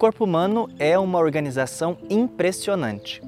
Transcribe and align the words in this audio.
corpo 0.00 0.24
humano 0.24 0.66
é 0.78 0.98
uma 0.98 1.18
organização 1.18 1.98
impressionante. 2.08 3.22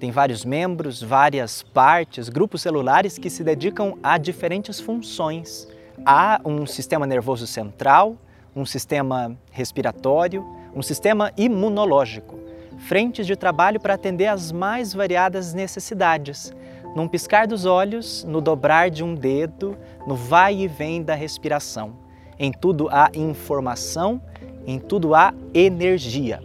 Tem 0.00 0.10
vários 0.10 0.46
membros, 0.46 1.02
várias 1.02 1.62
partes, 1.62 2.30
grupos 2.30 2.62
celulares 2.62 3.18
que 3.18 3.28
se 3.28 3.44
dedicam 3.44 3.98
a 4.02 4.16
diferentes 4.16 4.80
funções. 4.80 5.68
Há 6.06 6.40
um 6.42 6.64
sistema 6.64 7.06
nervoso 7.06 7.46
central, 7.46 8.16
um 8.56 8.64
sistema 8.64 9.36
respiratório, 9.50 10.42
um 10.74 10.80
sistema 10.80 11.30
imunológico, 11.36 12.38
frentes 12.78 13.26
de 13.26 13.36
trabalho 13.36 13.78
para 13.78 13.92
atender 13.92 14.28
às 14.28 14.50
mais 14.50 14.94
variadas 14.94 15.52
necessidades. 15.52 16.50
Num 16.94 17.06
piscar 17.06 17.46
dos 17.46 17.66
olhos, 17.66 18.24
no 18.24 18.40
dobrar 18.40 18.88
de 18.88 19.04
um 19.04 19.14
dedo, 19.14 19.76
no 20.06 20.14
vai 20.14 20.56
e 20.60 20.66
vem 20.66 21.02
da 21.02 21.14
respiração. 21.14 21.92
Em 22.38 22.50
tudo 22.50 22.88
há 22.90 23.10
informação, 23.14 24.22
em 24.66 24.78
tudo 24.78 25.14
há 25.14 25.32
energia. 25.54 26.42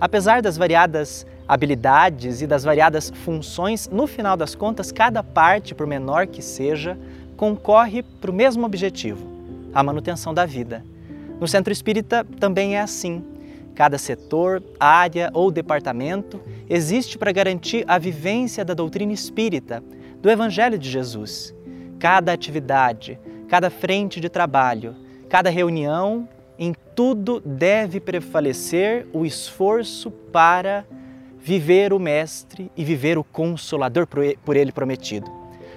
Apesar 0.00 0.42
das 0.42 0.56
variadas 0.56 1.24
habilidades 1.46 2.40
e 2.40 2.46
das 2.46 2.64
variadas 2.64 3.10
funções, 3.10 3.88
no 3.88 4.06
final 4.06 4.36
das 4.36 4.54
contas, 4.54 4.90
cada 4.90 5.22
parte, 5.22 5.74
por 5.74 5.86
menor 5.86 6.26
que 6.26 6.40
seja, 6.40 6.98
concorre 7.36 8.02
para 8.02 8.30
o 8.30 8.34
mesmo 8.34 8.64
objetivo, 8.64 9.26
a 9.74 9.82
manutenção 9.82 10.32
da 10.32 10.46
vida. 10.46 10.84
No 11.38 11.46
centro 11.48 11.72
espírita 11.72 12.26
também 12.38 12.76
é 12.76 12.80
assim. 12.80 13.22
Cada 13.74 13.98
setor, 13.98 14.62
área 14.78 15.30
ou 15.34 15.50
departamento 15.50 16.40
existe 16.68 17.18
para 17.18 17.32
garantir 17.32 17.84
a 17.88 17.98
vivência 17.98 18.64
da 18.64 18.74
doutrina 18.74 19.12
espírita, 19.12 19.82
do 20.20 20.30
Evangelho 20.30 20.78
de 20.78 20.88
Jesus. 20.88 21.54
Cada 21.98 22.32
atividade, 22.32 23.18
cada 23.48 23.70
frente 23.70 24.20
de 24.20 24.28
trabalho, 24.28 24.94
cada 25.28 25.50
reunião, 25.50 26.28
em 26.62 26.76
tudo 26.94 27.40
deve 27.40 27.98
prevalecer 27.98 29.08
o 29.12 29.26
esforço 29.26 30.12
para 30.12 30.84
viver 31.40 31.92
o 31.92 31.98
Mestre 31.98 32.70
e 32.76 32.84
viver 32.84 33.18
o 33.18 33.24
Consolador 33.24 34.06
por 34.06 34.56
ele 34.56 34.70
prometido. 34.70 35.28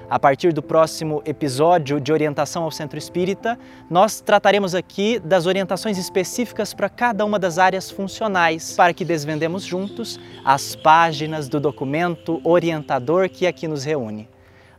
A 0.07 0.19
partir 0.19 0.53
do 0.53 0.61
próximo 0.61 1.23
episódio 1.25 1.99
de 1.99 2.13
Orientação 2.13 2.61
ao 2.61 2.69
Centro 2.69 2.99
Espírita, 2.99 3.57
nós 3.89 4.21
trataremos 4.21 4.75
aqui 4.75 5.17
das 5.17 5.47
orientações 5.47 5.97
específicas 5.97 6.75
para 6.75 6.87
cada 6.87 7.25
uma 7.25 7.39
das 7.39 7.57
áreas 7.57 7.89
funcionais, 7.89 8.75
para 8.75 8.93
que 8.93 9.03
desvendemos 9.03 9.63
juntos 9.63 10.19
as 10.43 10.75
páginas 10.75 11.49
do 11.49 11.59
documento 11.59 12.39
orientador 12.43 13.27
que 13.27 13.47
aqui 13.47 13.67
nos 13.67 13.83
reúne. 13.83 14.29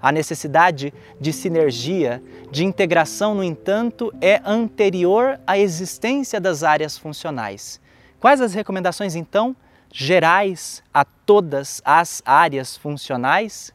A 0.06 0.12
necessidade 0.12 0.94
de 1.20 1.32
sinergia, 1.32 2.22
de 2.52 2.64
integração, 2.64 3.34
no 3.34 3.42
entanto, 3.42 4.14
é 4.20 4.40
anterior 4.44 5.40
à 5.44 5.58
existência 5.58 6.40
das 6.40 6.62
áreas 6.62 6.96
funcionais. 6.96 7.80
Quais 8.20 8.40
as 8.40 8.54
recomendações, 8.54 9.16
então, 9.16 9.56
gerais 9.92 10.80
a 10.94 11.04
todas 11.04 11.82
as 11.84 12.22
áreas 12.24 12.76
funcionais? 12.76 13.74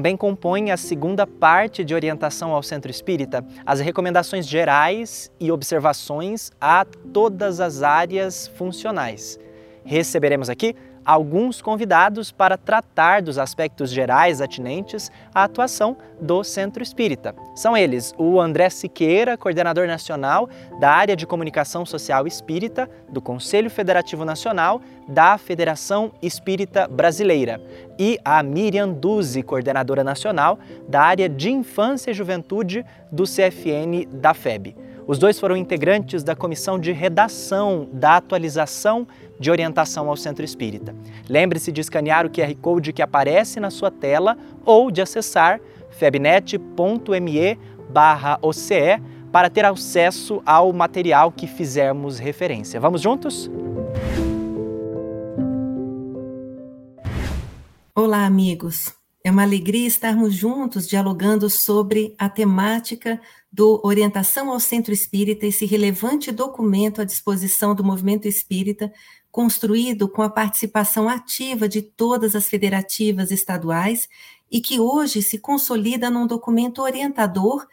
Também 0.00 0.16
compõe 0.16 0.70
a 0.70 0.78
segunda 0.78 1.26
parte 1.26 1.84
de 1.84 1.94
orientação 1.94 2.54
ao 2.54 2.62
centro 2.62 2.90
espírita, 2.90 3.44
as 3.66 3.80
recomendações 3.80 4.48
gerais 4.48 5.30
e 5.38 5.52
observações 5.52 6.50
a 6.58 6.86
todas 6.86 7.60
as 7.60 7.82
áreas 7.82 8.46
funcionais. 8.56 9.38
Receberemos 9.84 10.48
aqui 10.48 10.74
alguns 11.04 11.60
convidados 11.62 12.30
para 12.30 12.56
tratar 12.56 13.22
dos 13.22 13.38
aspectos 13.38 13.90
gerais 13.90 14.40
atinentes 14.40 15.10
à 15.34 15.44
atuação 15.44 15.96
do 16.20 16.44
Centro 16.44 16.82
Espírita. 16.82 17.34
São 17.54 17.76
eles 17.76 18.14
o 18.18 18.40
André 18.40 18.70
Siqueira, 18.70 19.36
coordenador 19.36 19.86
nacional 19.86 20.48
da 20.78 20.90
área 20.90 21.16
de 21.16 21.26
comunicação 21.26 21.86
social 21.86 22.26
espírita 22.26 22.88
do 23.08 23.20
Conselho 23.20 23.70
Federativo 23.70 24.24
Nacional 24.24 24.80
da 25.08 25.36
Federação 25.38 26.12
Espírita 26.22 26.86
Brasileira, 26.86 27.60
e 27.98 28.18
a 28.24 28.42
Miriam 28.42 28.88
Duzi, 28.88 29.42
coordenadora 29.42 30.04
nacional 30.04 30.58
da 30.88 31.02
área 31.02 31.28
de 31.28 31.50
infância 31.50 32.10
e 32.10 32.14
juventude 32.14 32.84
do 33.10 33.24
CFN 33.24 34.06
da 34.10 34.32
FEB. 34.32 34.76
Os 35.06 35.18
dois 35.18 35.38
foram 35.40 35.56
integrantes 35.56 36.22
da 36.22 36.36
comissão 36.36 36.78
de 36.78 36.92
redação 36.92 37.88
da 37.92 38.16
atualização 38.16 39.06
de 39.38 39.50
orientação 39.50 40.08
ao 40.08 40.16
Centro 40.16 40.44
Espírita. 40.44 40.94
Lembre-se 41.28 41.72
de 41.72 41.80
escanear 41.80 42.26
o 42.26 42.30
QR 42.30 42.54
Code 42.60 42.92
que 42.92 43.02
aparece 43.02 43.58
na 43.58 43.70
sua 43.70 43.90
tela 43.90 44.36
ou 44.64 44.90
de 44.90 45.00
acessar 45.00 45.60
febnet.me 45.90 47.58
OCE 48.42 49.02
para 49.32 49.48
ter 49.48 49.64
acesso 49.64 50.42
ao 50.44 50.72
material 50.72 51.30
que 51.32 51.46
fizermos 51.46 52.18
referência. 52.18 52.80
Vamos 52.80 53.00
juntos? 53.00 53.50
Olá, 57.94 58.24
amigos. 58.24 58.94
É 59.22 59.30
uma 59.30 59.42
alegria 59.42 59.86
estarmos 59.86 60.34
juntos 60.34 60.88
dialogando 60.88 61.50
sobre 61.50 62.14
a 62.18 62.28
temática 62.28 63.20
do 63.52 63.80
Orientação 63.84 64.50
ao 64.50 64.60
Centro 64.60 64.92
Espírita, 64.92 65.46
esse 65.46 65.66
relevante 65.66 66.30
documento 66.30 67.00
à 67.00 67.04
disposição 67.04 67.74
do 67.74 67.82
movimento 67.82 68.28
espírita, 68.28 68.92
construído 69.30 70.08
com 70.08 70.22
a 70.22 70.30
participação 70.30 71.08
ativa 71.08 71.68
de 71.68 71.82
todas 71.82 72.36
as 72.36 72.48
federativas 72.48 73.30
estaduais 73.30 74.08
e 74.50 74.60
que 74.60 74.78
hoje 74.78 75.22
se 75.22 75.38
consolida 75.38 76.10
num 76.10 76.26
documento 76.26 76.82
orientador 76.82 77.66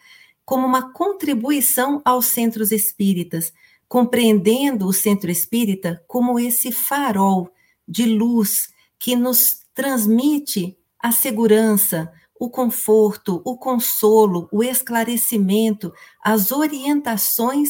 como 0.45 0.65
uma 0.65 0.93
contribuição 0.93 2.01
aos 2.05 2.27
centros 2.27 2.71
espíritas, 2.71 3.51
compreendendo 3.87 4.87
o 4.87 4.93
centro 4.93 5.29
espírita 5.29 6.03
como 6.07 6.39
esse 6.39 6.71
farol 6.71 7.51
de 7.87 8.05
luz 8.05 8.69
que 8.99 9.15
nos 9.15 9.61
transmite 9.73 10.77
a 10.99 11.11
segurança, 11.11 12.11
o 12.39 12.49
conforto, 12.49 13.41
o 13.45 13.57
consolo, 13.57 14.47
o 14.51 14.63
esclarecimento, 14.63 15.91
as 16.23 16.51
orientações 16.51 17.69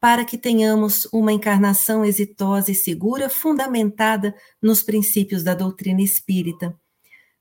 para 0.00 0.24
que 0.24 0.38
tenhamos 0.38 1.08
uma 1.12 1.32
encarnação 1.32 2.04
exitosa 2.04 2.70
e 2.70 2.74
segura, 2.74 3.28
fundamentada 3.28 4.34
nos 4.62 4.82
princípios 4.82 5.42
da 5.42 5.54
doutrina 5.54 6.02
espírita. 6.02 6.76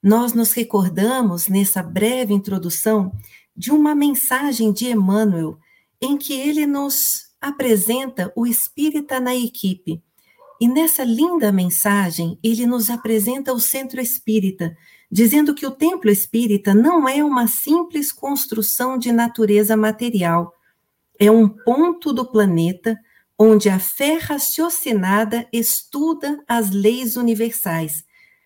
Nós 0.01 0.33
nos 0.33 0.53
recordamos, 0.53 1.47
nessa 1.47 1.83
breve 1.83 2.33
introdução, 2.33 3.11
de 3.55 3.71
uma 3.71 3.93
mensagem 3.95 4.71
de 4.71 4.89
Emmanuel, 4.89 5.57
em 6.01 6.17
que 6.17 6.33
ele 6.33 6.65
nos 6.65 7.27
apresenta 7.41 8.31
o 8.35 8.45
espírita 8.45 9.19
na 9.19 9.35
equipe. 9.35 10.01
E 10.59 10.67
nessa 10.67 11.03
linda 11.03 11.51
mensagem, 11.51 12.39
ele 12.43 12.65
nos 12.65 12.89
apresenta 12.89 13.53
o 13.53 13.59
centro 13.59 14.01
espírita, 14.01 14.75
dizendo 15.09 15.55
que 15.55 15.65
o 15.65 15.71
templo 15.71 16.09
espírita 16.09 16.73
não 16.73 17.07
é 17.07 17.23
uma 17.23 17.47
simples 17.47 18.11
construção 18.11 18.97
de 18.97 19.11
natureza 19.11 19.77
material, 19.77 20.53
é 21.19 21.31
um 21.31 21.47
ponto 21.47 22.13
do 22.13 22.25
planeta 22.25 22.99
onde 23.39 23.69
a 23.69 23.79
fé 23.79 24.17
raciocinada 24.17 25.47
estuda 25.53 26.43
as 26.47 26.71
leis 26.71 27.15
universais, 27.15 28.03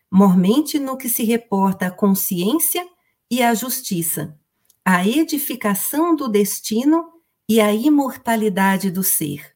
mormente 0.09 0.77
no 0.77 0.97
que 0.97 1.07
se 1.07 1.23
reporta 1.23 1.87
à 1.87 1.91
consciência 1.91 2.85
e 3.29 3.41
à 3.41 3.53
justiça, 3.53 4.37
à 4.83 5.07
edificação 5.07 6.15
do 6.15 6.27
destino 6.27 7.05
e 7.47 7.61
à 7.61 7.73
imortalidade 7.73 8.91
do 8.91 9.03
ser. 9.03 9.55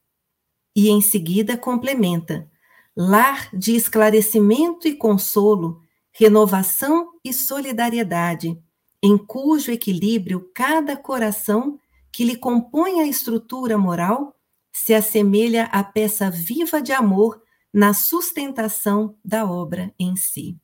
E 0.73 0.89
em 0.89 1.01
seguida 1.01 1.57
complementa: 1.57 2.49
lar 2.95 3.49
de 3.53 3.75
esclarecimento 3.75 4.87
e 4.87 4.93
consolo 4.93 5.84
renovação 6.17 7.11
e 7.25 7.33
solidariedade, 7.33 8.57
em 9.03 9.17
cujo 9.17 9.69
equilíbrio 9.69 10.49
cada 10.55 10.95
coração 10.95 11.77
que 12.11 12.23
lhe 12.23 12.37
compõe 12.37 13.01
a 13.01 13.05
estrutura 13.05 13.77
moral 13.77 14.33
se 14.71 14.93
assemelha 14.93 15.65
à 15.65 15.83
peça 15.83 16.31
viva 16.31 16.81
de 16.81 16.93
amor 16.93 17.41
na 17.73 17.93
sustentação 17.93 19.17
da 19.23 19.45
obra 19.45 19.93
em 19.99 20.15
si. 20.15 20.57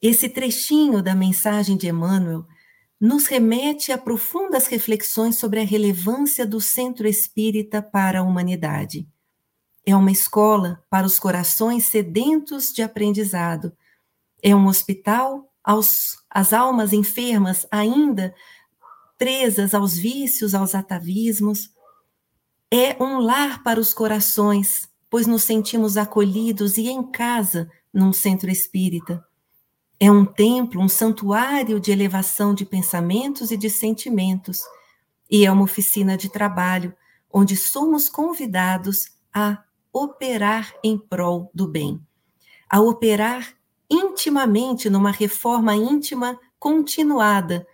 Esse 0.00 0.28
trechinho 0.28 1.02
da 1.02 1.14
mensagem 1.16 1.76
de 1.76 1.88
Emmanuel 1.88 2.46
nos 3.00 3.26
remete 3.26 3.90
a 3.90 3.98
profundas 3.98 4.68
reflexões 4.68 5.36
sobre 5.36 5.60
a 5.60 5.64
relevância 5.64 6.46
do 6.46 6.60
centro 6.60 7.08
espírita 7.08 7.82
para 7.82 8.20
a 8.20 8.22
humanidade. 8.22 9.08
É 9.84 9.96
uma 9.96 10.12
escola 10.12 10.84
para 10.88 11.06
os 11.06 11.18
corações 11.18 11.86
sedentos 11.86 12.72
de 12.72 12.82
aprendizado 12.82 13.72
é 14.42 14.54
um 14.54 14.66
hospital 14.66 15.52
aos, 15.62 16.16
às 16.30 16.52
almas 16.52 16.92
enfermas 16.92 17.66
ainda 17.70 18.34
presas 19.18 19.74
aos 19.74 19.96
vícios, 19.96 20.54
aos 20.54 20.74
atavismos. 20.74 21.70
É 22.70 23.02
um 23.02 23.18
lar 23.18 23.62
para 23.62 23.80
os 23.80 23.94
corações, 23.94 24.88
pois 25.08 25.26
nos 25.26 25.44
sentimos 25.44 25.96
acolhidos 25.96 26.76
e 26.76 26.88
em 26.88 27.02
casa 27.10 27.70
num 27.92 28.12
centro 28.12 28.50
espírita. 28.50 29.24
É 29.98 30.10
um 30.10 30.26
templo, 30.26 30.80
um 30.80 30.88
santuário 30.88 31.80
de 31.80 31.90
elevação 31.90 32.54
de 32.54 32.66
pensamentos 32.66 33.50
e 33.50 33.56
de 33.56 33.70
sentimentos. 33.70 34.60
E 35.30 35.46
é 35.46 35.50
uma 35.50 35.64
oficina 35.64 36.16
de 36.16 36.28
trabalho, 36.28 36.94
onde 37.32 37.56
somos 37.56 38.08
convidados 38.08 39.06
a 39.32 39.64
operar 39.92 40.74
em 40.84 40.98
prol 40.98 41.50
do 41.54 41.66
bem, 41.66 42.00
a 42.68 42.80
operar 42.80 43.56
intimamente 43.90 44.90
numa 44.90 45.10
reforma 45.10 45.74
íntima 45.74 46.38
continuada, 46.58 47.66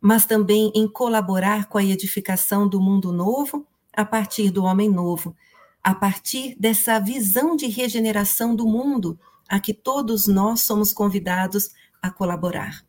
mas 0.00 0.24
também 0.24 0.72
em 0.74 0.88
colaborar 0.88 1.68
com 1.68 1.78
a 1.78 1.84
edificação 1.84 2.68
do 2.68 2.80
mundo 2.80 3.12
novo 3.12 3.66
a 3.92 4.04
partir 4.04 4.50
do 4.50 4.64
homem 4.64 4.88
novo, 4.88 5.36
a 5.82 5.94
partir 5.94 6.56
dessa 6.58 6.98
visão 6.98 7.54
de 7.56 7.66
regeneração 7.66 8.54
do 8.54 8.66
mundo 8.66 9.18
a 9.48 9.58
que 9.58 9.74
todos 9.74 10.26
nós 10.26 10.60
somos 10.60 10.92
convidados 10.92 11.70
a 12.00 12.10
colaborar. 12.10 12.84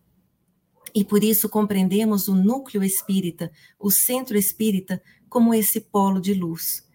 E 0.94 1.04
por 1.04 1.24
isso 1.24 1.50
compreendemos 1.50 2.27
o 2.27 2.36
núcleo 2.36 2.84
espírita, 2.84 3.51
o 3.80 3.89
centro 3.89 4.38
espírita, 4.38 5.01
como 5.30 5.54
esse 5.54 5.80
polo 5.80 6.19
de 6.19 6.34
luz, 6.34 6.88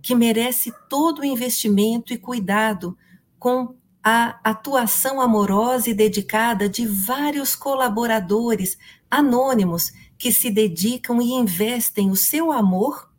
que 0.00 0.14
merece 0.14 0.72
todo 0.88 1.20
o 1.20 1.24
investimento 1.24 2.12
e 2.12 2.18
cuidado 2.18 2.96
com 3.38 3.74
a 4.02 4.40
atuação 4.42 5.20
amorosa 5.20 5.90
e 5.90 5.94
dedicada 5.94 6.68
de 6.68 6.86
vários 6.86 7.54
colaboradores 7.54 8.78
anônimos 9.10 9.92
que 10.16 10.32
se 10.32 10.50
dedicam 10.50 11.20
e 11.20 11.32
investem 11.32 12.10
o 12.10 12.16
seu 12.16 12.50
amor 12.50 13.10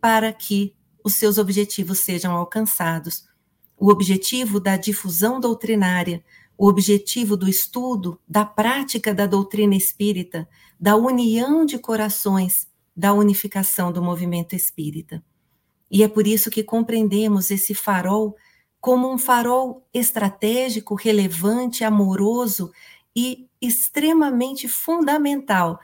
para 0.00 0.32
que 0.32 0.74
os 1.02 1.14
seus 1.14 1.38
objetivos 1.38 2.00
sejam 2.00 2.32
alcançados 2.32 3.28
o 3.76 3.90
objetivo 3.90 4.60
da 4.60 4.76
difusão 4.76 5.38
doutrinária, 5.38 6.24
o 6.56 6.68
objetivo 6.68 7.36
do 7.36 7.48
estudo, 7.48 8.20
da 8.26 8.44
prática 8.44 9.12
da 9.12 9.26
doutrina 9.26 9.74
espírita, 9.74 10.48
da 10.78 10.96
união 10.96 11.66
de 11.66 11.78
corações, 11.78 12.68
da 12.96 13.12
unificação 13.12 13.92
do 13.92 14.00
movimento 14.00 14.54
espírita. 14.54 15.22
E 15.90 16.02
é 16.02 16.08
por 16.08 16.26
isso 16.26 16.50
que 16.50 16.62
compreendemos 16.62 17.50
esse 17.50 17.74
farol 17.74 18.36
como 18.84 19.10
um 19.10 19.16
farol 19.16 19.82
estratégico, 19.94 20.94
relevante, 20.94 21.84
amoroso 21.84 22.70
e 23.16 23.48
extremamente 23.58 24.68
fundamental 24.68 25.80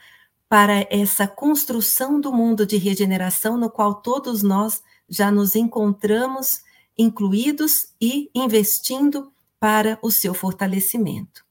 para 0.50 0.86
essa 0.90 1.26
construção 1.26 2.20
do 2.20 2.30
mundo 2.30 2.66
de 2.66 2.76
regeneração 2.76 3.56
no 3.56 3.70
qual 3.70 3.94
todos 4.02 4.42
nós 4.42 4.82
já 5.08 5.30
nos 5.30 5.56
encontramos 5.56 6.60
incluídos 6.98 7.86
e 7.98 8.30
investindo 8.34 9.32
para 9.58 9.98
o 10.02 10.10
seu 10.10 10.34
fortalecimento. 10.34 11.42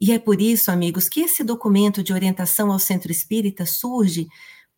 E 0.00 0.10
é 0.10 0.18
por 0.18 0.40
isso, 0.40 0.68
amigos, 0.68 1.08
que 1.08 1.20
esse 1.20 1.44
documento 1.44 2.02
de 2.02 2.12
orientação 2.12 2.72
ao 2.72 2.78
centro 2.80 3.12
espírita 3.12 3.64
surge 3.64 4.26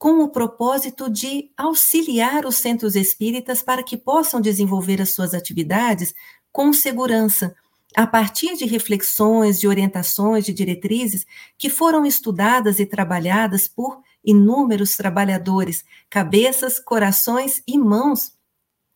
com 0.05 0.23
o 0.23 0.29
propósito 0.29 1.09
de 1.09 1.51
auxiliar 1.57 2.45
os 2.45 2.57
centros 2.57 2.95
espíritas 2.95 3.63
para 3.63 3.83
que 3.83 3.97
possam 3.97 4.39
desenvolver 4.39 5.01
as 5.01 5.15
suas 5.15 5.33
atividades 5.33 6.13
com 6.53 6.75
segurança, 6.75 7.57
a 7.97 8.07
partir 8.07 8.55
de 8.55 8.67
reflexões, 8.67 9.59
de 9.59 9.67
orientações, 9.67 10.45
de 10.45 10.53
diretrizes 10.53 11.25
que 11.57 11.71
foram 11.71 12.05
estudadas 12.05 12.81
e 12.81 12.85
trabalhadas 12.85 13.67
por 13.67 13.99
inúmeros 14.23 14.95
trabalhadores, 14.95 15.83
cabeças, 16.11 16.79
corações 16.79 17.63
e 17.67 17.79
mãos 17.79 18.33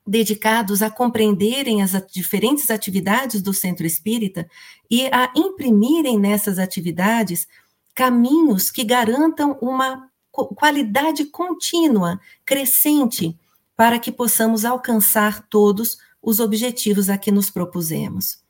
dedicados 0.06 0.82
a 0.82 0.90
compreenderem 0.90 1.80
as 1.80 1.92
diferentes 2.12 2.70
atividades 2.70 3.40
do 3.40 3.54
centro 3.54 3.86
espírita 3.86 4.46
e 4.90 5.06
a 5.06 5.32
imprimirem 5.34 6.18
nessas 6.18 6.58
atividades 6.58 7.48
caminhos 7.94 8.70
que 8.70 8.84
garantam 8.84 9.56
uma 9.62 10.07
qualidade 10.46 11.24
contínua, 11.26 12.20
crescente, 12.44 13.38
para 13.76 13.98
que 13.98 14.10
possamos 14.10 14.64
alcançar 14.64 15.46
todos 15.48 15.98
os 16.22 16.40
objetivos 16.40 17.08
a 17.08 17.16
que 17.16 17.30
nos 17.30 17.50
propusemos. 17.50 18.42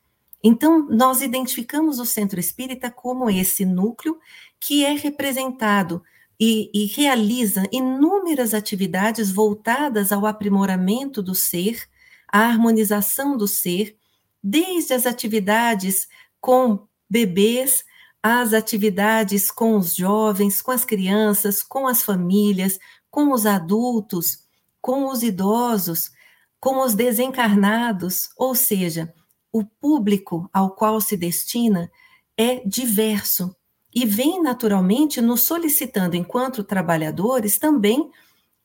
Então, 0.43 0.87
nós 0.89 1.21
identificamos 1.21 1.99
o 1.99 2.05
centro 2.05 2.39
espírita 2.39 2.89
como 2.89 3.29
esse 3.29 3.65
núcleo 3.65 4.17
que 4.59 4.85
é 4.85 4.93
representado 4.93 6.01
e, 6.39 6.71
e 6.73 6.85
realiza 6.85 7.67
inúmeras 7.71 8.53
atividades 8.53 9.31
voltadas 9.31 10.11
ao 10.11 10.25
aprimoramento 10.25 11.21
do 11.21 11.35
ser, 11.35 11.83
à 12.31 12.39
harmonização 12.45 13.35
do 13.35 13.47
ser, 13.47 13.97
desde 14.41 14.93
as 14.93 15.05
atividades 15.05 16.07
com 16.39 16.87
bebês, 17.09 17.83
às 18.21 18.53
atividades 18.53 19.49
com 19.49 19.77
os 19.77 19.95
jovens, 19.95 20.61
com 20.61 20.71
as 20.71 20.83
crianças, 20.83 21.63
com 21.63 21.87
as 21.87 22.03
famílias, 22.03 22.79
com 23.09 23.31
os 23.31 23.45
adultos, 23.45 24.45
com 24.81 25.09
os 25.09 25.23
idosos, 25.23 26.11
com 26.59 26.83
os 26.83 26.93
desencarnados, 26.93 28.29
ou 28.37 28.53
seja, 28.53 29.13
o 29.51 29.63
público 29.63 30.49
ao 30.53 30.71
qual 30.71 30.99
se 31.01 31.17
destina 31.17 31.89
é 32.37 32.61
diverso 32.65 33.55
e 33.93 34.05
vem 34.05 34.41
naturalmente 34.41 35.19
nos 35.19 35.43
solicitando, 35.43 36.15
enquanto 36.15 36.63
trabalhadores, 36.63 37.57
também 37.57 38.09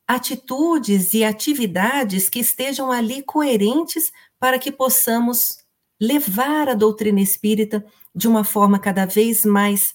atitudes 0.06 1.14
e 1.14 1.24
atividades 1.24 2.28
que 2.28 2.40
estejam 2.40 2.92
ali 2.92 3.22
coerentes 3.22 4.04
para 4.38 4.58
que 4.58 4.70
possamos 4.70 5.63
levar 6.00 6.68
a 6.68 6.74
doutrina 6.74 7.20
espírita 7.20 7.84
de 8.14 8.28
uma 8.28 8.44
forma 8.44 8.78
cada 8.78 9.04
vez 9.04 9.44
mais 9.44 9.94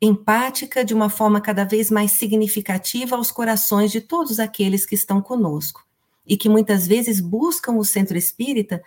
empática, 0.00 0.84
de 0.84 0.94
uma 0.94 1.10
forma 1.10 1.40
cada 1.40 1.64
vez 1.64 1.90
mais 1.90 2.12
significativa 2.12 3.16
aos 3.16 3.30
corações 3.30 3.90
de 3.90 4.00
todos 4.00 4.40
aqueles 4.40 4.86
que 4.86 4.94
estão 4.94 5.20
conosco 5.20 5.84
e 6.26 6.36
que 6.36 6.48
muitas 6.48 6.86
vezes 6.86 7.20
buscam 7.20 7.72
o 7.72 7.84
centro 7.84 8.16
espírita 8.16 8.82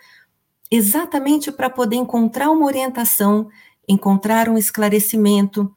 exatamente 0.70 1.52
para 1.52 1.70
poder 1.70 1.96
encontrar 1.96 2.50
uma 2.50 2.66
orientação, 2.66 3.48
encontrar 3.86 4.48
um 4.48 4.58
esclarecimento, 4.58 5.72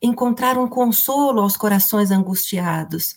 encontrar 0.00 0.56
um 0.56 0.68
consolo 0.68 1.40
aos 1.40 1.56
corações 1.56 2.10
angustiados 2.10 3.16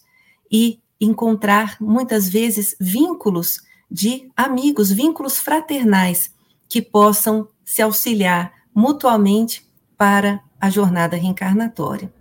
e 0.52 0.80
encontrar 1.00 1.78
muitas 1.80 2.28
vezes 2.28 2.76
vínculos 2.80 3.62
de 3.92 4.32
amigos, 4.36 4.92
vínculos 4.92 5.38
fraternais 5.40 6.32
que 6.70 6.82
possam 6.82 7.48
se 7.66 7.82
auxiliar 7.82 8.54
mutuamente 8.74 9.68
para 9.98 10.40
a 10.62 10.70
jornada 10.70 11.18
reencarnatória. 11.18 12.14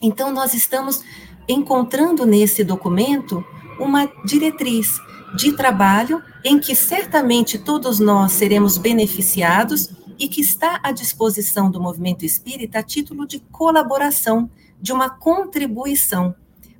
Então, 0.00 0.32
nós 0.32 0.54
estamos 0.54 1.04
encontrando 1.46 2.24
nesse 2.24 2.64
documento 2.64 3.44
uma 3.78 4.10
diretriz 4.24 4.98
de 5.36 5.52
trabalho 5.52 6.22
em 6.44 6.58
que 6.58 6.74
certamente 6.74 7.58
todos 7.58 7.98
nós 7.98 8.32
seremos 8.32 8.78
beneficiados 8.78 9.90
e 10.18 10.28
que 10.28 10.40
está 10.40 10.80
à 10.82 10.92
disposição 10.92 11.70
do 11.70 11.80
movimento 11.80 12.24
espírita 12.24 12.78
a 12.78 12.82
título 12.82 13.26
de 13.26 13.40
colaboração, 13.40 14.50
de 14.80 14.92
uma 14.92 15.10
contribuição, 15.10 16.34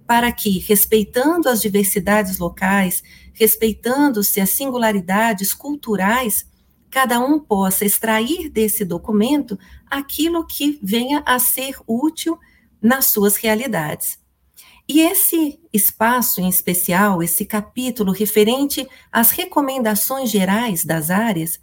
para 0.07 0.31
que, 0.31 0.59
respeitando 0.59 1.49
as 1.49 1.61
diversidades 1.61 2.39
locais, 2.39 3.03
respeitando-se 3.33 4.41
as 4.41 4.51
singularidades 4.51 5.53
culturais, 5.53 6.47
cada 6.95 7.19
um 7.19 7.41
possa 7.41 7.85
extrair 7.85 8.49
desse 8.49 8.85
documento 8.85 9.59
aquilo 9.91 10.47
que 10.47 10.79
venha 10.81 11.25
a 11.27 11.41
ser 11.41 11.75
útil 11.89 12.39
nas 12.81 13.07
suas 13.07 13.35
realidades. 13.35 14.17
E 14.89 15.01
esse 15.01 15.59
espaço 15.73 16.41
em 16.41 16.49
especial, 16.49 17.21
esse 17.21 17.45
capítulo 17.45 18.13
referente 18.13 18.87
às 19.11 19.33
recomendações 19.33 20.31
gerais 20.31 20.85
das 20.85 21.11
áreas, 21.11 21.59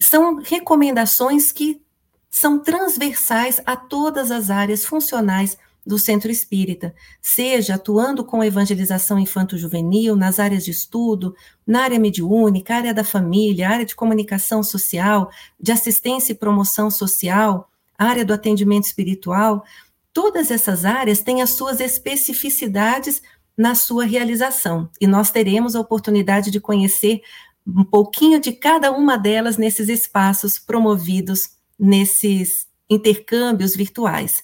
são 0.00 0.42
recomendações 0.42 1.52
que 1.52 1.80
são 2.28 2.58
transversais 2.58 3.60
a 3.64 3.76
todas 3.76 4.32
as 4.32 4.50
áreas 4.50 4.84
funcionais 4.84 5.56
do 5.88 5.98
centro 5.98 6.30
espírita, 6.30 6.94
seja 7.22 7.76
atuando 7.76 8.22
com 8.22 8.44
evangelização 8.44 9.18
infanto-juvenil, 9.18 10.14
nas 10.14 10.38
áreas 10.38 10.62
de 10.62 10.70
estudo, 10.70 11.34
na 11.66 11.80
área 11.80 11.98
mediúnica, 11.98 12.76
área 12.76 12.92
da 12.92 13.02
família, 13.02 13.70
área 13.70 13.86
de 13.86 13.96
comunicação 13.96 14.62
social, 14.62 15.30
de 15.58 15.72
assistência 15.72 16.32
e 16.32 16.36
promoção 16.36 16.90
social, 16.90 17.70
área 17.96 18.22
do 18.22 18.34
atendimento 18.34 18.84
espiritual, 18.84 19.64
todas 20.12 20.50
essas 20.50 20.84
áreas 20.84 21.22
têm 21.22 21.40
as 21.40 21.54
suas 21.54 21.80
especificidades 21.80 23.22
na 23.56 23.74
sua 23.74 24.04
realização, 24.04 24.90
e 25.00 25.06
nós 25.06 25.30
teremos 25.30 25.74
a 25.74 25.80
oportunidade 25.80 26.50
de 26.50 26.60
conhecer 26.60 27.22
um 27.66 27.82
pouquinho 27.82 28.38
de 28.38 28.52
cada 28.52 28.92
uma 28.92 29.16
delas 29.16 29.56
nesses 29.56 29.88
espaços 29.88 30.58
promovidos 30.58 31.56
nesses 31.78 32.66
intercâmbios 32.90 33.74
virtuais. 33.74 34.42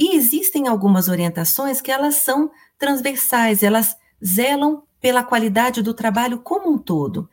E 0.00 0.16
existem 0.16 0.66
algumas 0.66 1.08
orientações 1.08 1.82
que 1.82 1.92
elas 1.92 2.14
são 2.14 2.50
transversais, 2.78 3.62
elas 3.62 3.94
zelam 4.24 4.82
pela 4.98 5.22
qualidade 5.22 5.82
do 5.82 5.92
trabalho 5.92 6.38
como 6.38 6.72
um 6.72 6.78
todo, 6.78 7.28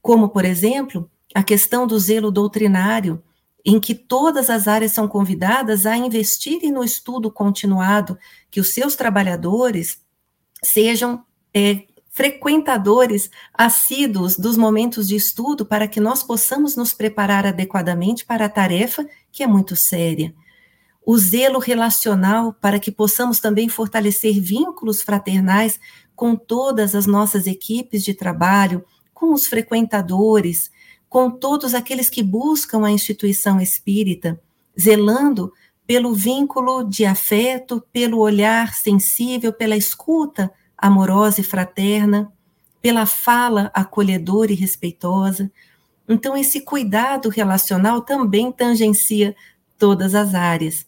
como, 0.00 0.28
por 0.28 0.44
exemplo, 0.44 1.10
a 1.34 1.42
questão 1.42 1.84
do 1.84 1.98
zelo 1.98 2.30
doutrinário, 2.30 3.20
em 3.64 3.80
que 3.80 3.92
todas 3.92 4.50
as 4.50 4.68
áreas 4.68 4.92
são 4.92 5.08
convidadas 5.08 5.84
a 5.84 5.96
investirem 5.96 6.70
no 6.70 6.84
estudo 6.84 7.28
continuado, 7.28 8.16
que 8.52 8.60
os 8.60 8.68
seus 8.68 8.94
trabalhadores 8.94 10.00
sejam 10.62 11.24
é, 11.52 11.82
frequentadores 12.08 13.30
assíduos 13.52 14.36
dos 14.36 14.56
momentos 14.56 15.08
de 15.08 15.16
estudo 15.16 15.66
para 15.66 15.88
que 15.88 15.98
nós 15.98 16.22
possamos 16.22 16.76
nos 16.76 16.92
preparar 16.92 17.44
adequadamente 17.44 18.24
para 18.24 18.44
a 18.44 18.48
tarefa 18.48 19.04
que 19.32 19.42
é 19.42 19.46
muito 19.48 19.74
séria. 19.74 20.32
O 21.04 21.18
zelo 21.18 21.58
relacional 21.58 22.52
para 22.52 22.78
que 22.78 22.92
possamos 22.92 23.40
também 23.40 23.68
fortalecer 23.68 24.40
vínculos 24.40 25.02
fraternais 25.02 25.80
com 26.14 26.36
todas 26.36 26.94
as 26.94 27.06
nossas 27.06 27.46
equipes 27.46 28.04
de 28.04 28.14
trabalho, 28.14 28.84
com 29.12 29.32
os 29.32 29.46
frequentadores, 29.46 30.70
com 31.08 31.30
todos 31.30 31.74
aqueles 31.74 32.08
que 32.08 32.22
buscam 32.22 32.86
a 32.86 32.90
instituição 32.90 33.60
espírita, 33.60 34.40
zelando 34.78 35.52
pelo 35.86 36.14
vínculo 36.14 36.84
de 36.84 37.04
afeto, 37.04 37.82
pelo 37.92 38.18
olhar 38.18 38.72
sensível, 38.72 39.52
pela 39.52 39.76
escuta 39.76 40.50
amorosa 40.76 41.40
e 41.40 41.44
fraterna, 41.44 42.32
pela 42.80 43.06
fala 43.06 43.70
acolhedora 43.74 44.52
e 44.52 44.56
respeitosa. 44.56 45.50
Então, 46.08 46.36
esse 46.36 46.60
cuidado 46.60 47.28
relacional 47.28 48.00
também 48.02 48.50
tangencia 48.50 49.36
todas 49.78 50.14
as 50.14 50.34
áreas. 50.34 50.86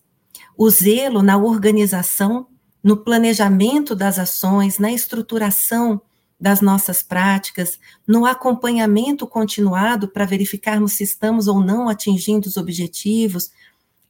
O 0.56 0.70
zelo 0.70 1.23
na 1.23 1.37
organização, 1.37 2.46
no 2.82 2.96
planejamento 2.96 3.94
das 3.94 4.18
ações, 4.18 4.78
na 4.78 4.92
estruturação 4.92 6.00
das 6.38 6.61
nossas 6.61 7.02
práticas, 7.02 7.78
no 8.06 8.26
acompanhamento 8.26 9.26
continuado 9.26 10.08
para 10.08 10.26
verificarmos 10.26 10.92
se 10.92 11.04
estamos 11.04 11.49
ou 11.49 11.61
não 11.61 11.88
atingindo 11.88 12.49
os 12.49 12.56
objetivos, 12.56 13.50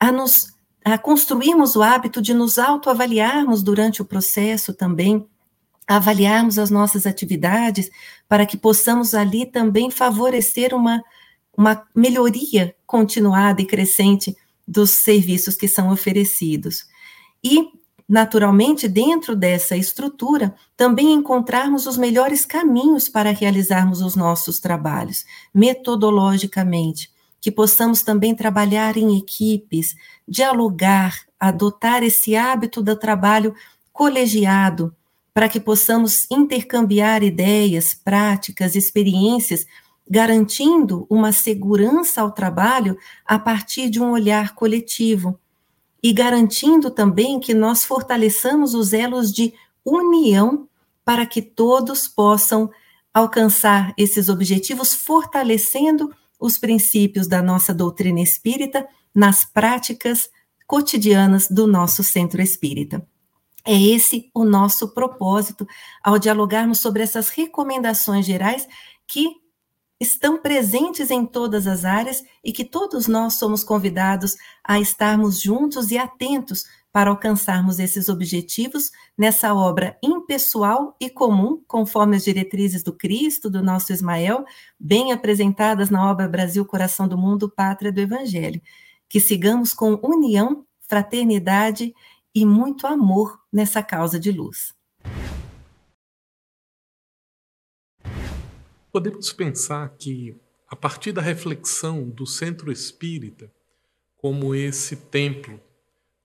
a 0.00 0.10
nos 0.10 0.54
a 0.84 0.98
construirmos 0.98 1.76
o 1.76 1.82
hábito 1.82 2.20
de 2.20 2.34
nos 2.34 2.58
autoavaliarmos 2.58 3.62
durante 3.62 4.02
o 4.02 4.04
processo 4.04 4.74
também, 4.74 5.26
avaliarmos 5.88 6.58
as 6.58 6.68
nossas 6.68 7.06
atividades 7.06 7.90
para 8.28 8.44
que 8.44 8.58
possamos 8.58 9.14
ali 9.14 9.46
também 9.46 9.90
favorecer 9.90 10.74
uma, 10.74 11.02
uma 11.56 11.86
melhoria 11.94 12.76
continuada 12.86 13.62
e 13.62 13.66
crescente 13.66 14.36
dos 14.66 15.02
serviços 15.02 15.56
que 15.56 15.68
são 15.68 15.90
oferecidos. 15.90 16.87
E 17.42 17.68
naturalmente, 18.09 18.87
dentro 18.87 19.35
dessa 19.35 19.76
estrutura, 19.76 20.54
também 20.76 21.12
encontrarmos 21.12 21.87
os 21.87 21.97
melhores 21.97 22.44
caminhos 22.44 23.09
para 23.09 23.30
realizarmos 23.30 24.00
os 24.00 24.14
nossos 24.14 24.61
trabalhos, 24.61 25.25
metodologicamente, 25.52 27.11
que 27.40 27.50
possamos 27.50 28.02
também 28.02 28.35
trabalhar 28.35 28.97
em 28.97 29.18
equipes, 29.18 29.94
dialogar, 30.26 31.21
adotar 31.38 32.02
esse 32.02 32.37
hábito 32.37 32.83
do 32.83 32.97
trabalho 32.97 33.54
colegiado, 33.92 34.94
para 35.33 35.49
que 35.49 35.59
possamos 35.59 36.26
intercambiar 36.30 37.23
ideias, 37.23 37.92
práticas, 37.92 38.76
experiências, 38.76 39.66
garantindo 40.08 41.06
uma 41.08 41.32
segurança 41.32 42.20
ao 42.20 42.30
trabalho 42.30 42.96
a 43.25 43.38
partir 43.38 43.88
de 43.88 44.00
um 44.00 44.11
olhar 44.12 44.54
coletivo 44.54 45.38
e 46.02 46.12
garantindo 46.12 46.90
também 46.90 47.40
que 47.40 47.54
nós 47.54 47.84
fortaleçamos 47.84 48.75
os 48.75 48.92
elos 48.92 49.32
de 49.32 49.54
união 49.84 50.68
para 51.04 51.25
que 51.25 51.40
todos 51.40 52.06
possam 52.06 52.70
alcançar 53.12 53.94
esses 53.96 54.28
objetivos, 54.28 54.94
fortalecendo 54.94 56.14
os 56.38 56.58
princípios 56.58 57.26
da 57.26 57.40
nossa 57.40 57.73
doutrina 57.73 58.20
espírita 58.20 58.87
nas 59.14 59.44
práticas 59.44 60.28
cotidianas 60.66 61.49
do 61.49 61.66
nosso 61.66 62.02
centro 62.02 62.42
espírita. 62.42 63.06
É 63.64 63.80
esse 63.80 64.30
o 64.34 64.44
nosso 64.44 64.92
propósito 64.92 65.66
ao 66.02 66.18
dialogarmos 66.18 66.80
sobre 66.80 67.02
essas 67.02 67.30
recomendações 67.30 68.26
gerais 68.26 68.68
que 69.06 69.43
estão 70.00 70.40
presentes 70.40 71.10
em 71.10 71.24
todas 71.24 71.66
as 71.66 71.84
áreas 71.84 72.22
e 72.42 72.52
que 72.52 72.64
todos 72.64 73.06
nós 73.06 73.34
somos 73.34 73.62
convidados 73.62 74.36
a 74.62 74.80
estarmos 74.80 75.40
juntos 75.40 75.90
e 75.90 75.98
atentos 75.98 76.64
para 76.92 77.10
alcançarmos 77.10 77.80
esses 77.80 78.08
objetivos 78.08 78.92
nessa 79.18 79.52
obra 79.52 79.98
impessoal 80.00 80.94
e 81.00 81.10
comum, 81.10 81.60
conforme 81.66 82.16
as 82.16 82.22
diretrizes 82.22 82.84
do 82.84 82.92
Cristo, 82.92 83.50
do 83.50 83.62
nosso 83.62 83.92
Ismael, 83.92 84.44
bem 84.78 85.10
apresentadas 85.10 85.90
na 85.90 86.08
obra 86.08 86.28
Brasil, 86.28 86.64
Coração 86.64 87.08
do 87.08 87.18
Mundo, 87.18 87.50
Pátria 87.50 87.90
do 87.90 88.00
Evangelho. 88.00 88.62
Que 89.08 89.18
sigamos 89.18 89.72
com 89.74 89.98
união, 90.04 90.64
fraternidade 90.88 91.92
e 92.32 92.46
muito 92.46 92.86
amor 92.86 93.40
nessa 93.52 93.82
causa 93.82 94.18
de 94.18 94.30
luz. 94.30 94.72
Podemos 98.94 99.32
pensar 99.32 99.88
que, 99.98 100.36
a 100.68 100.76
partir 100.76 101.10
da 101.10 101.20
reflexão 101.20 102.08
do 102.08 102.24
centro 102.24 102.70
espírita, 102.70 103.52
como 104.16 104.54
esse 104.54 104.94
templo, 104.94 105.60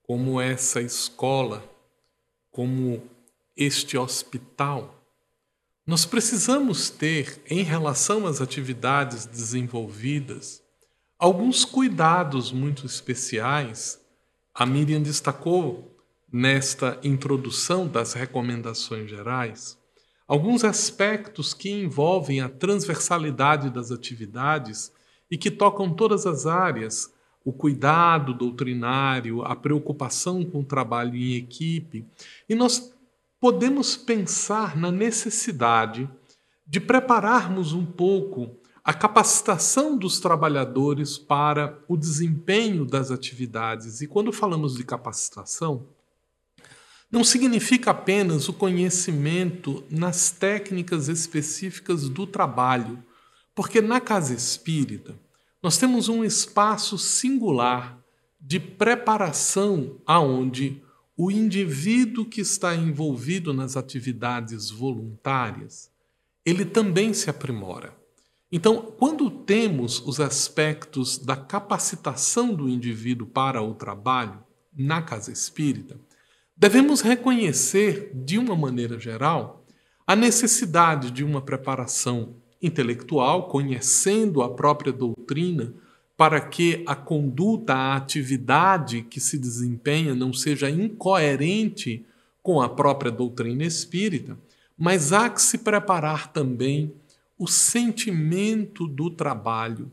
como 0.04 0.40
essa 0.40 0.80
escola, 0.80 1.68
como 2.52 3.02
este 3.58 3.98
hospital, 3.98 5.04
nós 5.84 6.06
precisamos 6.06 6.92
ter, 6.92 7.42
em 7.50 7.64
relação 7.64 8.28
às 8.28 8.40
atividades 8.40 9.26
desenvolvidas, 9.26 10.62
alguns 11.18 11.66
cuidados 11.66 12.52
muito 12.52 12.86
especiais. 12.86 14.00
A 14.54 14.64
Miriam 14.64 15.02
destacou 15.02 16.00
nesta 16.32 17.00
introdução 17.02 17.88
das 17.88 18.14
recomendações 18.14 19.10
gerais 19.10 19.79
alguns 20.30 20.64
aspectos 20.64 21.56
que 21.56 21.72
envolvem 21.72 22.40
a 22.40 22.48
transversalidade 22.48 23.72
das 23.72 23.92
atividades 23.92 24.94
e 25.30 25.36
que 25.36 25.50
tocam 25.50 25.92
todas 25.92 26.28
as 26.28 26.46
áreas, 26.46 27.12
o 27.44 27.52
cuidado 27.52 28.32
doutrinário, 28.36 29.42
a 29.42 29.56
preocupação 29.56 30.46
com 30.46 30.60
o 30.60 30.64
trabalho 30.64 31.16
em 31.16 31.34
equipe. 31.34 32.06
E 32.48 32.54
nós 32.54 32.94
podemos 33.40 33.98
pensar 33.98 34.78
na 34.78 34.92
necessidade 34.92 36.08
de 36.68 36.80
prepararmos 36.80 37.74
um 37.74 37.84
pouco 37.84 38.52
a 38.84 38.94
capacitação 38.94 39.98
dos 39.98 40.20
trabalhadores 40.20 41.18
para 41.18 41.80
o 41.88 41.98
desempenho 41.98 42.86
das 42.86 43.10
atividades. 43.10 44.00
E 44.00 44.08
quando 44.08 44.32
falamos 44.32 44.76
de 44.76 44.84
capacitação, 44.84 45.88
não 47.12 47.24
significa 47.24 47.92
apenas 47.92 48.48
o 48.48 48.54
conhecimento 48.54 49.84
nas 49.90 50.30
técnicas 50.30 51.08
específicas 51.08 52.08
do 52.08 52.28
trabalho, 52.28 53.04
porque 53.56 53.82
na 53.82 54.00
casa 54.00 54.34
espírita 54.34 55.20
nós 55.62 55.78
temos 55.78 56.08
um 56.08 56.24
espaço 56.24 56.98
singular 56.98 58.00
de 58.40 58.60
preparação 58.60 59.98
aonde 60.06 60.82
o 61.18 61.30
indivíduo 61.30 62.24
que 62.24 62.40
está 62.40 62.74
envolvido 62.74 63.54
nas 63.54 63.76
atividades 63.76 64.70
voluntárias, 64.70 65.92
ele 66.46 66.64
também 66.64 67.14
se 67.14 67.30
aprimora. 67.30 67.94
Então, 68.50 68.94
quando 68.98 69.30
temos 69.30 70.00
os 70.00 70.22
aspectos 70.22 71.18
da 71.18 71.36
capacitação 71.36 72.54
do 72.54 72.70
indivíduo 72.70 73.28
para 73.28 73.62
o 73.62 73.74
trabalho 73.74 74.42
na 74.74 75.02
casa 75.02 75.32
espírita, 75.32 76.00
Devemos 76.60 77.00
reconhecer, 77.00 78.12
de 78.14 78.38
uma 78.38 78.54
maneira 78.54 79.00
geral, 79.00 79.64
a 80.06 80.14
necessidade 80.14 81.10
de 81.10 81.24
uma 81.24 81.42
preparação 81.42 82.36
intelectual, 82.62 83.48
conhecendo 83.48 84.42
a 84.42 84.54
própria 84.54 84.92
doutrina, 84.92 85.74
para 86.18 86.42
que 86.42 86.84
a 86.86 86.98
conduta, 86.98 87.74
a 87.74 87.96
atividade 87.96 89.04
que 89.04 89.22
se 89.22 89.38
desempenha 89.38 90.14
não 90.14 90.34
seja 90.34 90.70
incoerente 90.70 92.06
com 92.44 92.62
a 92.62 92.68
própria 92.68 93.10
doutrina 93.10 93.64
espírita, 93.64 94.38
mas 94.78 95.14
há 95.14 95.30
que 95.30 95.42
se 95.42 95.60
preparar 95.60 96.34
também 96.34 96.92
o 97.38 97.48
sentimento 97.48 98.86
do 98.86 99.10
trabalho. 99.10 99.90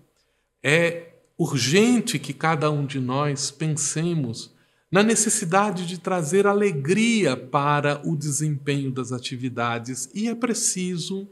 É 0.61 1.13
urgente 1.39 2.19
que 2.19 2.33
cada 2.33 2.73
um 2.73 2.85
de 2.85 2.99
nós 2.99 3.53
pensemos 3.53 4.56
na 4.97 5.03
necessidade 5.03 5.87
de 5.87 5.99
trazer 5.99 6.47
alegria 6.47 7.37
para 7.37 8.01
o 8.03 8.17
desempenho 8.17 8.91
das 8.91 9.13
atividades 9.13 10.09
e 10.15 10.27
é 10.27 10.35
preciso 10.35 11.29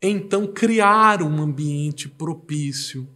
então 0.00 0.46
criar 0.46 1.22
um 1.22 1.42
ambiente 1.42 2.08
propício 2.08 3.06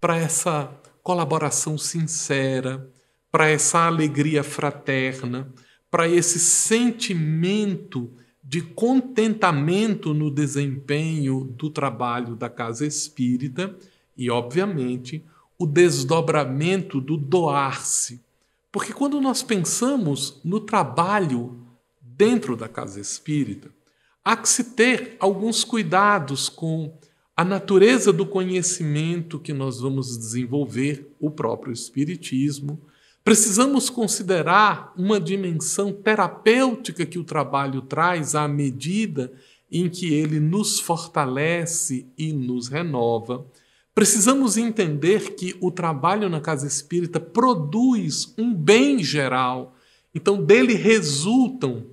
para 0.00 0.16
essa 0.16 0.72
colaboração 1.02 1.76
sincera, 1.76 2.88
para 3.28 3.48
essa 3.48 3.88
alegria 3.88 4.44
fraterna, 4.44 5.52
para 5.90 6.08
esse 6.08 6.38
sentimento 6.38 8.08
de 8.44 8.62
contentamento 8.62 10.14
no 10.14 10.30
desempenho 10.30 11.42
do 11.58 11.68
trabalho 11.68 12.36
da 12.36 12.48
casa 12.48 12.86
espírita 12.86 13.76
e, 14.16 14.30
obviamente, 14.30 15.24
o 15.58 15.66
desdobramento 15.66 17.00
do 17.00 17.16
doar-se. 17.16 18.29
Porque 18.72 18.92
quando 18.92 19.20
nós 19.20 19.42
pensamos 19.42 20.40
no 20.44 20.60
trabalho 20.60 21.66
dentro 22.00 22.56
da 22.56 22.68
casa 22.68 23.00
espírita, 23.00 23.70
há 24.24 24.36
que 24.36 24.48
se 24.48 24.74
ter 24.74 25.16
alguns 25.18 25.64
cuidados 25.64 26.48
com 26.48 26.96
a 27.40 27.44
natureza 27.44 28.12
do 28.12 28.26
conhecimento 28.26 29.38
que 29.38 29.52
nós 29.52 29.80
vamos 29.80 30.18
desenvolver, 30.18 31.10
o 31.18 31.30
próprio 31.30 31.72
Espiritismo. 31.72 32.82
Precisamos 33.24 33.88
considerar 33.88 34.92
uma 34.96 35.18
dimensão 35.18 35.90
terapêutica 35.90 37.06
que 37.06 37.18
o 37.18 37.24
trabalho 37.24 37.80
traz 37.80 38.34
à 38.34 38.46
medida 38.46 39.32
em 39.70 39.88
que 39.88 40.12
ele 40.12 40.38
nos 40.38 40.80
fortalece 40.80 42.06
e 42.18 42.32
nos 42.32 42.68
renova. 42.68 43.46
Precisamos 44.00 44.56
entender 44.56 45.34
que 45.34 45.54
o 45.60 45.70
trabalho 45.70 46.30
na 46.30 46.40
casa 46.40 46.66
espírita 46.66 47.20
produz 47.20 48.32
um 48.38 48.54
bem 48.54 49.04
geral, 49.04 49.76
então 50.14 50.42
dele 50.42 50.72
resultam 50.72 51.84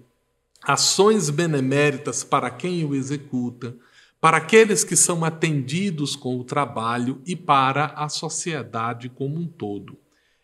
ações 0.63 1.29
beneméritas 1.29 2.23
para 2.23 2.49
quem 2.49 2.85
o 2.85 2.95
executa 2.95 3.75
para 4.21 4.37
aqueles 4.37 4.85
que 4.85 4.95
são 4.95 5.25
atendidos 5.25 6.15
com 6.15 6.39
o 6.39 6.45
trabalho 6.45 7.21
e 7.25 7.35
para 7.35 7.87
a 7.87 8.07
sociedade 8.07 9.09
como 9.09 9.37
um 9.37 9.45
todo. 9.45 9.97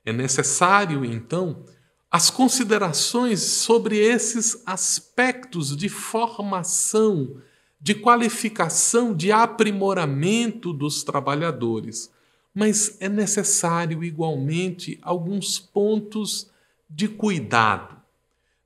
É 0.04 0.12
necessário, 0.12 1.06
então, 1.06 1.64
as 2.12 2.30
considerações 2.30 3.40
sobre 3.40 3.98
esses 3.98 4.62
aspectos 4.66 5.78
de 5.78 5.88
formação, 5.88 7.38
de 7.84 7.94
qualificação, 7.94 9.14
de 9.14 9.30
aprimoramento 9.30 10.72
dos 10.72 11.04
trabalhadores. 11.04 12.10
Mas 12.56 12.96
é 13.02 13.10
necessário, 13.10 14.06
igualmente, 14.06 14.98
alguns 15.02 15.60
pontos 15.60 16.50
de 16.90 17.10
cuidado. 17.10 17.98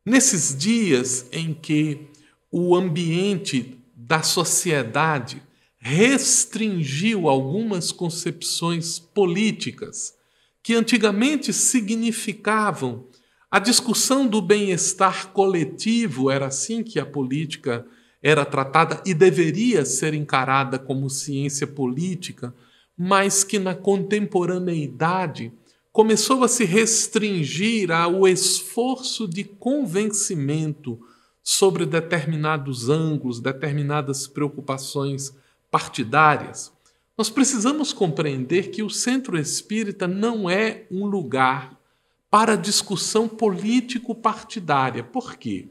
Nesses 0.06 0.56
dias 0.56 1.26
em 1.32 1.52
que 1.52 2.08
o 2.52 2.76
ambiente 2.76 3.80
da 3.96 4.22
sociedade 4.22 5.42
restringiu 5.80 7.28
algumas 7.28 7.92
concepções 7.92 9.00
políticas 9.00 10.14
que 10.62 10.76
antigamente 10.76 11.52
significavam 11.52 13.08
a 13.50 13.58
discussão 13.58 14.28
do 14.28 14.44
bem-estar 14.44 15.30
coletivo, 15.30 16.30
era 16.30 16.46
assim 16.46 16.84
que 16.84 17.00
a 17.00 17.06
política 17.06 17.84
era 18.28 18.44
tratada 18.44 19.02
e 19.06 19.14
deveria 19.14 19.86
ser 19.86 20.14
encarada 20.14 20.78
como 20.78 21.10
ciência 21.10 21.66
política, 21.66 22.54
mas 22.98 23.42
que 23.42 23.58
na 23.58 23.74
contemporaneidade 23.74 25.50
começou 25.94 26.44
a 26.44 26.50
se 26.50 26.66
restringir 26.66 27.90
ao 27.90 28.28
esforço 28.28 29.30
de 29.30 29.46
convencimento 29.46 31.00
sobre 31.42 31.86
determinados 31.86 32.90
ângulos, 32.90 33.40
determinadas 33.40 34.28
preocupações 34.28 35.34
partidárias, 35.72 36.74
nós 37.18 37.30
precisamos 37.30 37.94
compreender 37.94 38.72
que 38.72 38.84
o 38.84 38.90
centro 38.90 39.40
espírita 39.40 40.06
não 40.06 40.50
é 40.50 40.86
um 40.92 41.06
lugar 41.06 41.80
para 42.30 42.58
discussão 42.58 43.26
político-partidária. 43.26 45.02
Por 45.02 45.38
quê? 45.38 45.70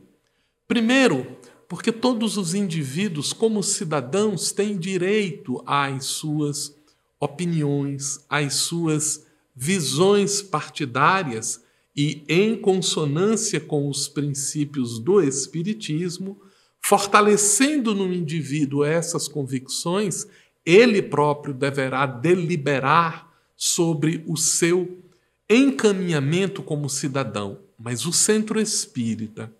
Primeiro, 0.66 1.36
porque 1.68 1.90
todos 1.90 2.36
os 2.36 2.54
indivíduos, 2.54 3.32
como 3.32 3.62
cidadãos, 3.62 4.52
têm 4.52 4.78
direito 4.78 5.62
às 5.66 6.04
suas 6.04 6.74
opiniões, 7.18 8.24
às 8.28 8.54
suas 8.54 9.26
visões 9.54 10.42
partidárias 10.42 11.60
e 11.96 12.22
em 12.28 12.56
consonância 12.56 13.58
com 13.58 13.88
os 13.88 14.06
princípios 14.06 14.98
do 14.98 15.20
Espiritismo, 15.20 16.38
fortalecendo 16.80 17.94
no 17.94 18.12
indivíduo 18.12 18.84
essas 18.84 19.26
convicções, 19.26 20.26
ele 20.64 21.02
próprio 21.02 21.54
deverá 21.54 22.06
deliberar 22.06 23.32
sobre 23.56 24.22
o 24.26 24.36
seu 24.36 25.02
encaminhamento 25.48 26.62
como 26.62 26.88
cidadão. 26.90 27.58
Mas 27.78 28.04
o 28.04 28.12
centro 28.12 28.60
espírita 28.60 29.52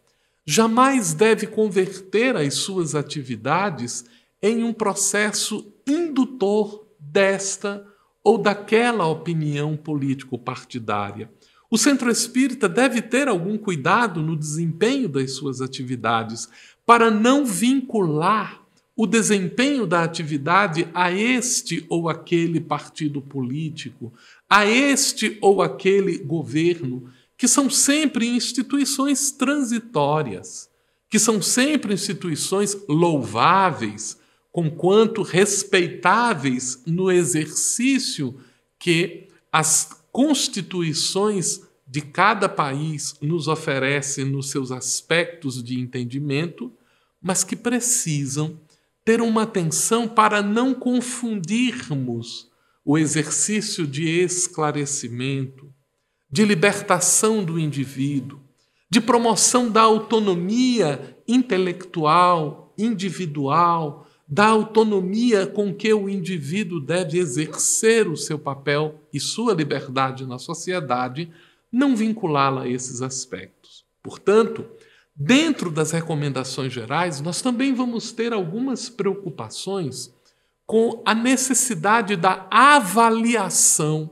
jamais 0.46 1.12
deve 1.12 1.46
converter 1.46 2.36
as 2.36 2.54
suas 2.54 2.94
atividades 2.94 4.04
em 4.40 4.62
um 4.62 4.72
processo 4.72 5.72
indutor 5.86 6.86
desta 6.98 7.84
ou 8.22 8.38
daquela 8.38 9.06
opinião 9.06 9.76
político-partidária. 9.76 11.30
O 11.68 11.76
centro 11.76 12.10
espírita 12.10 12.68
deve 12.68 13.02
ter 13.02 13.26
algum 13.26 13.58
cuidado 13.58 14.22
no 14.22 14.36
desempenho 14.36 15.08
das 15.08 15.32
suas 15.32 15.60
atividades 15.60 16.48
para 16.84 17.10
não 17.10 17.44
vincular 17.44 18.64
o 18.96 19.06
desempenho 19.06 19.86
da 19.86 20.02
atividade 20.02 20.88
a 20.94 21.12
este 21.12 21.84
ou 21.88 22.08
aquele 22.08 22.60
partido 22.60 23.20
político, 23.20 24.12
a 24.48 24.64
este 24.64 25.36
ou 25.42 25.60
aquele 25.60 26.16
governo, 26.18 27.10
que 27.36 27.46
são 27.46 27.68
sempre 27.68 28.26
instituições 28.26 29.30
transitórias, 29.30 30.70
que 31.08 31.18
são 31.18 31.40
sempre 31.40 31.94
instituições 31.94 32.76
louváveis, 32.88 34.18
conquanto 34.50 35.22
respeitáveis 35.22 36.82
no 36.86 37.10
exercício 37.10 38.38
que 38.78 39.28
as 39.52 40.02
constituições 40.10 41.60
de 41.86 42.00
cada 42.00 42.48
país 42.48 43.14
nos 43.20 43.48
oferecem 43.48 44.24
nos 44.24 44.50
seus 44.50 44.72
aspectos 44.72 45.62
de 45.62 45.78
entendimento, 45.78 46.72
mas 47.22 47.44
que 47.44 47.54
precisam 47.54 48.58
ter 49.04 49.20
uma 49.20 49.42
atenção 49.42 50.08
para 50.08 50.42
não 50.42 50.74
confundirmos 50.74 52.50
o 52.84 52.98
exercício 52.98 53.86
de 53.86 54.08
esclarecimento, 54.08 55.72
de 56.36 56.44
libertação 56.44 57.42
do 57.42 57.58
indivíduo, 57.58 58.38
de 58.90 59.00
promoção 59.00 59.70
da 59.70 59.80
autonomia 59.80 61.16
intelectual, 61.26 62.74
individual, 62.76 64.06
da 64.28 64.48
autonomia 64.48 65.46
com 65.46 65.74
que 65.74 65.90
o 65.94 66.10
indivíduo 66.10 66.78
deve 66.78 67.18
exercer 67.18 68.06
o 68.06 68.18
seu 68.18 68.38
papel 68.38 69.00
e 69.10 69.18
sua 69.18 69.54
liberdade 69.54 70.26
na 70.26 70.38
sociedade, 70.38 71.32
não 71.72 71.96
vinculá-la 71.96 72.64
a 72.64 72.68
esses 72.68 73.00
aspectos. 73.00 73.86
Portanto, 74.02 74.66
dentro 75.16 75.70
das 75.70 75.90
recomendações 75.90 76.70
gerais, 76.70 77.18
nós 77.22 77.40
também 77.40 77.72
vamos 77.72 78.12
ter 78.12 78.34
algumas 78.34 78.90
preocupações 78.90 80.12
com 80.66 81.02
a 81.02 81.14
necessidade 81.14 82.14
da 82.14 82.46
avaliação 82.50 84.10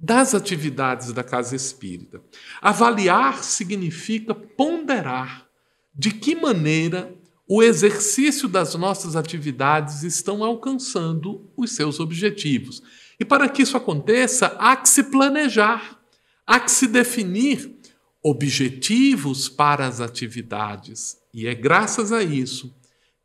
das 0.00 0.34
atividades 0.34 1.12
da 1.12 1.22
casa 1.22 1.54
espírita. 1.54 2.22
Avaliar 2.62 3.44
significa 3.44 4.34
ponderar 4.34 5.46
de 5.94 6.10
que 6.12 6.34
maneira 6.34 7.14
o 7.46 7.62
exercício 7.62 8.48
das 8.48 8.74
nossas 8.74 9.14
atividades 9.14 10.02
estão 10.02 10.42
alcançando 10.42 11.50
os 11.56 11.72
seus 11.72 12.00
objetivos. 12.00 12.82
E 13.18 13.24
para 13.24 13.48
que 13.48 13.62
isso 13.62 13.76
aconteça, 13.76 14.46
há 14.58 14.74
que 14.76 14.88
se 14.88 15.02
planejar, 15.02 15.98
há 16.46 16.58
que 16.58 16.70
se 16.70 16.86
definir 16.86 17.76
objetivos 18.22 19.48
para 19.48 19.86
as 19.86 20.00
atividades. 20.00 21.18
E 21.34 21.46
é 21.46 21.54
graças 21.54 22.12
a 22.12 22.22
isso 22.22 22.74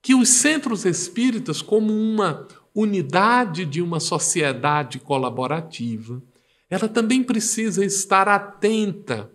que 0.01 0.13
os 0.13 0.29
centros 0.29 0.85
espíritas, 0.85 1.61
como 1.61 1.93
uma 1.93 2.47
unidade 2.73 3.65
de 3.65 3.81
uma 3.81 3.99
sociedade 3.99 4.99
colaborativa, 4.99 6.21
ela 6.69 6.87
também 6.87 7.23
precisa 7.23 7.85
estar 7.85 8.27
atenta 8.27 9.31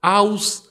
aos 0.00 0.68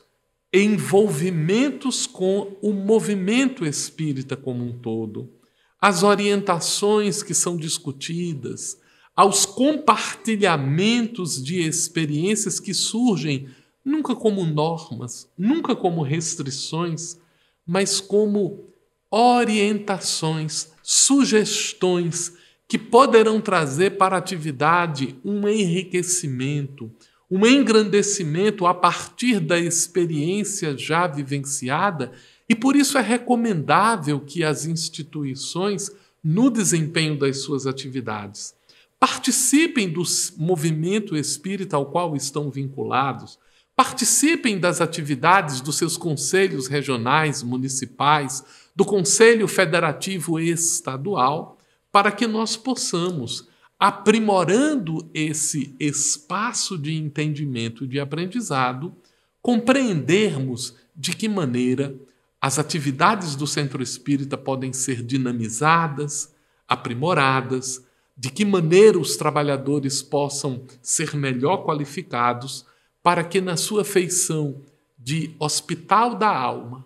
envolvimentos 0.54 2.06
com 2.06 2.56
o 2.62 2.72
movimento 2.72 3.66
espírita 3.66 4.38
como 4.38 4.64
um 4.64 4.78
todo, 4.78 5.34
as 5.82 6.04
orientações 6.04 7.24
que 7.24 7.34
são 7.34 7.58
discutidas, 7.58 8.78
aos 9.16 9.46
compartilhamentos 9.46 11.44
de 11.44 11.60
experiências 11.60 12.60
que 12.60 12.74
surgem 12.74 13.50
nunca 13.84 14.16
como 14.16 14.46
normas, 14.46 15.28
nunca 15.38 15.76
como 15.76 16.04
restrições, 16.04 17.18
mas 17.66 18.00
como 18.00 18.66
orientações, 19.10 20.72
sugestões 20.82 22.34
que 22.74 22.78
poderão 22.80 23.40
trazer 23.40 24.00
para 24.00 24.16
a 24.16 24.18
atividade 24.18 25.16
um 25.24 25.48
enriquecimento, 25.48 26.90
um 27.30 27.46
engrandecimento 27.46 28.66
a 28.66 28.74
partir 28.74 29.40
da 29.40 29.60
experiência 29.60 30.76
já 30.76 31.06
vivenciada 31.06 32.12
e 32.50 32.56
por 32.56 32.76
isso 32.76 32.98
é 32.98 33.02
recomendável 33.02 34.20
que 34.20 34.44
as 34.44 34.66
instituições, 34.66 35.92
no 36.24 36.50
desempenho 36.50 37.16
das 37.16 37.44
suas 37.44 37.68
atividades, 37.68 38.56
participem 39.00 39.88
do 39.88 40.02
movimento 40.36 41.16
espírita 41.16 41.76
ao 41.76 41.86
qual 41.86 42.16
estão 42.16 42.50
vinculados, 42.50 43.38
participem 43.76 44.58
das 44.58 44.82
atividades 44.82 45.62
dos 45.62 45.78
seus 45.78 45.96
conselhos 45.96 46.66
regionais, 46.66 47.44
municipais, 47.44 48.44
do 48.76 48.84
Conselho 48.84 49.48
Federativo 49.48 50.40
Estadual, 50.40 51.53
para 51.94 52.12
que 52.12 52.26
nós 52.26 52.58
possamos, 52.58 53.48
aprimorando 53.80 55.08
esse 55.14 55.76
espaço 55.80 56.76
de 56.76 56.96
entendimento 56.96 57.84
e 57.84 57.88
de 57.88 58.00
aprendizado, 58.00 58.96
compreendermos 59.44 60.76
de 60.96 61.16
que 61.16 61.30
maneira 61.30 61.96
as 62.42 62.58
atividades 62.58 63.36
do 63.36 63.46
centro 63.46 63.84
espírita 63.84 64.36
podem 64.36 64.74
ser 64.74 65.04
dinamizadas, 65.04 66.34
aprimoradas, 66.68 67.86
de 68.18 68.32
que 68.32 68.44
maneira 68.44 68.98
os 68.98 69.16
trabalhadores 69.16 70.02
possam 70.02 70.64
ser 70.82 71.16
melhor 71.16 71.58
qualificados 71.58 72.66
para 73.04 73.24
que, 73.24 73.40
na 73.40 73.56
sua 73.56 73.86
feição 73.86 74.64
de 74.98 75.36
hospital 75.38 76.16
da 76.16 76.36
alma, 76.36 76.84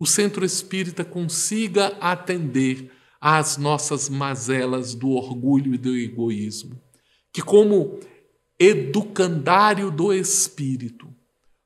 o 0.00 0.06
centro 0.06 0.44
espírita 0.44 1.04
consiga 1.04 1.96
atender 2.00 2.90
às 3.24 3.56
nossas 3.56 4.08
mazelas 4.08 4.96
do 4.96 5.10
orgulho 5.10 5.72
e 5.72 5.78
do 5.78 5.96
egoísmo. 5.96 6.76
Que, 7.32 7.40
como 7.40 8.00
educandário 8.58 9.92
do 9.92 10.12
espírito, 10.12 11.08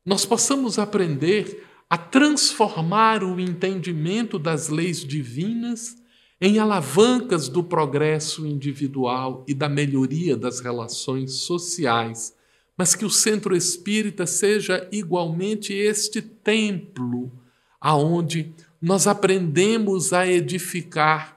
nós 0.04 0.26
possamos 0.26 0.78
aprender 0.78 1.64
a 1.88 1.96
transformar 1.96 3.24
o 3.24 3.40
entendimento 3.40 4.38
das 4.38 4.68
leis 4.68 5.02
divinas 5.02 5.96
em 6.38 6.58
alavancas 6.58 7.48
do 7.48 7.64
progresso 7.64 8.46
individual 8.46 9.42
e 9.48 9.54
da 9.54 9.68
melhoria 9.68 10.36
das 10.36 10.60
relações 10.60 11.32
sociais, 11.36 12.36
mas 12.76 12.94
que 12.94 13.06
o 13.06 13.10
centro 13.10 13.56
espírita 13.56 14.26
seja 14.26 14.86
igualmente 14.92 15.72
este 15.72 16.20
templo 16.20 17.32
aonde 17.80 18.52
nós 18.82 19.06
aprendemos 19.06 20.12
a 20.12 20.26
edificar 20.26 21.35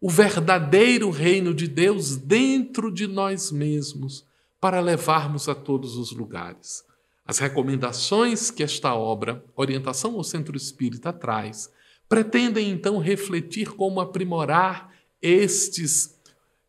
o 0.00 0.08
verdadeiro 0.08 1.10
reino 1.10 1.52
de 1.52 1.68
Deus 1.68 2.16
dentro 2.16 2.90
de 2.90 3.06
nós 3.06 3.52
mesmos 3.52 4.24
para 4.60 4.80
levarmos 4.80 5.48
a 5.48 5.54
todos 5.54 5.96
os 5.96 6.10
lugares. 6.10 6.82
As 7.26 7.38
recomendações 7.38 8.50
que 8.50 8.62
esta 8.62 8.94
obra, 8.94 9.44
Orientação 9.54 10.14
ao 10.14 10.24
Centro 10.24 10.56
Espírita, 10.56 11.12
traz 11.12 11.70
pretendem 12.08 12.70
então 12.70 12.98
refletir 12.98 13.70
como 13.70 14.00
aprimorar 14.00 14.92
estes 15.22 16.18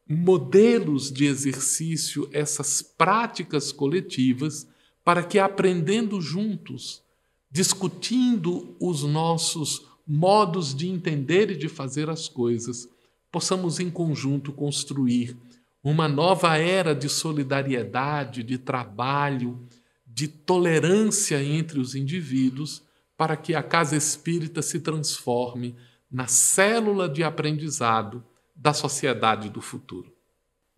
modelos 0.07 1.11
de 1.11 1.25
exercício, 1.25 2.29
essas 2.31 2.81
práticas 2.81 3.71
coletivas, 3.71 4.67
para 5.03 5.23
que 5.23 5.39
aprendendo 5.39 6.21
juntos, 6.21 7.01
discutindo 7.49 8.75
os 8.79 9.03
nossos 9.03 9.87
modos 10.05 10.75
de 10.75 10.87
entender 10.87 11.49
e 11.49 11.57
de 11.57 11.67
fazer 11.67 12.09
as 12.09 12.27
coisas, 12.27 12.87
possamos 13.31 13.79
em 13.79 13.89
conjunto 13.89 14.51
construir 14.51 15.37
uma 15.83 16.07
nova 16.07 16.57
era 16.57 16.93
de 16.93 17.09
solidariedade, 17.09 18.43
de 18.43 18.57
trabalho, 18.57 19.67
de 20.05 20.27
tolerância 20.27 21.41
entre 21.41 21.79
os 21.79 21.95
indivíduos 21.95 22.83
para 23.17 23.35
que 23.35 23.55
a 23.55 23.63
casa 23.63 23.95
espírita 23.95 24.61
se 24.61 24.79
transforme 24.79 25.75
na 26.11 26.27
célula 26.27 27.07
de 27.07 27.23
aprendizado 27.23 28.23
da 28.55 28.73
sociedade 28.73 29.49
do 29.49 29.61
futuro. 29.61 30.11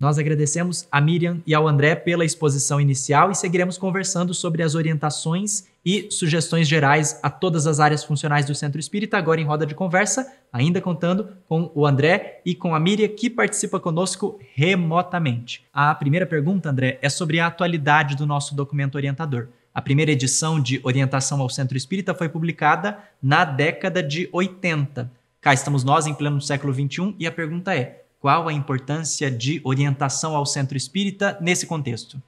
Nós 0.03 0.19
agradecemos 0.19 0.85
a 0.91 0.99
Miriam 0.99 1.41
e 1.47 1.55
ao 1.55 1.65
André 1.65 1.95
pela 1.95 2.25
exposição 2.25 2.81
inicial 2.81 3.31
e 3.31 3.35
seguiremos 3.35 3.77
conversando 3.77 4.33
sobre 4.33 4.61
as 4.61 4.75
orientações 4.75 5.63
e 5.85 6.11
sugestões 6.11 6.67
gerais 6.67 7.17
a 7.23 7.29
todas 7.29 7.65
as 7.67 7.79
áreas 7.79 8.03
funcionais 8.03 8.45
do 8.45 8.53
Centro 8.53 8.81
Espírita, 8.81 9.17
agora 9.17 9.39
em 9.39 9.45
roda 9.45 9.65
de 9.65 9.73
conversa, 9.73 10.29
ainda 10.51 10.81
contando 10.81 11.29
com 11.47 11.71
o 11.73 11.87
André 11.87 12.41
e 12.45 12.53
com 12.53 12.75
a 12.75 12.81
Miriam, 12.81 13.07
que 13.07 13.29
participa 13.29 13.79
conosco 13.79 14.37
remotamente. 14.53 15.63
A 15.73 15.95
primeira 15.95 16.25
pergunta, 16.25 16.69
André, 16.69 16.99
é 17.01 17.07
sobre 17.07 17.39
a 17.39 17.47
atualidade 17.47 18.17
do 18.17 18.25
nosso 18.25 18.53
documento 18.53 18.95
orientador. 18.95 19.47
A 19.73 19.81
primeira 19.81 20.11
edição 20.11 20.59
de 20.59 20.81
Orientação 20.83 21.39
ao 21.39 21.47
Centro 21.47 21.77
Espírita 21.77 22.13
foi 22.13 22.27
publicada 22.27 22.99
na 23.21 23.45
década 23.45 24.03
de 24.03 24.27
80. 24.33 25.09
Cá 25.39 25.53
estamos 25.53 25.85
nós 25.85 26.07
em 26.07 26.13
pleno 26.13 26.41
século 26.41 26.73
XXI 26.73 27.15
e 27.17 27.25
a 27.25 27.31
pergunta 27.31 27.73
é: 27.73 28.02
qual 28.23 28.47
a 28.47 28.53
importância 28.53 29.29
de 29.29 29.59
orientação 29.65 30.33
ao 30.33 30.45
centro 30.45 30.77
espírita 30.77 31.37
nesse 31.41 31.67
contexto? 31.67 32.23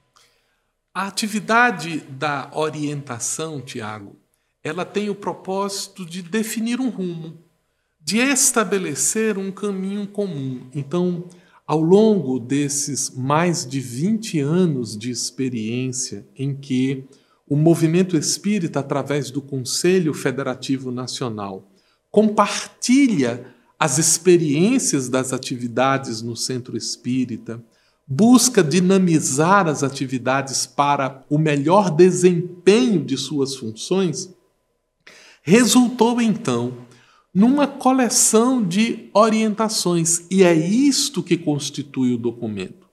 A 0.92 1.06
atividade 1.06 2.00
da 2.00 2.50
orientação, 2.52 3.62
Tiago, 3.62 4.14
ela 4.62 4.84
tem 4.84 5.08
o 5.08 5.14
propósito 5.14 6.04
de 6.04 6.20
definir 6.20 6.80
um 6.82 6.90
rumo, 6.90 7.38
de 7.98 8.18
estabelecer 8.18 9.38
um 9.38 9.50
caminho 9.50 10.06
comum. 10.06 10.66
Então, 10.74 11.30
ao 11.66 11.80
longo 11.80 12.38
desses 12.38 13.08
mais 13.08 13.66
de 13.66 13.80
20 13.80 14.38
anos 14.40 14.98
de 14.98 15.10
experiência 15.10 16.28
em 16.36 16.54
que 16.54 17.06
o 17.48 17.56
movimento 17.56 18.18
espírita, 18.18 18.80
através 18.80 19.30
do 19.30 19.40
Conselho 19.40 20.12
Federativo 20.12 20.90
Nacional, 20.90 21.66
compartilha 22.10 23.55
as 23.78 23.98
experiências 23.98 25.08
das 25.08 25.32
atividades 25.32 26.22
no 26.22 26.36
centro 26.36 26.76
espírita, 26.76 27.62
busca 28.06 28.62
dinamizar 28.62 29.66
as 29.66 29.82
atividades 29.82 30.66
para 30.66 31.24
o 31.28 31.38
melhor 31.38 31.90
desempenho 31.90 33.04
de 33.04 33.16
suas 33.16 33.56
funções, 33.56 34.30
resultou 35.42 36.20
então 36.20 36.86
numa 37.34 37.66
coleção 37.66 38.66
de 38.66 39.10
orientações, 39.12 40.24
e 40.30 40.42
é 40.42 40.54
isto 40.54 41.22
que 41.22 41.36
constitui 41.36 42.14
o 42.14 42.18
documento. 42.18 42.86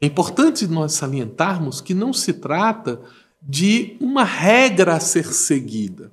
É 0.00 0.06
importante 0.06 0.68
nós 0.68 0.92
salientarmos 0.92 1.80
que 1.80 1.94
não 1.94 2.12
se 2.12 2.34
trata 2.34 3.00
de 3.42 3.96
uma 4.00 4.22
regra 4.22 4.94
a 4.94 5.00
ser 5.00 5.32
seguida, 5.32 6.12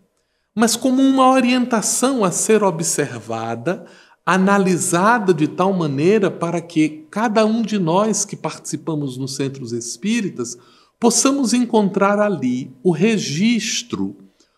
mas 0.56 0.76
como 0.76 1.02
uma 1.02 1.30
orientação 1.30 2.24
a 2.24 2.32
ser 2.32 2.64
observada, 2.64 3.86
analisada 4.26 5.34
de 5.34 5.48
tal 5.48 5.72
maneira 5.72 6.32
para 6.32 6.60
que 6.60 7.06
cada 7.12 7.46
um 7.46 7.62
de 7.62 7.78
nós 7.78 8.26
que 8.26 8.36
participamos 8.36 9.18
nos 9.18 9.36
centros 9.36 9.72
espíritas 9.72 10.58
possamos 11.00 11.54
encontrar 11.54 12.20
ali 12.20 12.72
o 12.82 12.92
registro 12.92 14.16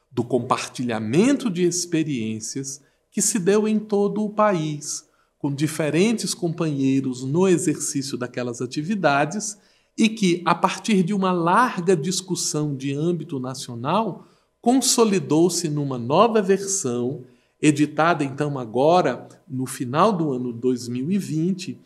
do 0.09 0.23
compartilhamento 0.23 1.49
de 1.49 1.63
experiências 1.63 2.81
que 3.11 3.21
se 3.21 3.37
deu 3.39 3.67
em 3.67 3.77
todo 3.77 4.23
o 4.23 4.29
país, 4.29 5.05
com 5.37 5.53
diferentes 5.53 6.33
companheiros 6.33 7.23
no 7.23 7.47
exercício 7.47 8.17
daquelas 8.17 8.61
atividades 8.61 9.57
e 9.97 10.07
que, 10.07 10.41
a 10.45 10.55
partir 10.55 11.03
de 11.03 11.13
uma 11.13 11.31
larga 11.31 11.95
discussão 11.95 12.75
de 12.75 12.93
âmbito 12.93 13.39
nacional, 13.39 14.27
consolidou-se 14.61 15.67
numa 15.69 15.97
nova 15.97 16.41
versão, 16.41 17.23
editada 17.61 18.23
então 18.23 18.57
agora 18.57 19.27
no 19.47 19.65
final 19.65 20.13
do 20.13 20.31
ano 20.31 20.53
2020, 20.53 21.79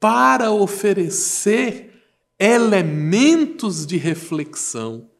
para 0.00 0.50
oferecer 0.50 2.02
elementos 2.38 3.86
de 3.86 3.96
reflexão. 3.96 5.10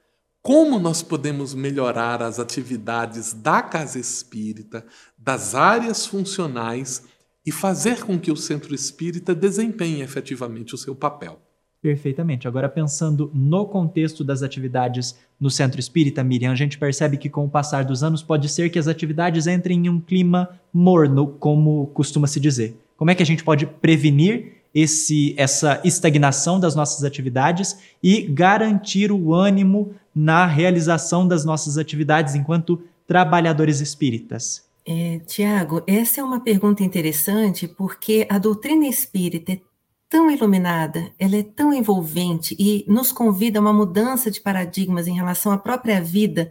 Como 0.41 0.79
nós 0.79 1.03
podemos 1.03 1.53
melhorar 1.53 2.23
as 2.23 2.39
atividades 2.39 3.33
da 3.33 3.61
casa 3.61 3.99
espírita, 3.99 4.87
das 5.17 5.55
áreas 5.55 6.07
funcionais 6.07 7.03
e 7.45 7.51
fazer 7.51 8.05
com 8.05 8.19
que 8.19 8.31
o 8.31 8.37
centro 8.37 8.75
espírita 8.75 9.35
desempenhe 9.35 10.01
efetivamente 10.01 10.75
o 10.75 10.79
seu 10.79 10.95
papel. 10.95 11.41
Perfeitamente. 11.81 12.49
Agora, 12.49 12.69
pensando 12.69 13.31
no 13.33 13.65
contexto 13.65 14.25
das 14.25 14.43
atividades 14.43 15.17
no 15.41 15.49
Centro 15.49 15.79
Espírita, 15.79 16.25
Miriam, 16.25 16.51
a 16.51 16.57
gente 16.57 16.77
percebe 16.77 17.17
que 17.17 17.29
com 17.29 17.45
o 17.45 17.51
passar 17.51 17.85
dos 17.85 18.03
anos 18.03 18.23
pode 18.23 18.49
ser 18.49 18.69
que 18.69 18.79
as 18.79 18.89
atividades 18.89 19.47
entrem 19.47 19.87
em 19.87 19.89
um 19.89 20.01
clima 20.01 20.49
morno, 20.73 21.29
como 21.39 21.87
costuma 21.89 22.27
se 22.27 22.41
dizer. 22.41 22.77
Como 22.97 23.13
é 23.13 23.15
que 23.15 23.23
a 23.23 23.27
gente 23.27 23.45
pode 23.45 23.65
prevenir 23.65 24.59
esse, 24.75 25.35
essa 25.39 25.81
estagnação 25.85 26.59
das 26.59 26.75
nossas 26.75 27.05
atividades 27.05 27.79
e 28.03 28.23
garantir 28.23 29.13
o 29.13 29.33
ânimo 29.33 29.95
na 30.13 30.47
realização 30.47 31.29
das 31.29 31.45
nossas 31.45 31.79
atividades 31.79 32.35
enquanto 32.35 32.83
trabalhadores 33.07 33.81
espíritas? 33.81 34.67
É, 34.85 35.21
Tiago, 35.27 35.83
essa 35.87 36.21
é 36.21 36.25
uma 36.25 36.41
pergunta 36.41 36.83
interessante 36.83 37.69
porque 37.69 38.27
a 38.29 38.39
doutrina 38.39 38.87
espírita 38.87 39.53
é 39.53 39.61
tão 40.09 40.31
iluminada, 40.31 41.13
ela 41.19 41.37
é 41.37 41.43
tão 41.43 41.73
envolvente 41.73 42.57
e 42.59 42.85
nos 42.89 43.13
convida 43.13 43.59
a 43.59 43.63
uma 43.63 43.73
mudança 43.73 44.31
de 44.31 44.41
paradigmas 44.41 45.07
em 45.07 45.15
relação 45.15 45.53
à 45.53 45.59
própria 45.59 46.03
vida, 46.03 46.51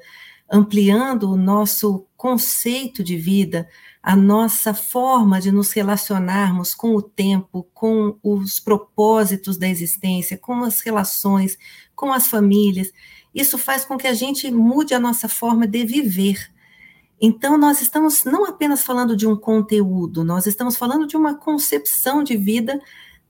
ampliando 0.50 1.30
o 1.30 1.36
nosso 1.36 2.06
conceito 2.16 3.04
de 3.04 3.18
vida, 3.18 3.68
a 4.02 4.16
nossa 4.16 4.74
forma 4.74 5.42
de 5.42 5.52
nos 5.52 5.72
relacionarmos 5.72 6.74
com 6.74 6.96
o 6.96 7.02
tempo, 7.02 7.68
com 7.74 8.18
os 8.24 8.60
propósitos 8.60 9.58
da 9.58 9.68
existência, 9.68 10.38
com 10.38 10.64
as 10.64 10.80
relações, 10.80 11.58
com 11.96 12.14
as 12.14 12.28
famílias. 12.28 12.92
Isso 13.34 13.58
faz 13.58 13.84
com 13.84 13.98
que 13.98 14.08
a 14.08 14.14
gente 14.14 14.50
mude 14.52 14.94
a 14.94 15.00
nossa 15.00 15.28
forma 15.28 15.68
de 15.68 15.84
viver. 15.84 16.50
Então, 17.20 17.58
nós 17.58 17.82
estamos 17.82 18.24
não 18.24 18.46
apenas 18.46 18.84
falando 18.84 19.18
de 19.18 19.28
um 19.28 19.36
conteúdo, 19.36 20.24
nós 20.24 20.46
estamos 20.46 20.78
falando 20.78 21.08
de 21.08 21.18
uma 21.18 21.36
concepção 21.36 22.24
de 22.24 22.38
vida 22.38 22.80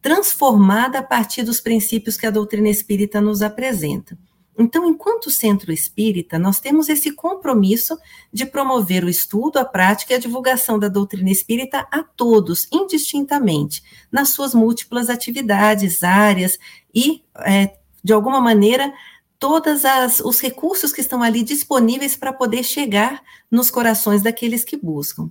transformada 0.08 1.00
a 1.00 1.04
partir 1.04 1.44
dos 1.44 1.60
princípios 1.60 2.16
que 2.16 2.26
a 2.26 2.32
doutrina 2.32 2.70
espírita 2.70 3.20
nos 3.20 3.42
apresenta. 3.42 4.18
Então, 4.58 4.88
enquanto 4.88 5.30
centro 5.30 5.70
espírita, 5.70 6.40
nós 6.40 6.62
temos 6.62 6.88
esse 6.88 7.12
compromisso 7.12 7.98
de 8.32 8.46
promover 8.46 9.04
o 9.04 9.10
estudo, 9.10 9.60
a 9.60 9.66
prática 9.66 10.14
e 10.14 10.16
a 10.16 10.20
divulgação 10.20 10.80
da 10.80 10.88
doutrina 10.88 11.30
espírita 11.30 11.86
a 11.92 12.04
todos, 12.04 12.70
indistintamente, 12.72 13.84
nas 14.10 14.30
suas 14.30 14.56
múltiplas 14.56 15.10
atividades, 15.10 16.02
áreas 16.02 16.58
e, 16.96 17.22
é, 17.40 17.76
de 18.02 18.14
alguma 18.14 18.40
maneira, 18.40 18.94
todos 19.38 19.82
os 20.24 20.40
recursos 20.40 20.94
que 20.94 21.02
estão 21.02 21.22
ali 21.22 21.44
disponíveis 21.44 22.16
para 22.16 22.32
poder 22.32 22.64
chegar 22.64 23.22
nos 23.52 23.70
corações 23.70 24.22
daqueles 24.22 24.64
que 24.64 24.78
buscam. 24.78 25.30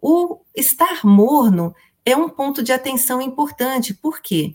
O 0.00 0.38
estar 0.54 1.04
morno 1.04 1.74
é 2.04 2.16
um 2.16 2.28
ponto 2.28 2.62
de 2.62 2.72
atenção 2.72 3.20
importante? 3.20 3.94
Porque 3.94 4.54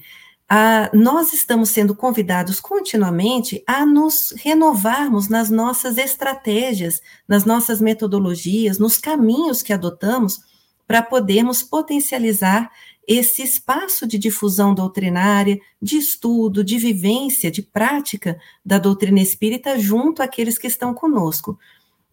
nós 0.94 1.34
estamos 1.34 1.70
sendo 1.70 1.94
convidados 1.94 2.60
continuamente 2.60 3.62
a 3.68 3.86
nos 3.86 4.34
renovarmos 4.38 5.28
nas 5.28 5.50
nossas 5.50 5.98
estratégias, 5.98 7.02
nas 7.28 7.44
nossas 7.44 7.82
metodologias, 7.82 8.80
nos 8.80 8.98
caminhos 8.98 9.62
que 9.62 9.74
adotamos 9.74 10.40
para 10.88 11.02
podermos 11.02 11.62
potencializar 11.62 12.72
esse 13.06 13.42
espaço 13.42 14.08
de 14.08 14.18
difusão 14.18 14.74
doutrinária, 14.74 15.60
de 15.82 15.98
estudo, 15.98 16.64
de 16.64 16.78
vivência, 16.78 17.52
de 17.52 17.62
prática 17.62 18.40
da 18.66 18.78
doutrina 18.78 19.20
espírita 19.20 19.78
junto 19.78 20.22
àqueles 20.22 20.58
que 20.58 20.68
estão 20.68 20.94
conosco. 20.94 21.60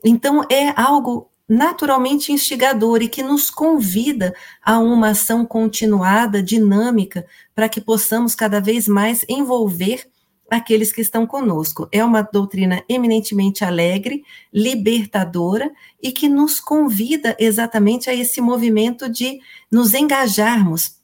Então, 0.04 0.44
é 0.50 0.68
algo 0.80 1.30
naturalmente 1.48 2.32
instigador 2.32 3.02
e 3.02 3.08
que 3.08 3.22
nos 3.22 3.50
convida 3.50 4.34
a 4.62 4.78
uma 4.78 5.10
ação 5.10 5.44
continuada, 5.44 6.42
dinâmica, 6.42 7.26
para 7.54 7.68
que 7.68 7.80
possamos 7.80 8.34
cada 8.34 8.60
vez 8.60 8.88
mais 8.88 9.24
envolver 9.28 10.06
aqueles 10.50 10.92
que 10.92 11.00
estão 11.00 11.26
conosco. 11.26 11.88
É 11.90 12.04
uma 12.04 12.22
doutrina 12.22 12.82
eminentemente 12.88 13.64
alegre, 13.64 14.24
libertadora 14.52 15.70
e 16.02 16.12
que 16.12 16.28
nos 16.28 16.60
convida 16.60 17.36
exatamente 17.38 18.08
a 18.08 18.14
esse 18.14 18.40
movimento 18.40 19.08
de 19.08 19.40
nos 19.70 19.94
engajarmos. 19.94 21.02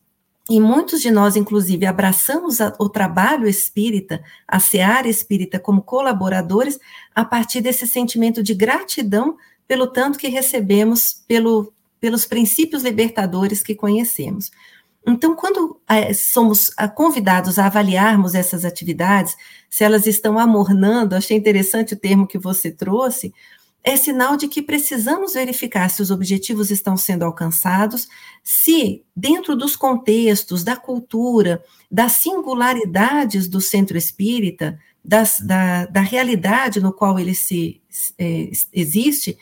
E 0.48 0.58
muitos 0.58 1.00
de 1.00 1.12
nós, 1.12 1.36
inclusive, 1.36 1.86
abraçamos 1.86 2.60
a, 2.60 2.74
o 2.78 2.88
trabalho 2.88 3.46
espírita, 3.46 4.20
a 4.48 4.58
seara 4.58 5.08
espírita, 5.08 5.60
como 5.60 5.82
colaboradores, 5.82 6.78
a 7.14 7.24
partir 7.24 7.60
desse 7.60 7.86
sentimento 7.86 8.42
de 8.42 8.52
gratidão 8.52 9.36
pelo 9.70 9.86
tanto 9.86 10.18
que 10.18 10.26
recebemos 10.26 11.22
pelo, 11.28 11.72
pelos 12.00 12.24
princípios 12.24 12.82
libertadores 12.82 13.62
que 13.62 13.76
conhecemos. 13.76 14.50
Então, 15.06 15.36
quando 15.36 15.80
é, 15.88 16.12
somos 16.12 16.72
ah, 16.76 16.88
convidados 16.88 17.56
a 17.56 17.66
avaliarmos 17.66 18.34
essas 18.34 18.64
atividades, 18.64 19.36
se 19.70 19.84
elas 19.84 20.08
estão 20.08 20.40
amornando, 20.40 21.14
achei 21.14 21.36
interessante 21.36 21.94
o 21.94 21.96
termo 21.96 22.26
que 22.26 22.36
você 22.36 22.72
trouxe, 22.72 23.32
é 23.84 23.96
sinal 23.96 24.36
de 24.36 24.48
que 24.48 24.60
precisamos 24.60 25.34
verificar 25.34 25.88
se 25.88 26.02
os 26.02 26.10
objetivos 26.10 26.72
estão 26.72 26.96
sendo 26.96 27.24
alcançados, 27.24 28.08
se, 28.42 29.04
dentro 29.14 29.54
dos 29.54 29.76
contextos, 29.76 30.64
da 30.64 30.74
cultura, 30.74 31.62
das 31.88 32.14
singularidades 32.14 33.46
do 33.46 33.60
centro 33.60 33.96
espírita, 33.96 34.80
das, 35.04 35.40
da, 35.40 35.86
da 35.86 36.00
realidade 36.00 36.80
no 36.80 36.92
qual 36.92 37.18
ele 37.18 37.34
se 37.34 37.80
é, 38.18 38.50
existe, 38.72 39.38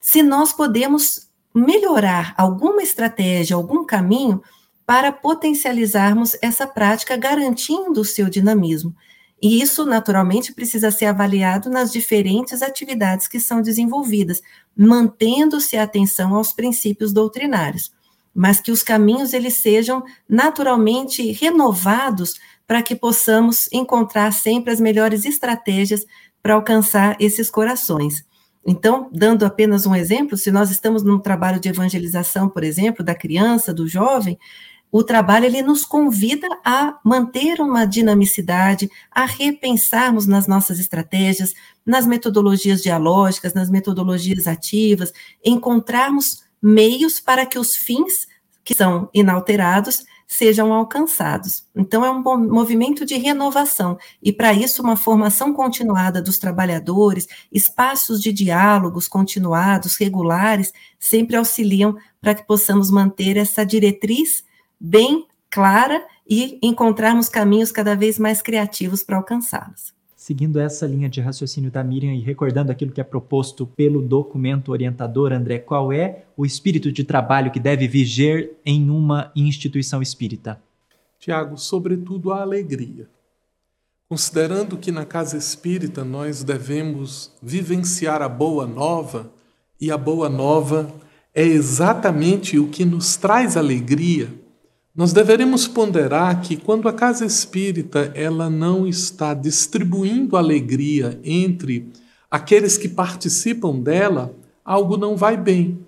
se 0.00 0.22
nós 0.22 0.52
podemos 0.52 1.28
melhorar 1.54 2.34
alguma 2.36 2.82
estratégia, 2.82 3.56
algum 3.56 3.84
caminho 3.84 4.42
para 4.86 5.12
potencializarmos 5.12 6.36
essa 6.42 6.66
prática, 6.66 7.16
garantindo 7.16 8.00
o 8.00 8.04
seu 8.04 8.28
dinamismo. 8.28 8.94
E 9.42 9.62
isso, 9.62 9.86
naturalmente, 9.86 10.52
precisa 10.52 10.90
ser 10.90 11.06
avaliado 11.06 11.70
nas 11.70 11.90
diferentes 11.90 12.60
atividades 12.60 13.26
que 13.26 13.40
são 13.40 13.62
desenvolvidas, 13.62 14.42
mantendo-se 14.76 15.76
a 15.76 15.84
atenção 15.84 16.34
aos 16.34 16.52
princípios 16.52 17.12
doutrinários, 17.12 17.90
mas 18.34 18.60
que 18.60 18.70
os 18.70 18.82
caminhos 18.82 19.32
eles 19.32 19.62
sejam 19.62 20.02
naturalmente 20.28 21.32
renovados 21.32 22.34
para 22.70 22.84
que 22.84 22.94
possamos 22.94 23.68
encontrar 23.72 24.32
sempre 24.32 24.72
as 24.72 24.78
melhores 24.78 25.24
estratégias 25.24 26.06
para 26.40 26.54
alcançar 26.54 27.16
esses 27.18 27.50
corações. 27.50 28.24
Então, 28.64 29.10
dando 29.12 29.44
apenas 29.44 29.86
um 29.86 29.94
exemplo, 29.96 30.36
se 30.36 30.52
nós 30.52 30.70
estamos 30.70 31.02
num 31.02 31.18
trabalho 31.18 31.58
de 31.58 31.68
evangelização, 31.68 32.48
por 32.48 32.62
exemplo, 32.62 33.04
da 33.04 33.12
criança, 33.12 33.74
do 33.74 33.88
jovem, 33.88 34.38
o 34.88 35.02
trabalho 35.02 35.46
ele 35.46 35.62
nos 35.62 35.84
convida 35.84 36.46
a 36.64 36.96
manter 37.04 37.60
uma 37.60 37.84
dinamicidade, 37.84 38.88
a 39.10 39.24
repensarmos 39.24 40.28
nas 40.28 40.46
nossas 40.46 40.78
estratégias, 40.78 41.52
nas 41.84 42.06
metodologias 42.06 42.80
dialógicas, 42.80 43.52
nas 43.52 43.68
metodologias 43.68 44.46
ativas, 44.46 45.12
encontrarmos 45.44 46.44
meios 46.62 47.18
para 47.18 47.44
que 47.44 47.58
os 47.58 47.74
fins 47.74 48.28
que 48.62 48.74
são 48.74 49.10
inalterados 49.12 50.04
sejam 50.30 50.72
alcançados. 50.72 51.64
Então, 51.74 52.04
é 52.04 52.10
um 52.10 52.22
movimento 52.22 53.04
de 53.04 53.16
renovação, 53.16 53.98
e 54.22 54.32
para 54.32 54.52
isso, 54.52 54.80
uma 54.80 54.94
formação 54.96 55.52
continuada 55.52 56.22
dos 56.22 56.38
trabalhadores, 56.38 57.26
espaços 57.50 58.20
de 58.20 58.32
diálogos 58.32 59.08
continuados, 59.08 59.96
regulares, 59.96 60.72
sempre 61.00 61.34
auxiliam 61.34 61.96
para 62.20 62.32
que 62.32 62.46
possamos 62.46 62.92
manter 62.92 63.36
essa 63.36 63.66
diretriz 63.66 64.44
bem 64.78 65.26
clara 65.50 66.00
e 66.28 66.60
encontrarmos 66.62 67.28
caminhos 67.28 67.72
cada 67.72 67.96
vez 67.96 68.16
mais 68.16 68.40
criativos 68.40 69.02
para 69.02 69.16
alcançá-las 69.16 69.99
seguindo 70.20 70.60
essa 70.60 70.86
linha 70.86 71.08
de 71.08 71.18
raciocínio 71.18 71.70
da 71.70 71.82
Miriam 71.82 72.12
e 72.12 72.20
recordando 72.20 72.70
aquilo 72.70 72.92
que 72.92 73.00
é 73.00 73.04
proposto 73.04 73.66
pelo 73.66 74.02
documento 74.02 74.70
orientador, 74.70 75.32
André, 75.32 75.58
qual 75.58 75.90
é 75.90 76.24
o 76.36 76.44
espírito 76.44 76.92
de 76.92 77.04
trabalho 77.04 77.50
que 77.50 77.58
deve 77.58 77.88
viger 77.88 78.58
em 78.62 78.90
uma 78.90 79.32
instituição 79.34 80.02
espírita? 80.02 80.60
Tiago, 81.18 81.56
sobretudo 81.56 82.32
a 82.32 82.42
alegria. 82.42 83.08
Considerando 84.10 84.76
que 84.76 84.92
na 84.92 85.06
casa 85.06 85.38
espírita 85.38 86.04
nós 86.04 86.44
devemos 86.44 87.32
vivenciar 87.42 88.20
a 88.20 88.28
boa 88.28 88.66
nova, 88.66 89.32
e 89.80 89.90
a 89.90 89.96
boa 89.96 90.28
nova 90.28 90.94
é 91.34 91.44
exatamente 91.44 92.58
o 92.58 92.68
que 92.68 92.84
nos 92.84 93.16
traz 93.16 93.56
alegria, 93.56 94.28
nós 94.94 95.12
deveremos 95.12 95.68
ponderar 95.68 96.40
que 96.42 96.56
quando 96.56 96.88
a 96.88 96.92
casa 96.92 97.24
espírita 97.24 98.12
ela 98.14 98.50
não 98.50 98.86
está 98.86 99.32
distribuindo 99.34 100.36
alegria 100.36 101.20
entre 101.22 101.88
aqueles 102.28 102.76
que 102.76 102.88
participam 102.88 103.78
dela, 103.78 104.34
algo 104.64 104.96
não 104.96 105.16
vai 105.16 105.36
bem. 105.36 105.78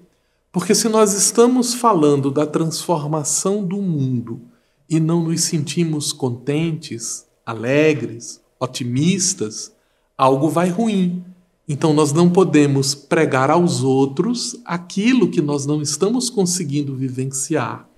Porque 0.52 0.74
se 0.74 0.88
nós 0.88 1.14
estamos 1.14 1.74
falando 1.74 2.30
da 2.30 2.46
transformação 2.46 3.64
do 3.64 3.82
mundo 3.82 4.40
e 4.88 5.00
não 5.00 5.24
nos 5.24 5.42
sentimos 5.42 6.12
contentes, 6.12 7.26
alegres, 7.44 8.40
otimistas, 8.60 9.72
algo 10.16 10.48
vai 10.48 10.68
ruim. 10.68 11.24
Então 11.68 11.92
nós 11.92 12.12
não 12.12 12.30
podemos 12.30 12.94
pregar 12.94 13.50
aos 13.50 13.82
outros 13.82 14.60
aquilo 14.64 15.28
que 15.28 15.40
nós 15.40 15.66
não 15.66 15.82
estamos 15.82 16.30
conseguindo 16.30 16.94
vivenciar. 16.94 17.88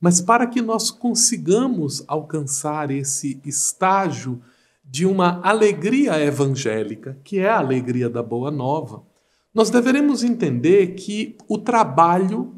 Mas 0.00 0.20
para 0.20 0.46
que 0.46 0.62
nós 0.62 0.90
consigamos 0.90 2.04
alcançar 2.06 2.90
esse 2.90 3.40
estágio 3.44 4.40
de 4.84 5.04
uma 5.04 5.40
alegria 5.42 6.18
evangélica, 6.18 7.18
que 7.24 7.38
é 7.38 7.48
a 7.48 7.58
alegria 7.58 8.08
da 8.08 8.22
Boa 8.22 8.50
Nova, 8.50 9.02
nós 9.52 9.70
deveremos 9.70 10.22
entender 10.22 10.94
que 10.94 11.36
o 11.48 11.58
trabalho 11.58 12.54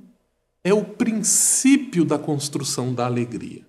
é 0.62 0.74
o 0.74 0.84
princípio 0.84 2.04
da 2.04 2.18
construção 2.18 2.92
da 2.92 3.06
alegria. 3.06 3.66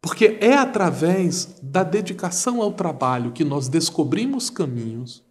Porque 0.00 0.36
é 0.40 0.54
através 0.54 1.58
da 1.62 1.82
dedicação 1.82 2.60
ao 2.60 2.72
trabalho 2.72 3.32
que 3.32 3.44
nós 3.44 3.68
descobrimos 3.68 4.50
caminhos, 4.50 5.24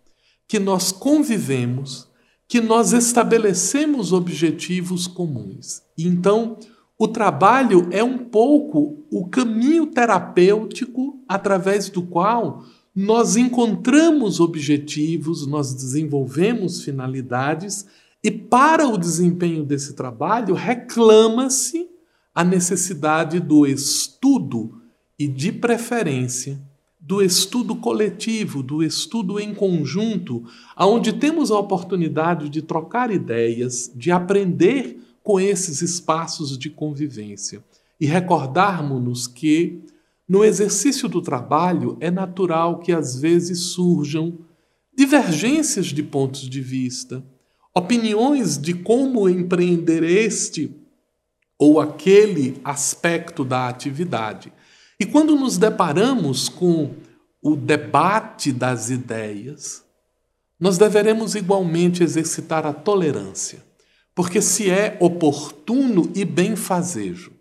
que 0.47 0.59
nós 0.59 0.91
convivemos, 0.91 2.07
que 2.47 2.61
nós 2.61 2.93
estabelecemos 2.93 4.11
objetivos 4.13 5.07
comuns. 5.07 5.81
E 5.97 6.07
então, 6.07 6.57
o 6.97 7.07
trabalho 7.07 7.87
é 7.91 8.03
um 8.03 8.17
pouco 8.17 9.05
o 9.11 9.27
caminho 9.27 9.87
terapêutico 9.87 11.19
através 11.27 11.89
do 11.89 12.03
qual 12.03 12.63
nós 12.95 13.35
encontramos 13.35 14.39
objetivos, 14.39 15.45
nós 15.45 15.73
desenvolvemos 15.73 16.81
finalidades 16.81 17.85
e 18.23 18.31
para 18.31 18.87
o 18.87 18.97
desempenho 18.97 19.65
desse 19.65 19.93
trabalho 19.93 20.55
reclama-se 20.55 21.89
a 22.33 22.43
necessidade 22.43 23.39
do 23.39 23.67
estudo 23.67 24.81
e, 25.19 25.27
de 25.27 25.51
preferência, 25.51 26.59
do 26.99 27.21
estudo 27.21 27.75
coletivo, 27.75 28.63
do 28.63 28.81
estudo 28.81 29.39
em 29.39 29.53
conjunto, 29.53 30.43
onde 30.77 31.13
temos 31.13 31.51
a 31.51 31.59
oportunidade 31.59 32.49
de 32.49 32.61
trocar 32.61 33.11
ideias, 33.11 33.91
de 33.93 34.11
aprender 34.11 35.04
com 35.25 35.39
esses 35.39 35.81
espaços 35.81 36.55
de 36.55 36.69
convivência 36.69 37.63
e 37.99 38.05
recordarmos-nos 38.05 39.25
que 39.25 39.81
no 40.29 40.45
exercício 40.45 41.09
do 41.09 41.19
trabalho 41.19 41.97
é 41.99 42.11
natural 42.11 42.77
que 42.77 42.91
às 42.91 43.19
vezes 43.19 43.59
surjam 43.59 44.37
divergências 44.95 45.87
de 45.87 46.03
pontos 46.03 46.47
de 46.47 46.61
vista, 46.61 47.23
opiniões 47.73 48.55
de 48.55 48.75
como 48.75 49.27
empreender 49.27 50.03
este 50.03 50.71
ou 51.57 51.81
aquele 51.81 52.61
aspecto 52.63 53.43
da 53.43 53.67
atividade. 53.67 54.53
E 54.99 55.07
quando 55.07 55.35
nos 55.35 55.57
deparamos 55.57 56.47
com 56.47 56.91
o 57.41 57.55
debate 57.55 58.51
das 58.51 58.91
ideias, 58.91 59.83
nós 60.59 60.77
deveremos 60.77 61.33
igualmente 61.33 62.03
exercitar 62.03 62.63
a 62.65 62.73
tolerância, 62.73 63.63
porque 64.15 64.41
se 64.41 64.69
é 64.69 64.97
oportuno 65.01 66.09
e 66.15 66.23
benfazejo 66.23 67.35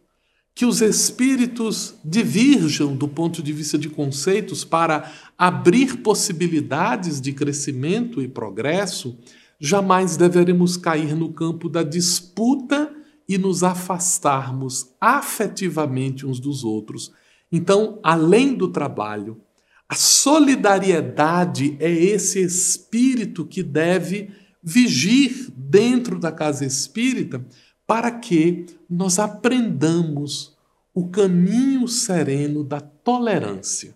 que 0.54 0.64
os 0.64 0.80
espíritos 0.80 1.96
divirjam 2.04 2.94
do 2.94 3.08
ponto 3.08 3.42
de 3.42 3.52
vista 3.52 3.76
de 3.76 3.88
conceitos 3.88 4.64
para 4.64 5.10
abrir 5.36 5.96
possibilidades 5.96 7.20
de 7.20 7.32
crescimento 7.32 8.22
e 8.22 8.28
progresso, 8.28 9.18
jamais 9.58 10.16
deveremos 10.16 10.76
cair 10.76 11.16
no 11.16 11.32
campo 11.32 11.68
da 11.68 11.82
disputa 11.82 12.94
e 13.28 13.36
nos 13.36 13.64
afastarmos 13.64 14.94
afetivamente 15.00 16.24
uns 16.24 16.38
dos 16.38 16.62
outros. 16.62 17.10
Então, 17.50 17.98
além 18.02 18.54
do 18.54 18.68
trabalho, 18.68 19.40
a 19.88 19.94
solidariedade 19.96 21.76
é 21.80 21.90
esse 21.90 22.40
espírito 22.40 23.44
que 23.44 23.62
deve 23.62 24.30
vigir 24.64 25.52
dentro 25.54 26.18
da 26.18 26.32
casa 26.32 26.64
espírita 26.64 27.44
para 27.86 28.10
que 28.10 28.64
nós 28.88 29.18
aprendamos 29.18 30.56
o 30.94 31.08
caminho 31.08 31.86
sereno 31.86 32.64
da 32.64 32.80
tolerância. 32.80 33.94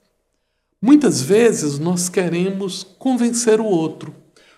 Muitas 0.80 1.22
vezes 1.22 1.78
nós 1.78 2.08
queremos 2.08 2.84
convencer 2.98 3.60
o 3.60 3.64
outro. 3.64 4.14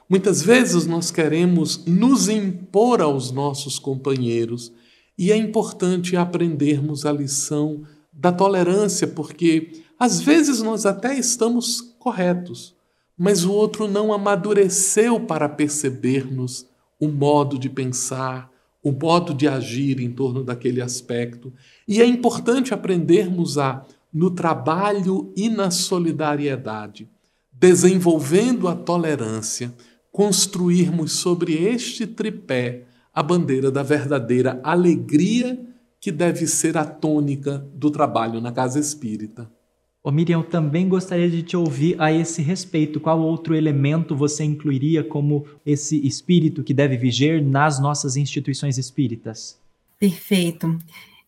Muitas 0.08 0.42
vezes 0.42 0.86
nós 0.86 1.10
queremos 1.10 1.84
nos 1.86 2.28
impor 2.28 3.00
aos 3.00 3.30
nossos 3.30 3.78
companheiros. 3.78 4.72
E 5.16 5.30
é 5.30 5.36
importante 5.36 6.16
aprendermos 6.16 7.06
a 7.06 7.12
lição 7.12 7.84
da 8.12 8.32
tolerância, 8.32 9.06
porque 9.06 9.82
às 9.98 10.20
vezes 10.20 10.60
nós 10.60 10.84
até 10.84 11.16
estamos 11.16 11.80
corretos, 11.98 12.74
mas 13.22 13.44
o 13.44 13.52
outro 13.52 13.86
não 13.86 14.14
amadureceu 14.14 15.20
para 15.20 15.46
perceber-nos 15.46 16.66
o 16.98 17.06
modo 17.06 17.58
de 17.58 17.68
pensar, 17.68 18.50
o 18.82 18.92
modo 18.92 19.34
de 19.34 19.46
agir 19.46 20.00
em 20.00 20.10
torno 20.10 20.42
daquele 20.42 20.80
aspecto. 20.80 21.52
E 21.86 22.00
é 22.00 22.06
importante 22.06 22.72
aprendermos 22.72 23.58
a, 23.58 23.84
no 24.10 24.30
trabalho 24.30 25.30
e 25.36 25.50
na 25.50 25.70
solidariedade, 25.70 27.10
desenvolvendo 27.52 28.66
a 28.66 28.74
tolerância, 28.74 29.70
construirmos 30.10 31.12
sobre 31.12 31.52
este 31.52 32.06
tripé 32.06 32.86
a 33.12 33.22
bandeira 33.22 33.70
da 33.70 33.82
verdadeira 33.82 34.58
alegria 34.64 35.60
que 36.00 36.10
deve 36.10 36.46
ser 36.46 36.78
a 36.78 36.86
tônica 36.86 37.58
do 37.74 37.90
trabalho 37.90 38.40
na 38.40 38.50
casa 38.50 38.80
espírita. 38.80 39.59
Ô 40.02 40.10
Miriam, 40.10 40.42
também 40.42 40.88
gostaria 40.88 41.28
de 41.28 41.42
te 41.42 41.56
ouvir 41.56 41.94
a 42.00 42.10
esse 42.10 42.40
respeito. 42.40 42.98
Qual 42.98 43.20
outro 43.20 43.54
elemento 43.54 44.16
você 44.16 44.42
incluiria 44.42 45.04
como 45.04 45.46
esse 45.64 46.06
espírito 46.06 46.64
que 46.64 46.72
deve 46.72 46.96
viger 46.96 47.44
nas 47.44 47.78
nossas 47.78 48.16
instituições 48.16 48.78
espíritas? 48.78 49.60
Perfeito. 49.98 50.78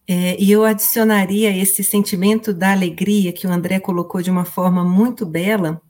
É, 0.08 0.42
e 0.42 0.50
eu 0.50 0.64
adicionaria 0.64 1.54
esse 1.54 1.84
sentimento 1.84 2.54
da 2.54 2.72
alegria 2.72 3.32
que 3.32 3.46
o 3.46 3.52
André 3.52 3.78
colocou 3.78 4.22
de 4.22 4.30
uma 4.30 4.46
forma 4.46 4.82
muito 4.82 5.26
bela, 5.26 5.80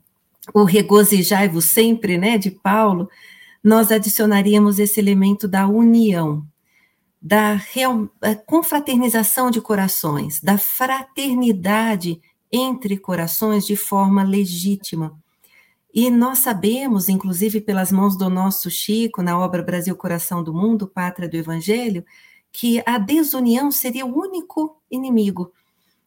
o 0.53 0.65
regozijai-vos 0.65 1.65
sempre, 1.65 2.17
né, 2.17 2.37
de 2.37 2.51
Paulo, 2.51 3.09
nós 3.63 3.91
adicionaríamos 3.91 4.77
esse 4.77 4.99
elemento 4.99 5.47
da 5.47 5.67
união, 5.67 6.45
da 7.21 7.53
real, 7.53 8.09
confraternização 8.45 9.49
de 9.49 9.61
corações, 9.61 10.41
da 10.41 10.57
fraternidade 10.57 12.19
entre 12.53 12.97
corações 12.97 13.65
de 13.65 13.75
forma 13.75 14.23
legítima. 14.23 15.19
E 15.91 16.11
nós 16.11 16.39
sabemos, 16.39 17.09
inclusive 17.09 17.59
pelas 17.59 17.91
mãos 17.91 18.15
do 18.15 18.29
nosso 18.29 18.69
Chico, 18.69 19.23
na 19.23 19.37
obra 19.37 19.63
Brasil 19.63 19.95
Coração 19.95 20.43
do 20.43 20.53
Mundo, 20.53 20.87
Pátria 20.87 21.27
do 21.27 21.35
Evangelho, 21.35 22.05
que 22.51 22.83
a 22.85 22.99
desunião 22.99 23.71
seria 23.71 24.05
o 24.05 24.15
único 24.15 24.77
inimigo. 24.89 25.51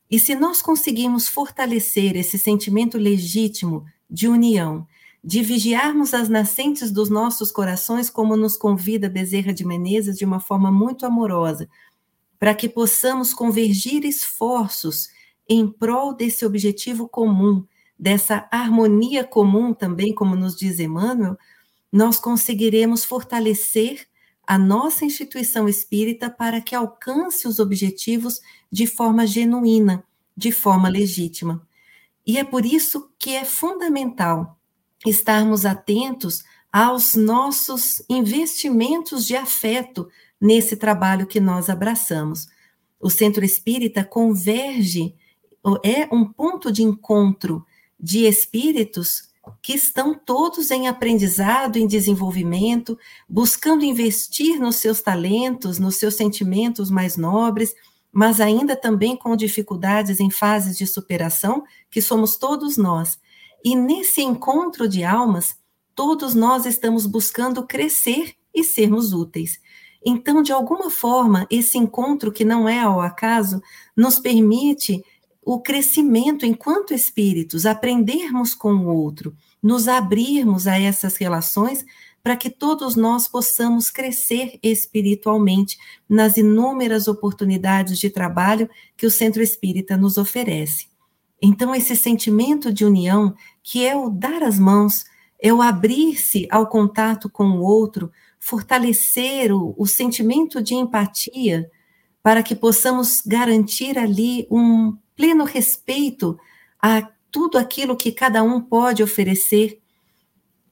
E 0.09 0.21
se 0.21 0.37
nós 0.37 0.63
conseguirmos 0.63 1.27
fortalecer 1.27 2.17
esse 2.17 2.39
sentimento 2.39 2.97
legítimo 2.97 3.85
de 4.09 4.29
união, 4.29 4.87
de 5.23 5.43
vigiarmos 5.43 6.15
as 6.15 6.29
nascentes 6.29 6.93
dos 6.93 7.11
nossos 7.11 7.51
corações, 7.51 8.09
como 8.09 8.37
nos 8.37 8.57
convida 8.57 9.09
Bezerra 9.09 9.53
de 9.53 9.67
Menezes 9.67 10.17
de 10.17 10.25
uma 10.25 10.39
forma 10.39 10.71
muito 10.71 11.05
amorosa, 11.05 11.69
para 12.39 12.55
que 12.55 12.69
possamos 12.69 13.35
convergir 13.35 14.05
esforços 14.05 15.09
em 15.49 15.69
prol 15.69 16.15
desse 16.15 16.45
objetivo 16.45 17.09
comum, 17.09 17.65
dessa 17.99 18.47
harmonia 18.51 19.25
comum 19.25 19.73
também, 19.73 20.15
como 20.15 20.35
nos 20.35 20.57
diz 20.57 20.79
Emmanuel, 20.81 21.37
nós 21.93 22.19
conseguiremos 22.19 23.05
fortalecer 23.05 24.07
a 24.47 24.59
nossa 24.59 25.05
instituição 25.05 25.69
espírita 25.69 26.31
para 26.31 26.61
que 26.61 26.75
alcance 26.75 27.49
os 27.49 27.59
objetivos 27.59 28.41
de 28.71 28.87
forma 28.87 29.27
genuína, 29.27 30.05
de 30.37 30.53
forma 30.53 30.89
legítima. 30.89 31.67
E 32.27 32.39
é 32.39 32.45
por 32.45 32.65
isso 32.65 33.11
que 33.19 33.31
é 33.31 33.45
fundamental 33.45 34.59
estarmos 35.05 35.65
atentos 35.65 36.45
aos 36.73 37.15
nossos 37.15 38.05
investimentos 38.09 39.27
de 39.27 39.37
afeto 39.37 40.09
nesse 40.41 40.77
trabalho 40.77 41.27
que 41.27 41.41
nós 41.41 41.71
abraçamos. 41.71 42.49
O 43.01 43.09
centro 43.09 43.45
espírita 43.45 44.05
converge, 44.05 45.15
é 45.85 46.09
um 46.13 46.25
ponto 46.25 46.71
de 46.71 46.83
encontro 46.83 47.65
de 47.99 48.27
espíritos 48.27 49.31
que 49.63 49.75
estão 49.75 50.15
todos 50.15 50.71
em 50.71 50.89
aprendizado, 50.89 51.77
em 51.77 51.87
desenvolvimento, 51.87 52.99
buscando 53.29 53.85
investir 53.85 54.61
nos 54.61 54.77
seus 54.77 55.01
talentos, 55.01 55.79
nos 55.79 55.97
seus 55.97 56.15
sentimentos 56.15 56.91
mais 56.91 57.17
nobres 57.17 57.75
mas 58.19 58.41
ainda 58.41 58.75
também 58.75 59.15
com 59.15 59.37
dificuldades 59.37 60.21
em 60.21 60.31
fases 60.31 60.79
de 60.79 60.87
superação, 60.87 61.65
que 61.91 62.01
somos 62.01 62.39
todos 62.39 62.79
nós. 62.79 63.19
E 63.63 63.77
nesse 63.77 64.23
encontro 64.23 64.89
de 64.89 65.05
almas, 65.05 65.55
todos 65.95 66.35
nós 66.35 66.65
estamos 66.65 67.05
buscando 67.05 67.67
crescer 67.67 68.35
e 68.55 68.65
sermos 68.65 69.13
úteis. 69.13 69.61
Então, 70.03 70.43
de 70.43 70.51
alguma 70.51 70.89
forma, 70.89 71.47
esse 71.51 71.77
encontro, 71.77 72.33
que 72.33 72.43
não 72.43 72.67
é 72.67 72.81
ao 72.81 73.03
acaso, 73.03 73.61
nos 73.95 74.19
permite 74.19 75.05
o 75.47 75.61
crescimento 75.61 76.45
enquanto 76.45 76.93
espíritos, 76.93 77.67
aprendermos 77.67 78.53
com 78.53 78.75
o 78.75 78.89
outro, 78.89 79.33
nos 79.63 79.87
abrirmos 79.87 80.67
a 80.67 80.77
essas 80.77 81.17
relações 81.17 81.85
para 82.21 82.37
que 82.37 82.51
todos 82.51 82.97
nós 82.97 83.29
possamos 83.29 83.89
crescer 83.89 84.59
espiritualmente 84.61 85.79
nas 86.09 86.37
inúmeras 86.37 87.07
oportunidades 87.07 87.97
de 87.97 88.11
trabalho 88.11 88.69
que 88.97 89.07
o 89.07 89.11
Centro 89.11 89.41
Espírita 89.41 89.97
nos 89.97 90.19
oferece. 90.19 90.89
Então, 91.41 91.73
esse 91.73 91.95
sentimento 91.95 92.73
de 92.73 92.85
união, 92.85 93.33
que 93.63 93.87
é 93.87 93.95
o 93.95 94.11
dar 94.11 94.43
as 94.43 94.59
mãos, 94.59 95.05
é 95.41 95.53
o 95.53 95.63
abrir-se 95.63 96.49
ao 96.51 96.67
contato 96.67 97.31
com 97.31 97.51
o 97.51 97.63
outro, 97.63 98.11
fortalecer 98.41 99.53
o, 99.53 99.77
o 99.79 99.87
sentimento 99.87 100.61
de 100.61 100.75
empatia, 100.75 101.71
para 102.21 102.43
que 102.43 102.57
possamos 102.57 103.23
garantir 103.25 103.97
ali 103.97 104.49
um 104.51 104.97
pleno 105.17 105.45
respeito 105.45 106.39
a 106.81 107.09
tudo 107.31 107.59
aquilo 107.59 107.97
que 107.97 108.13
cada 108.13 108.43
um 108.43 108.61
pode 108.61 109.03
oferecer 109.03 109.81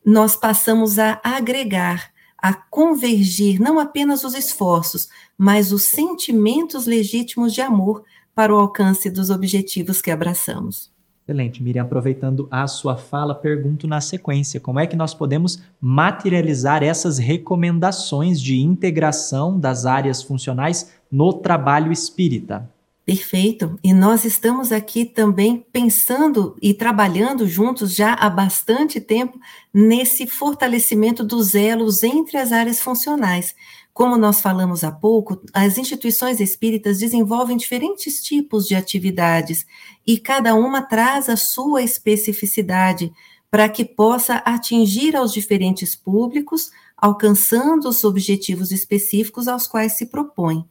nós 0.04 0.36
passamos 0.36 0.98
a 0.98 1.18
agregar, 1.24 2.12
a 2.36 2.52
convergir 2.52 3.58
não 3.58 3.78
apenas 3.78 4.22
os 4.22 4.34
esforços, 4.34 5.08
mas 5.36 5.72
os 5.72 5.88
sentimentos 5.88 6.86
legítimos 6.86 7.54
de 7.54 7.62
amor 7.62 8.04
para 8.34 8.54
o 8.54 8.58
alcance 8.58 9.08
dos 9.08 9.30
objetivos 9.30 10.02
que 10.02 10.10
abraçamos. 10.10 10.92
Excelente, 11.26 11.62
Miriam. 11.62 11.84
Aproveitando 11.84 12.46
a 12.50 12.66
sua 12.66 12.98
fala, 12.98 13.34
pergunto 13.34 13.88
na 13.88 13.98
sequência: 13.98 14.60
como 14.60 14.78
é 14.78 14.86
que 14.86 14.94
nós 14.94 15.14
podemos 15.14 15.62
materializar 15.80 16.82
essas 16.82 17.16
recomendações 17.16 18.38
de 18.38 18.60
integração 18.60 19.58
das 19.58 19.86
áreas 19.86 20.22
funcionais 20.22 20.92
no 21.10 21.32
trabalho 21.32 21.90
espírita? 21.90 22.70
Perfeito. 23.04 23.78
E 23.84 23.92
nós 23.92 24.24
estamos 24.24 24.72
aqui 24.72 25.04
também 25.04 25.66
pensando 25.70 26.56
e 26.60 26.72
trabalhando 26.72 27.46
juntos 27.46 27.94
já 27.94 28.14
há 28.14 28.30
bastante 28.30 28.98
tempo 28.98 29.38
nesse 29.72 30.26
fortalecimento 30.26 31.22
dos 31.22 31.54
elos 31.54 32.02
entre 32.02 32.38
as 32.38 32.50
áreas 32.50 32.80
funcionais. 32.80 33.54
Como 33.92 34.16
nós 34.16 34.40
falamos 34.40 34.82
há 34.84 34.90
pouco, 34.90 35.38
as 35.52 35.76
instituições 35.76 36.40
espíritas 36.40 36.98
desenvolvem 36.98 37.58
diferentes 37.58 38.22
tipos 38.22 38.66
de 38.66 38.74
atividades 38.74 39.66
e 40.06 40.18
cada 40.18 40.54
uma 40.54 40.80
traz 40.80 41.28
a 41.28 41.36
sua 41.36 41.82
especificidade 41.82 43.12
para 43.50 43.68
que 43.68 43.84
possa 43.84 44.36
atingir 44.36 45.14
aos 45.14 45.30
diferentes 45.30 45.94
públicos, 45.94 46.70
alcançando 46.96 47.86
os 47.86 48.02
objetivos 48.02 48.72
específicos 48.72 49.46
aos 49.46 49.66
quais 49.66 49.92
se 49.92 50.06
propõe 50.06 50.66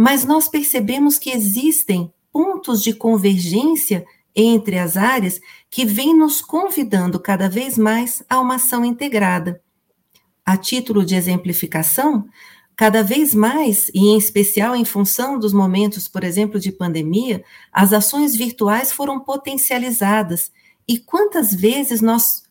mas 0.00 0.24
nós 0.24 0.46
percebemos 0.46 1.18
que 1.18 1.28
existem 1.28 2.08
pontos 2.32 2.80
de 2.84 2.94
convergência 2.94 4.06
entre 4.32 4.78
as 4.78 4.96
áreas 4.96 5.40
que 5.68 5.84
vêm 5.84 6.16
nos 6.16 6.40
convidando 6.40 7.18
cada 7.18 7.48
vez 7.48 7.76
mais 7.76 8.22
a 8.30 8.38
uma 8.38 8.54
ação 8.54 8.84
integrada. 8.84 9.60
A 10.46 10.56
título 10.56 11.04
de 11.04 11.16
exemplificação, 11.16 12.28
cada 12.76 13.02
vez 13.02 13.34
mais, 13.34 13.88
e 13.88 14.10
em 14.10 14.16
especial 14.16 14.76
em 14.76 14.84
função 14.84 15.36
dos 15.36 15.52
momentos, 15.52 16.06
por 16.06 16.22
exemplo, 16.22 16.60
de 16.60 16.70
pandemia, 16.70 17.42
as 17.72 17.92
ações 17.92 18.36
virtuais 18.36 18.92
foram 18.92 19.18
potencializadas. 19.18 20.52
E 20.86 20.96
quantas 20.96 21.52
vezes 21.52 22.00
nós 22.00 22.44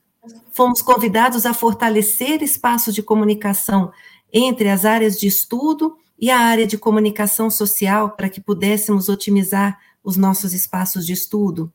fomos 0.52 0.82
convidados 0.82 1.46
a 1.46 1.54
fortalecer 1.54 2.44
espaços 2.44 2.94
de 2.94 3.02
comunicação 3.02 3.90
entre 4.34 4.68
as 4.68 4.84
áreas 4.84 5.18
de 5.18 5.28
estudo 5.28 5.96
e 6.20 6.32
a 6.32 6.40
área 6.40 6.66
de 6.66 6.78
comunicação 6.78 7.50
social 7.50 8.12
para 8.12 8.30
que 8.30 8.42
pudéssemos 8.42 9.10
otimizar 9.10 9.80
os 10.04 10.18
nossos 10.18 10.54
espaços 10.54 11.06
de 11.06 11.14
estudo. 11.14 11.72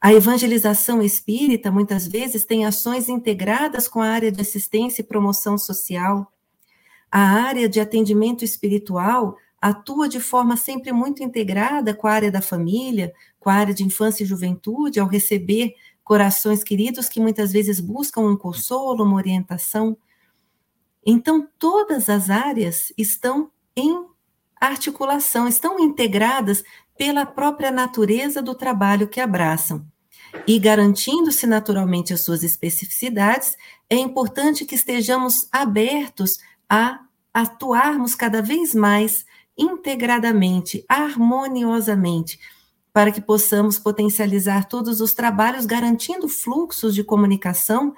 A 0.00 0.12
evangelização 0.12 1.00
espírita 1.00 1.70
muitas 1.70 2.08
vezes 2.08 2.44
tem 2.44 2.66
ações 2.66 3.08
integradas 3.08 3.86
com 3.86 4.02
a 4.02 4.08
área 4.08 4.32
de 4.32 4.40
assistência 4.40 5.00
e 5.00 5.04
promoção 5.04 5.56
social. 5.56 6.32
A 7.08 7.20
área 7.20 7.68
de 7.68 7.78
atendimento 7.78 8.44
espiritual 8.44 9.36
atua 9.60 10.08
de 10.08 10.18
forma 10.18 10.56
sempre 10.56 10.90
muito 10.90 11.22
integrada 11.22 11.94
com 11.94 12.08
a 12.08 12.12
área 12.12 12.32
da 12.32 12.42
família, 12.42 13.14
com 13.38 13.48
a 13.48 13.54
área 13.54 13.72
de 13.72 13.84
infância 13.84 14.24
e 14.24 14.26
juventude, 14.26 14.98
ao 14.98 15.06
receber 15.06 15.76
corações 16.02 16.64
queridos 16.64 17.08
que 17.08 17.20
muitas 17.20 17.52
vezes 17.52 17.78
buscam 17.78 18.22
um 18.22 18.36
consolo, 18.36 19.04
uma 19.04 19.14
orientação. 19.14 19.96
Então, 21.06 21.48
todas 21.60 22.08
as 22.08 22.28
áreas 22.28 22.92
estão 22.98 23.51
em 23.76 24.06
articulação, 24.60 25.48
estão 25.48 25.78
integradas 25.78 26.62
pela 26.96 27.26
própria 27.26 27.70
natureza 27.70 28.40
do 28.40 28.54
trabalho 28.54 29.08
que 29.08 29.20
abraçam. 29.20 29.84
E 30.46 30.58
garantindo-se 30.58 31.46
naturalmente 31.46 32.12
as 32.12 32.22
suas 32.22 32.42
especificidades, 32.42 33.56
é 33.88 33.96
importante 33.96 34.64
que 34.64 34.74
estejamos 34.74 35.48
abertos 35.52 36.38
a 36.68 37.00
atuarmos 37.34 38.14
cada 38.14 38.40
vez 38.40 38.74
mais 38.74 39.24
integradamente, 39.56 40.84
harmoniosamente, 40.88 42.38
para 42.92 43.10
que 43.10 43.20
possamos 43.20 43.78
potencializar 43.78 44.66
todos 44.66 45.00
os 45.00 45.14
trabalhos, 45.14 45.66
garantindo 45.66 46.28
fluxos 46.28 46.94
de 46.94 47.02
comunicação 47.02 47.94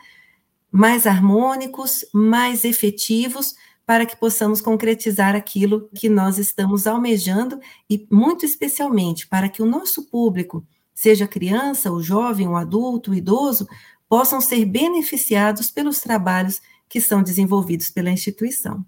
mais 0.70 1.06
harmônicos, 1.06 2.04
mais 2.12 2.64
efetivos, 2.64 3.54
para 3.86 4.06
que 4.06 4.16
possamos 4.16 4.60
concretizar 4.60 5.34
aquilo 5.34 5.88
que 5.94 6.08
nós 6.08 6.38
estamos 6.38 6.86
almejando 6.86 7.58
e, 7.88 8.06
muito 8.10 8.44
especialmente, 8.44 9.26
para 9.26 9.48
que 9.48 9.62
o 9.62 9.66
nosso 9.66 10.08
público, 10.08 10.66
seja 10.94 11.26
criança, 11.26 11.92
o 11.92 12.02
jovem, 12.02 12.48
o 12.48 12.56
adulto, 12.56 13.10
o 13.10 13.14
idoso, 13.14 13.66
possam 14.08 14.40
ser 14.40 14.64
beneficiados 14.64 15.70
pelos 15.70 16.00
trabalhos 16.00 16.60
que 16.88 17.00
são 17.00 17.22
desenvolvidos 17.22 17.90
pela 17.90 18.10
instituição. 18.10 18.84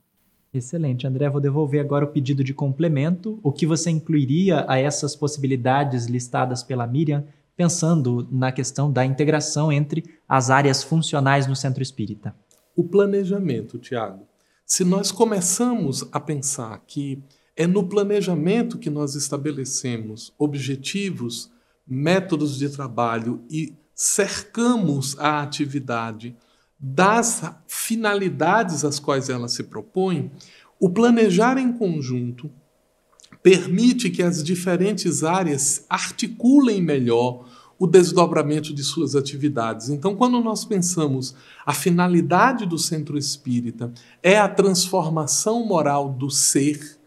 Excelente, 0.53 1.07
André. 1.07 1.29
Vou 1.29 1.41
devolver 1.41 1.81
agora 1.81 2.05
o 2.05 2.09
pedido 2.09 2.43
de 2.43 2.55
complemento. 2.55 3.39
O 3.43 3.53
que 3.53 3.67
você 3.67 3.91
incluiria 3.91 4.65
a 4.69 4.79
essas 4.79 5.15
possibilidades 5.15 6.07
listadas 6.07 6.63
pela 6.63 6.87
Miriam, 6.87 7.25
pensando 7.55 8.27
na 8.31 8.53
questão 8.53 8.91
da 8.91 9.05
integração 9.05 9.71
entre 9.71 10.05
as 10.29 10.49
áreas 10.49 10.83
funcionais 10.83 11.47
no 11.47 11.57
centro 11.57 11.83
espírita? 11.83 12.35
O 12.75 12.85
planejamento, 12.85 13.79
Tiago. 13.79 14.27
Se 14.67 14.85
nós 14.85 15.13
começamos 15.13 16.05
a 16.11 16.19
pensar 16.19 16.83
que 16.89 17.23
é 17.55 17.69
no 17.69 17.89
planejamento 17.89 18.79
que 18.79 18.91
nós 18.91 19.15
estabelecemos 19.15 20.35
objetivos, 20.37 21.53
métodos 21.87 22.59
de 22.59 22.69
trabalho 22.69 23.45
e 23.49 23.73
cercamos 23.95 25.17
a 25.21 25.41
atividade 25.41 26.37
das 26.81 27.45
finalidades 27.69 28.85
às 28.85 28.99
quais 28.99 29.29
ela 29.29 29.47
se 29.47 29.63
propõe, 29.63 30.33
o 30.81 30.91
planejar 30.91 31.59
em 31.59 31.73
conjunto 31.73 32.51
permite 33.41 34.11
que 34.11 34.21
as 34.21 34.43
diferentes 34.43 35.23
áreas 35.23 35.87
articulem 35.89 36.83
melhor 36.83 37.49
o 37.79 37.87
desdobramento 37.87 38.73
de 38.73 38.83
suas 38.83 39.15
atividades. 39.15 39.91
Então, 39.91 40.17
quando 40.17 40.41
nós 40.41 40.65
pensamos 40.65 41.35
a 41.65 41.75
finalidade 41.75 42.65
do 42.65 42.79
centro 42.79 43.19
espírita 43.19 43.93
é 44.23 44.39
a 44.39 44.49
transformação 44.49 45.67
moral 45.67 46.09
do 46.09 46.31
ser 46.31 46.99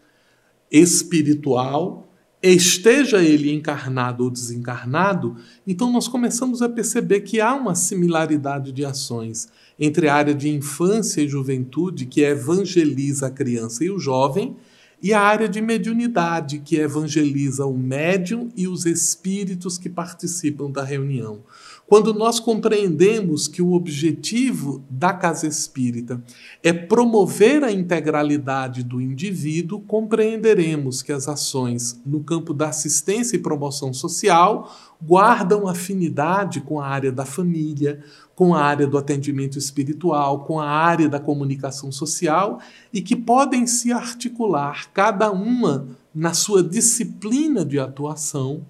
espiritual, 0.70 2.08
esteja 2.42 3.22
ele 3.22 3.52
encarnado 3.52 4.24
ou 4.24 4.30
desencarnado, 4.30 5.36
então 5.66 5.92
nós 5.92 6.08
começamos 6.08 6.62
a 6.62 6.68
perceber 6.68 7.20
que 7.20 7.40
há 7.40 7.54
uma 7.54 7.74
similaridade 7.74 8.72
de 8.72 8.84
ações 8.84 9.48
entre 9.78 10.08
a 10.08 10.14
área 10.14 10.34
de 10.34 10.48
infância 10.48 11.20
e 11.20 11.28
juventude, 11.28 12.06
que 12.06 12.22
evangeliza 12.22 13.26
a 13.26 13.30
criança 13.30 13.84
e 13.84 13.90
o 13.90 13.98
jovem, 13.98 14.56
e 15.02 15.12
a 15.12 15.20
área 15.20 15.48
de 15.48 15.60
mediunidade, 15.60 16.58
que 16.58 16.76
evangeliza 16.76 17.64
o 17.64 17.76
médium 17.76 18.50
e 18.56 18.68
os 18.68 18.84
espíritos 18.84 19.78
que 19.78 19.88
participam 19.88 20.70
da 20.70 20.84
reunião. 20.84 21.42
Quando 21.90 22.14
nós 22.14 22.38
compreendemos 22.38 23.48
que 23.48 23.60
o 23.60 23.72
objetivo 23.72 24.84
da 24.88 25.12
casa 25.12 25.48
espírita 25.48 26.22
é 26.62 26.72
promover 26.72 27.64
a 27.64 27.72
integralidade 27.72 28.84
do 28.84 29.00
indivíduo, 29.00 29.80
compreenderemos 29.80 31.02
que 31.02 31.10
as 31.10 31.26
ações 31.26 32.00
no 32.06 32.22
campo 32.22 32.54
da 32.54 32.68
assistência 32.68 33.34
e 33.34 33.40
promoção 33.40 33.92
social 33.92 34.72
guardam 35.02 35.66
afinidade 35.66 36.60
com 36.60 36.80
a 36.80 36.86
área 36.86 37.10
da 37.10 37.24
família, 37.24 38.04
com 38.36 38.54
a 38.54 38.62
área 38.62 38.86
do 38.86 38.96
atendimento 38.96 39.58
espiritual, 39.58 40.44
com 40.44 40.60
a 40.60 40.68
área 40.70 41.08
da 41.08 41.18
comunicação 41.18 41.90
social 41.90 42.60
e 42.92 43.02
que 43.02 43.16
podem 43.16 43.66
se 43.66 43.92
articular, 43.92 44.92
cada 44.92 45.32
uma 45.32 45.88
na 46.14 46.34
sua 46.34 46.62
disciplina 46.62 47.64
de 47.64 47.80
atuação, 47.80 48.64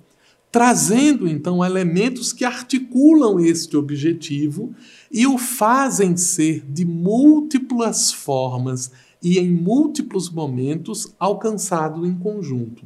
trazendo 0.50 1.28
então 1.28 1.64
elementos 1.64 2.32
que 2.32 2.44
articulam 2.44 3.38
este 3.38 3.76
objetivo 3.76 4.74
e 5.10 5.26
o 5.26 5.38
fazem 5.38 6.16
ser 6.16 6.64
de 6.68 6.84
múltiplas 6.84 8.12
formas 8.12 8.90
e 9.22 9.38
em 9.38 9.50
múltiplos 9.50 10.30
momentos 10.30 11.14
alcançado 11.18 12.06
em 12.06 12.14
conjunto. 12.14 12.84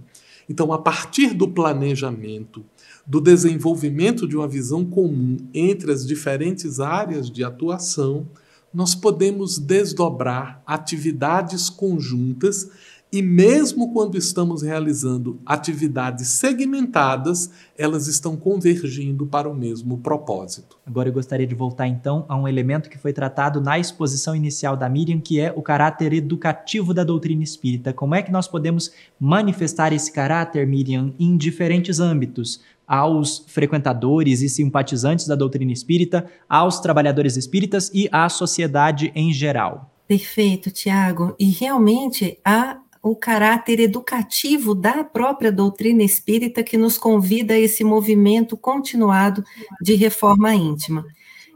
Então, 0.49 0.73
a 0.73 0.79
partir 0.79 1.33
do 1.33 1.49
planejamento, 1.49 2.65
do 3.07 3.21
desenvolvimento 3.21 4.27
de 4.29 4.37
uma 4.37 4.49
visão 4.49 4.85
comum 4.85 5.37
entre 5.55 5.91
as 5.91 6.07
diferentes 6.07 6.81
áreas 6.81 7.31
de 7.31 7.43
atuação, 7.43 8.27
nós 8.73 8.95
podemos 8.95 9.59
desdobrar 9.59 10.61
atividades 10.67 11.71
conjuntas 11.71 12.69
e 13.15 13.23
mesmo 13.23 13.93
quando 13.93 14.19
estamos 14.19 14.63
realizando 14.63 15.39
atividades 15.47 16.27
segmentadas, 16.31 17.49
elas 17.79 18.09
estão 18.09 18.37
convergindo 18.37 19.25
para 19.25 19.49
o 19.49 19.55
mesmo 19.55 19.99
propósito. 19.99 20.77
Agora 20.85 21.09
eu 21.09 21.13
gostaria 21.13 21.47
de 21.47 21.55
voltar 21.55 21.87
então 21.87 22.25
a 22.29 22.35
um 22.35 22.49
elemento 22.49 22.91
que 22.91 22.99
foi 22.99 23.13
tratado 23.13 23.61
na 23.61 23.79
exposição 23.79 24.35
inicial 24.35 24.77
da 24.77 24.89
Miriam, 24.89 25.21
que 25.21 25.39
é 25.39 25.53
o 25.55 25.63
caráter 25.63 26.13
educativo 26.13 26.93
da 26.93 27.05
doutrina 27.05 27.45
espírita. 27.45 27.93
Como 27.93 28.17
é 28.17 28.23
que 28.23 28.33
nós 28.33 28.49
podemos 28.49 28.91
manifestar 29.21 29.93
esse 29.93 30.11
caráter, 30.11 30.67
Miriam, 30.67 31.15
em 31.17 31.37
diferentes 31.37 32.01
âmbitos? 32.01 32.61
aos 32.87 33.43
frequentadores 33.47 34.43
e 34.43 34.49
simpatizantes 34.49 35.27
da 35.27 35.35
doutrina 35.35 35.73
espírita, 35.73 36.27
aos 36.47 36.81
trabalhadores 36.81 37.35
espíritas 37.35 37.91
e 37.95 38.11
à 38.13 38.29
sociedade 38.29 39.11
em 39.15 39.33
geral. 39.33 39.91
Perfeito, 40.07 40.71
Tiago. 40.71 41.35
E 41.39 41.47
realmente 41.47 42.39
a 42.45 42.79
o 43.05 43.15
caráter 43.15 43.81
educativo 43.81 44.75
da 44.75 45.05
própria 45.05 45.53
doutrina 45.53 46.03
espírita 46.03 46.63
que 46.63 46.79
nos 46.79 46.97
convida 46.97 47.53
a 47.53 47.59
esse 47.59 47.85
movimento 47.85 48.57
continuado 48.57 49.45
de 49.83 49.95
reforma 49.95 50.55
íntima. 50.55 51.05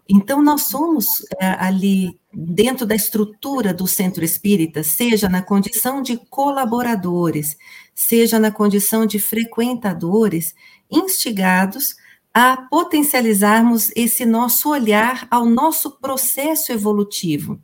Então, 0.07 0.43
nós 0.43 0.65
somos 0.65 1.07
é, 1.41 1.47
ali, 1.59 2.19
dentro 2.33 2.85
da 2.85 2.95
estrutura 2.95 3.73
do 3.73 3.87
centro 3.87 4.23
espírita, 4.23 4.83
seja 4.83 5.27
na 5.27 5.41
condição 5.41 6.03
de 6.03 6.19
colaboradores, 6.29 7.57
seja 7.95 8.39
na 8.39 8.51
condição 8.51 9.07
de 9.07 9.19
frequentadores, 9.19 10.55
instigados 10.91 11.97
a 12.33 12.59
potencializarmos 12.59 13.91
esse 13.97 14.27
nosso 14.27 14.69
olhar 14.69 15.27
ao 15.31 15.47
nosso 15.47 15.99
processo 15.99 16.73
evolutivo. 16.73 17.59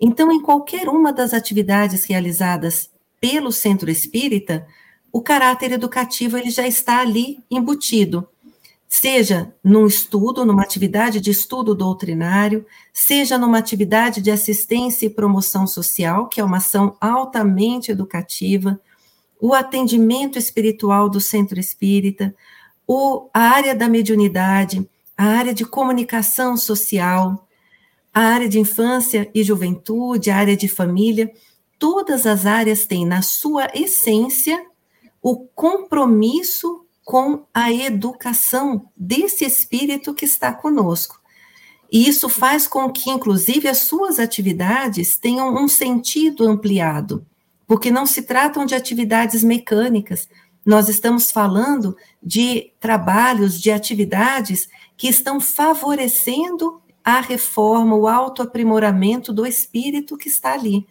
Então, 0.00 0.32
em 0.32 0.42
qualquer 0.42 0.88
uma 0.88 1.12
das 1.12 1.32
atividades 1.32 2.04
realizadas 2.04 2.91
pelo 3.22 3.52
centro 3.52 3.88
espírita, 3.88 4.66
o 5.12 5.22
caráter 5.22 5.70
educativo 5.70 6.36
ele 6.36 6.50
já 6.50 6.66
está 6.66 6.98
ali 6.98 7.38
embutido. 7.48 8.28
Seja 8.88 9.54
num 9.62 9.86
estudo, 9.86 10.44
numa 10.44 10.62
atividade 10.62 11.20
de 11.20 11.30
estudo 11.30 11.72
doutrinário, 11.72 12.66
seja 12.92 13.38
numa 13.38 13.58
atividade 13.58 14.20
de 14.20 14.32
assistência 14.32 15.06
e 15.06 15.10
promoção 15.10 15.68
social, 15.68 16.26
que 16.26 16.40
é 16.40 16.44
uma 16.44 16.56
ação 16.56 16.96
altamente 17.00 17.92
educativa, 17.92 18.80
o 19.40 19.54
atendimento 19.54 20.36
espiritual 20.36 21.08
do 21.08 21.20
centro 21.20 21.60
espírita, 21.60 22.34
o, 22.88 23.28
a 23.32 23.40
área 23.40 23.74
da 23.74 23.88
mediunidade, 23.88 24.84
a 25.16 25.26
área 25.26 25.54
de 25.54 25.64
comunicação 25.64 26.56
social, 26.56 27.48
a 28.12 28.20
área 28.20 28.48
de 28.48 28.58
infância 28.58 29.30
e 29.32 29.44
juventude, 29.44 30.28
a 30.28 30.36
área 30.36 30.56
de 30.56 30.66
família, 30.66 31.32
todas 31.82 32.28
as 32.28 32.46
áreas 32.46 32.86
têm 32.86 33.04
na 33.04 33.22
sua 33.22 33.68
essência 33.74 34.64
o 35.20 35.36
compromisso 35.36 36.86
com 37.04 37.44
a 37.52 37.72
educação 37.72 38.88
desse 38.96 39.44
espírito 39.44 40.14
que 40.14 40.24
está 40.24 40.52
conosco. 40.52 41.20
E 41.90 42.08
isso 42.08 42.28
faz 42.28 42.68
com 42.68 42.88
que, 42.88 43.10
inclusive, 43.10 43.66
as 43.66 43.78
suas 43.78 44.20
atividades 44.20 45.18
tenham 45.18 45.56
um 45.56 45.66
sentido 45.66 46.46
ampliado, 46.46 47.26
porque 47.66 47.90
não 47.90 48.06
se 48.06 48.22
tratam 48.22 48.64
de 48.64 48.76
atividades 48.76 49.42
mecânicas, 49.42 50.28
nós 50.64 50.88
estamos 50.88 51.32
falando 51.32 51.96
de 52.22 52.70
trabalhos, 52.78 53.60
de 53.60 53.72
atividades 53.72 54.68
que 54.96 55.08
estão 55.08 55.40
favorecendo 55.40 56.80
a 57.02 57.20
reforma, 57.20 57.96
o 57.96 58.06
autoaprimoramento 58.06 59.32
do 59.32 59.44
espírito 59.44 60.16
que 60.16 60.28
está 60.28 60.52
ali. 60.52 60.86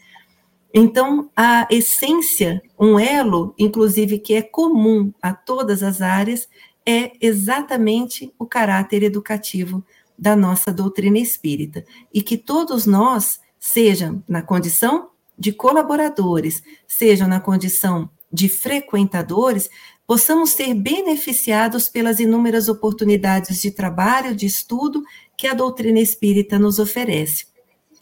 Então, 0.74 1.30
a 1.36 1.68
essência, 1.70 2.62
um 2.80 3.00
elo, 3.00 3.54
inclusive, 3.58 4.20
que 4.20 4.34
é 4.34 4.42
comum 4.42 5.14
a 5.22 5.34
todas 5.34 5.84
as 5.84 6.02
áreas, 6.02 6.48
é 6.86 7.12
exatamente 7.20 8.34
o 8.40 8.46
caráter 8.46 9.04
educativo 9.04 9.84
da 10.18 10.36
nossa 10.36 10.72
doutrina 10.72 11.20
espírita. 11.20 11.84
E 12.14 12.22
que 12.22 12.38
todos 12.38 12.86
nós, 12.86 13.40
sejam 13.60 14.24
na 14.28 14.42
condição 14.42 15.10
de 15.38 15.52
colaboradores, 15.52 16.62
sejam 16.88 17.28
na 17.28 17.40
condição 17.40 18.10
de 18.32 18.48
frequentadores, 18.48 19.70
possamos 20.08 20.52
ser 20.52 20.74
beneficiados 20.74 21.90
pelas 21.90 22.20
inúmeras 22.20 22.70
oportunidades 22.70 23.62
de 23.62 23.72
trabalho, 23.72 24.36
de 24.36 24.46
estudo 24.46 25.04
que 25.36 25.48
a 25.48 25.54
doutrina 25.54 26.00
espírita 26.00 26.58
nos 26.58 26.80
oferece. 26.80 27.48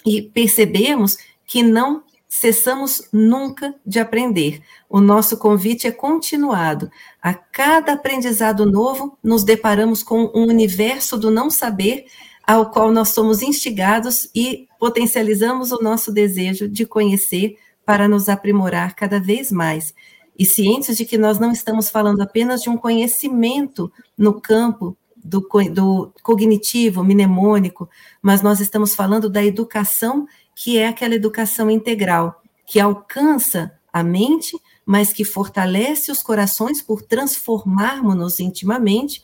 E 0.05 0.21
percebemos 0.21 1.17
que 1.45 1.63
não 1.63 2.03
cessamos 2.29 3.09
nunca 3.11 3.73
de 3.83 3.99
aprender. 3.99 4.61
O 4.87 5.01
nosso 5.01 5.35
convite 5.35 5.87
é 5.87 5.91
continuado. 5.91 6.91
A 7.19 7.33
cada 7.33 7.93
aprendizado 7.93 8.67
novo, 8.67 9.17
nos 9.23 9.43
deparamos 9.43 10.03
com 10.03 10.31
um 10.35 10.47
universo 10.47 11.17
do 11.17 11.31
não 11.31 11.49
saber 11.49 12.05
ao 12.45 12.69
qual 12.69 12.91
nós 12.91 13.09
somos 13.09 13.41
instigados 13.41 14.29
e 14.33 14.67
potencializamos 14.79 15.71
o 15.71 15.81
nosso 15.81 16.11
desejo 16.11 16.69
de 16.69 16.85
conhecer 16.85 17.57
para 17.83 18.07
nos 18.07 18.29
aprimorar 18.29 18.95
cada 18.95 19.19
vez 19.19 19.51
mais. 19.51 19.93
E 20.37 20.45
cientes 20.45 20.95
de 20.95 21.05
que 21.05 21.17
nós 21.17 21.39
não 21.39 21.51
estamos 21.51 21.89
falando 21.89 22.21
apenas 22.21 22.61
de 22.61 22.69
um 22.69 22.77
conhecimento 22.77 23.91
no 24.15 24.39
campo 24.39 24.95
do, 25.17 25.45
do 25.71 26.13
cognitivo, 26.23 27.03
mnemônico, 27.03 27.89
mas 28.21 28.41
nós 28.41 28.59
estamos 28.59 28.95
falando 28.95 29.29
da 29.29 29.43
educação 29.43 30.27
que 30.61 30.77
é 30.77 30.89
aquela 30.89 31.15
educação 31.15 31.71
integral, 31.71 32.41
que 32.65 32.81
alcança 32.81 33.71
a 33.93 34.03
mente, 34.03 34.59
mas 34.85 35.13
que 35.13 35.23
fortalece 35.23 36.11
os 36.11 36.21
corações 36.21 36.81
por 36.81 37.01
transformarmos-nos 37.01 38.41
intimamente 38.41 39.23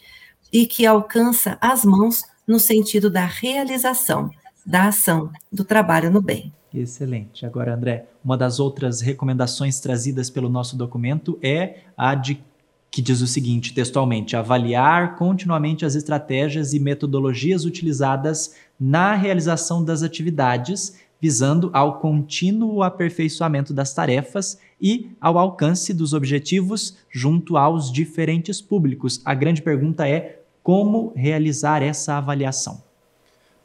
e 0.52 0.66
que 0.66 0.86
alcança 0.86 1.58
as 1.60 1.84
mãos 1.84 2.22
no 2.48 2.58
sentido 2.58 3.10
da 3.10 3.26
realização, 3.26 4.30
da 4.66 4.88
ação, 4.88 5.30
do 5.52 5.66
trabalho 5.66 6.10
no 6.10 6.22
bem. 6.22 6.54
Excelente. 6.74 7.46
Agora, 7.46 7.76
André, 7.76 8.08
uma 8.24 8.38
das 8.38 8.58
outras 8.58 9.02
recomendações 9.02 9.82
trazidas 9.82 10.30
pelo 10.30 10.48
nosso 10.48 10.78
documento 10.78 11.38
é 11.44 11.80
a 11.98 12.16
de 12.16 12.42
que 12.90 13.02
diz 13.02 13.20
o 13.20 13.28
seguinte, 13.28 13.74
textualmente: 13.74 14.38
avaliar 14.38 15.18
continuamente 15.18 15.86
as 15.86 15.96
estratégias 15.96 16.74
e 16.74 16.80
metodologias 16.80 17.66
utilizadas 17.66 18.56
na 18.80 19.16
realização 19.16 19.84
das 19.84 20.02
atividades 20.02 20.96
visando 21.26 21.72
ao 21.74 21.98
contínuo 21.98 22.84
aperfeiçoamento 22.84 23.74
das 23.74 23.96
tarefas 23.96 24.60
e 24.80 25.10
ao 25.20 25.40
alcance 25.40 25.92
dos 25.92 26.14
objetivos 26.14 26.98
junto 27.10 27.58
aos 27.58 27.92
diferentes 27.92 28.62
públicos. 28.62 29.20
A 29.26 29.34
grande 29.34 29.64
pergunta 29.64 30.08
é 30.08 30.44
como 30.62 31.12
realizar 31.16 31.82
essa 31.82 32.14
avaliação? 32.14 32.84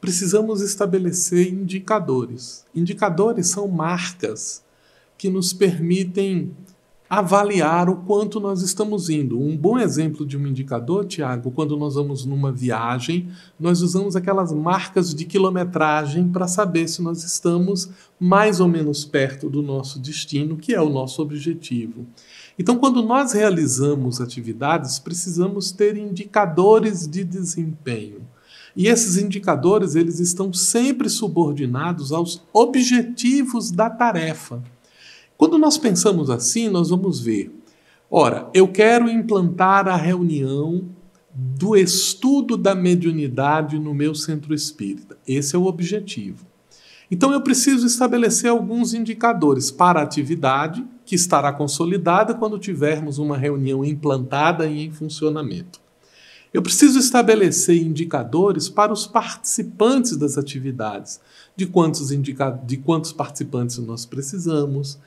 Precisamos 0.00 0.62
estabelecer 0.62 1.52
indicadores. 1.52 2.64
Indicadores 2.74 3.48
são 3.48 3.68
marcas 3.68 4.64
que 5.18 5.28
nos 5.28 5.52
permitem 5.52 6.52
avaliar 7.11 7.90
o 7.90 7.96
quanto 7.96 8.38
nós 8.38 8.62
estamos 8.62 9.11
indo. 9.11 9.36
Um 9.36 9.56
bom 9.56 9.76
exemplo 9.76 10.24
de 10.24 10.38
um 10.38 10.46
indicador, 10.46 11.04
Tiago, 11.04 11.50
quando 11.50 11.76
nós 11.76 11.96
vamos 11.96 12.24
numa 12.24 12.52
viagem, 12.52 13.28
nós 13.58 13.82
usamos 13.82 14.14
aquelas 14.14 14.52
marcas 14.52 15.12
de 15.12 15.24
quilometragem 15.24 16.28
para 16.28 16.46
saber 16.46 16.86
se 16.86 17.02
nós 17.02 17.24
estamos 17.24 17.90
mais 18.20 18.61
ou 18.61 18.68
menos 18.68 19.04
perto 19.04 19.50
do 19.50 19.61
nosso 19.61 19.98
destino, 19.98 20.56
que 20.56 20.72
é 20.72 20.80
o 20.80 20.88
nosso 20.88 21.20
objetivo. 21.20 22.06
Então, 22.56 22.78
quando 22.78 23.02
nós 23.02 23.32
realizamos 23.32 24.20
atividades, 24.20 25.00
precisamos 25.00 25.72
ter 25.72 25.96
indicadores 25.96 27.08
de 27.08 27.24
desempenho. 27.24 28.20
E 28.76 28.86
esses 28.86 29.16
indicadores, 29.16 29.96
eles 29.96 30.20
estão 30.20 30.52
sempre 30.52 31.08
subordinados 31.08 32.12
aos 32.12 32.40
objetivos 32.52 33.72
da 33.72 33.90
tarefa. 33.90 34.62
Quando 35.41 35.57
nós 35.57 35.78
pensamos 35.78 36.28
assim, 36.28 36.68
nós 36.68 36.91
vamos 36.91 37.18
ver: 37.18 37.51
ora, 38.11 38.51
eu 38.53 38.68
quero 38.68 39.09
implantar 39.09 39.88
a 39.88 39.97
reunião 39.97 40.84
do 41.34 41.74
estudo 41.74 42.59
da 42.59 42.74
mediunidade 42.74 43.78
no 43.78 43.95
meu 43.95 44.14
centro 44.14 44.53
espírita. 44.53 45.16
Esse 45.26 45.57
é 45.57 45.59
o 45.59 45.64
objetivo. 45.64 46.45
Então 47.11 47.32
eu 47.32 47.41
preciso 47.41 47.86
estabelecer 47.86 48.51
alguns 48.51 48.93
indicadores 48.93 49.70
para 49.70 50.01
a 50.01 50.03
atividade 50.03 50.86
que 51.07 51.14
estará 51.14 51.51
consolidada 51.55 52.34
quando 52.34 52.59
tivermos 52.59 53.16
uma 53.16 53.38
reunião 53.38 53.82
implantada 53.82 54.66
e 54.66 54.84
em 54.84 54.91
funcionamento. 54.91 55.80
Eu 56.53 56.61
preciso 56.61 56.99
estabelecer 56.99 57.80
indicadores 57.80 58.68
para 58.68 58.93
os 58.93 59.07
participantes 59.07 60.18
das 60.18 60.36
atividades, 60.36 61.18
de 61.57 61.64
quantos, 61.64 62.12
indica 62.12 62.51
de 62.51 62.76
quantos 62.76 63.11
participantes 63.11 63.78
nós 63.78 64.05
precisamos, 64.05 64.99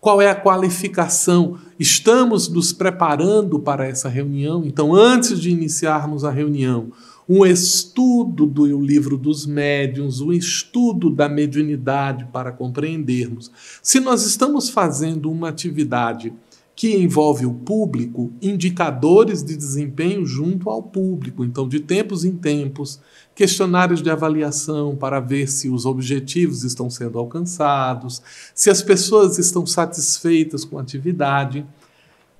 qual 0.00 0.22
é 0.22 0.30
a 0.30 0.34
qualificação? 0.34 1.58
Estamos 1.78 2.48
nos 2.48 2.72
preparando 2.72 3.60
para 3.60 3.86
essa 3.86 4.08
reunião? 4.08 4.64
Então, 4.64 4.94
antes 4.94 5.38
de 5.38 5.50
iniciarmos 5.50 6.24
a 6.24 6.30
reunião, 6.30 6.90
um 7.28 7.44
estudo 7.44 8.46
do 8.46 8.80
livro 8.80 9.16
dos 9.16 9.46
médiuns, 9.46 10.20
um 10.20 10.32
estudo 10.32 11.10
da 11.10 11.28
mediunidade 11.28 12.26
para 12.32 12.50
compreendermos. 12.50 13.52
Se 13.82 14.00
nós 14.00 14.26
estamos 14.26 14.70
fazendo 14.70 15.30
uma 15.30 15.50
atividade 15.50 16.32
que 16.80 16.96
envolve 16.96 17.44
o 17.44 17.52
público, 17.52 18.32
indicadores 18.40 19.42
de 19.42 19.54
desempenho 19.54 20.24
junto 20.24 20.70
ao 20.70 20.82
público. 20.82 21.44
Então, 21.44 21.68
de 21.68 21.78
tempos 21.78 22.24
em 22.24 22.34
tempos, 22.34 22.98
questionários 23.34 24.02
de 24.02 24.08
avaliação 24.08 24.96
para 24.96 25.20
ver 25.20 25.46
se 25.46 25.68
os 25.68 25.84
objetivos 25.84 26.64
estão 26.64 26.88
sendo 26.88 27.18
alcançados, 27.18 28.22
se 28.54 28.70
as 28.70 28.80
pessoas 28.80 29.38
estão 29.38 29.66
satisfeitas 29.66 30.64
com 30.64 30.78
a 30.78 30.80
atividade, 30.80 31.66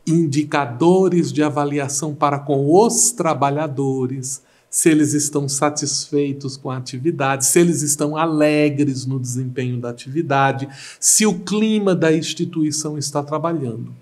indicadores 0.06 1.30
de 1.30 1.42
avaliação 1.42 2.14
para 2.14 2.38
com 2.38 2.74
os 2.82 3.12
trabalhadores, 3.12 4.42
se 4.70 4.88
eles 4.88 5.12
estão 5.12 5.50
satisfeitos 5.50 6.56
com 6.56 6.70
a 6.70 6.78
atividade, 6.78 7.44
se 7.44 7.60
eles 7.60 7.82
estão 7.82 8.16
alegres 8.16 9.04
no 9.04 9.20
desempenho 9.20 9.78
da 9.78 9.90
atividade, 9.90 10.66
se 10.98 11.26
o 11.26 11.40
clima 11.40 11.94
da 11.94 12.10
instituição 12.10 12.96
está 12.96 13.22
trabalhando. 13.22 13.92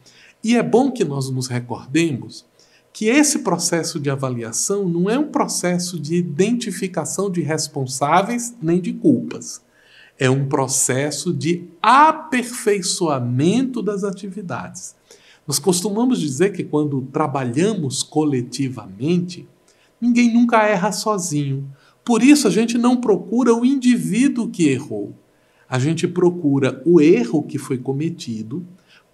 E 0.49 0.57
é 0.57 0.63
bom 0.63 0.91
que 0.91 1.05
nós 1.05 1.29
nos 1.29 1.47
recordemos 1.47 2.47
que 2.91 3.05
esse 3.05 3.41
processo 3.41 4.01
de 4.01 4.09
avaliação 4.09 4.89
não 4.89 5.11
é 5.11 5.19
um 5.19 5.29
processo 5.29 6.01
de 6.01 6.15
identificação 6.15 7.31
de 7.31 7.43
responsáveis 7.43 8.57
nem 8.63 8.81
de 8.81 8.95
culpas. 8.95 9.61
É 10.19 10.31
um 10.31 10.49
processo 10.49 11.35
de 11.35 11.65
aperfeiçoamento 11.83 13.83
das 13.83 14.05
atividades. 14.05 14.97
Nós 15.47 15.59
costumamos 15.59 16.19
dizer 16.19 16.55
que 16.55 16.65
quando 16.65 17.03
trabalhamos 17.13 18.03
coletivamente, 18.03 19.47
Ninguém 20.01 20.33
nunca 20.33 20.65
erra 20.65 20.93
sozinho. 20.93 21.69
Por 22.05 22.23
isso 22.23 22.47
a 22.47 22.51
gente 22.51 22.79
não 22.79 22.97
procura 22.97 23.55
o 23.55 23.65
indivíduo 23.65 24.49
que 24.49 24.69
errou. 24.69 25.15
A 25.69 25.79
gente 25.79 26.07
procura 26.07 26.83
o 26.87 27.01
erro 27.01 27.43
que 27.43 27.59
foi 27.59 27.79
cometido 27.79 28.65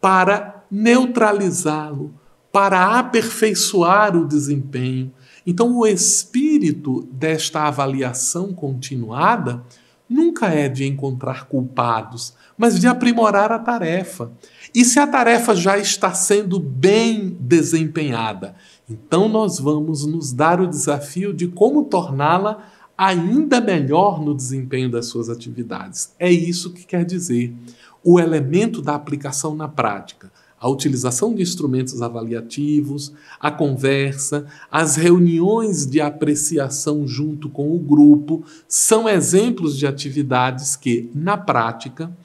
para 0.00 0.63
neutralizá-lo, 0.74 2.12
para 2.52 2.98
aperfeiçoar 2.98 4.16
o 4.16 4.26
desempenho. 4.26 5.12
Então, 5.46 5.76
o 5.76 5.86
espírito 5.86 7.06
desta 7.10 7.62
avaliação 7.62 8.52
continuada 8.52 9.64
nunca 10.08 10.46
é 10.46 10.68
de 10.68 10.84
encontrar 10.84 11.46
culpados, 11.46 12.34
mas 12.56 12.78
de 12.78 12.86
aprimorar 12.86 13.50
a 13.50 13.58
tarefa. 13.58 14.30
E 14.72 14.84
se 14.84 15.00
a 15.00 15.06
tarefa 15.06 15.54
já 15.54 15.76
está 15.78 16.14
sendo 16.14 16.60
bem 16.60 17.36
desempenhada 17.40 18.54
então, 18.88 19.28
nós 19.28 19.58
vamos 19.58 20.04
nos 20.04 20.32
dar 20.32 20.60
o 20.60 20.66
desafio 20.66 21.32
de 21.32 21.48
como 21.48 21.84
torná-la 21.84 22.68
ainda 22.96 23.60
melhor 23.60 24.22
no 24.22 24.34
desempenho 24.34 24.90
das 24.90 25.06
suas 25.06 25.28
atividades. 25.28 26.12
É 26.18 26.30
isso 26.30 26.72
que 26.72 26.84
quer 26.84 27.04
dizer 27.04 27.54
o 28.02 28.20
elemento 28.20 28.82
da 28.82 28.94
aplicação 28.94 29.56
na 29.56 29.66
prática. 29.66 30.30
A 30.60 30.68
utilização 30.68 31.34
de 31.34 31.42
instrumentos 31.42 32.00
avaliativos, 32.00 33.12
a 33.38 33.50
conversa, 33.50 34.46
as 34.70 34.96
reuniões 34.96 35.86
de 35.86 36.00
apreciação 36.00 37.06
junto 37.06 37.48
com 37.48 37.74
o 37.74 37.78
grupo 37.78 38.44
são 38.66 39.08
exemplos 39.08 39.76
de 39.76 39.86
atividades 39.86 40.74
que, 40.74 41.10
na 41.14 41.36
prática, 41.36 42.16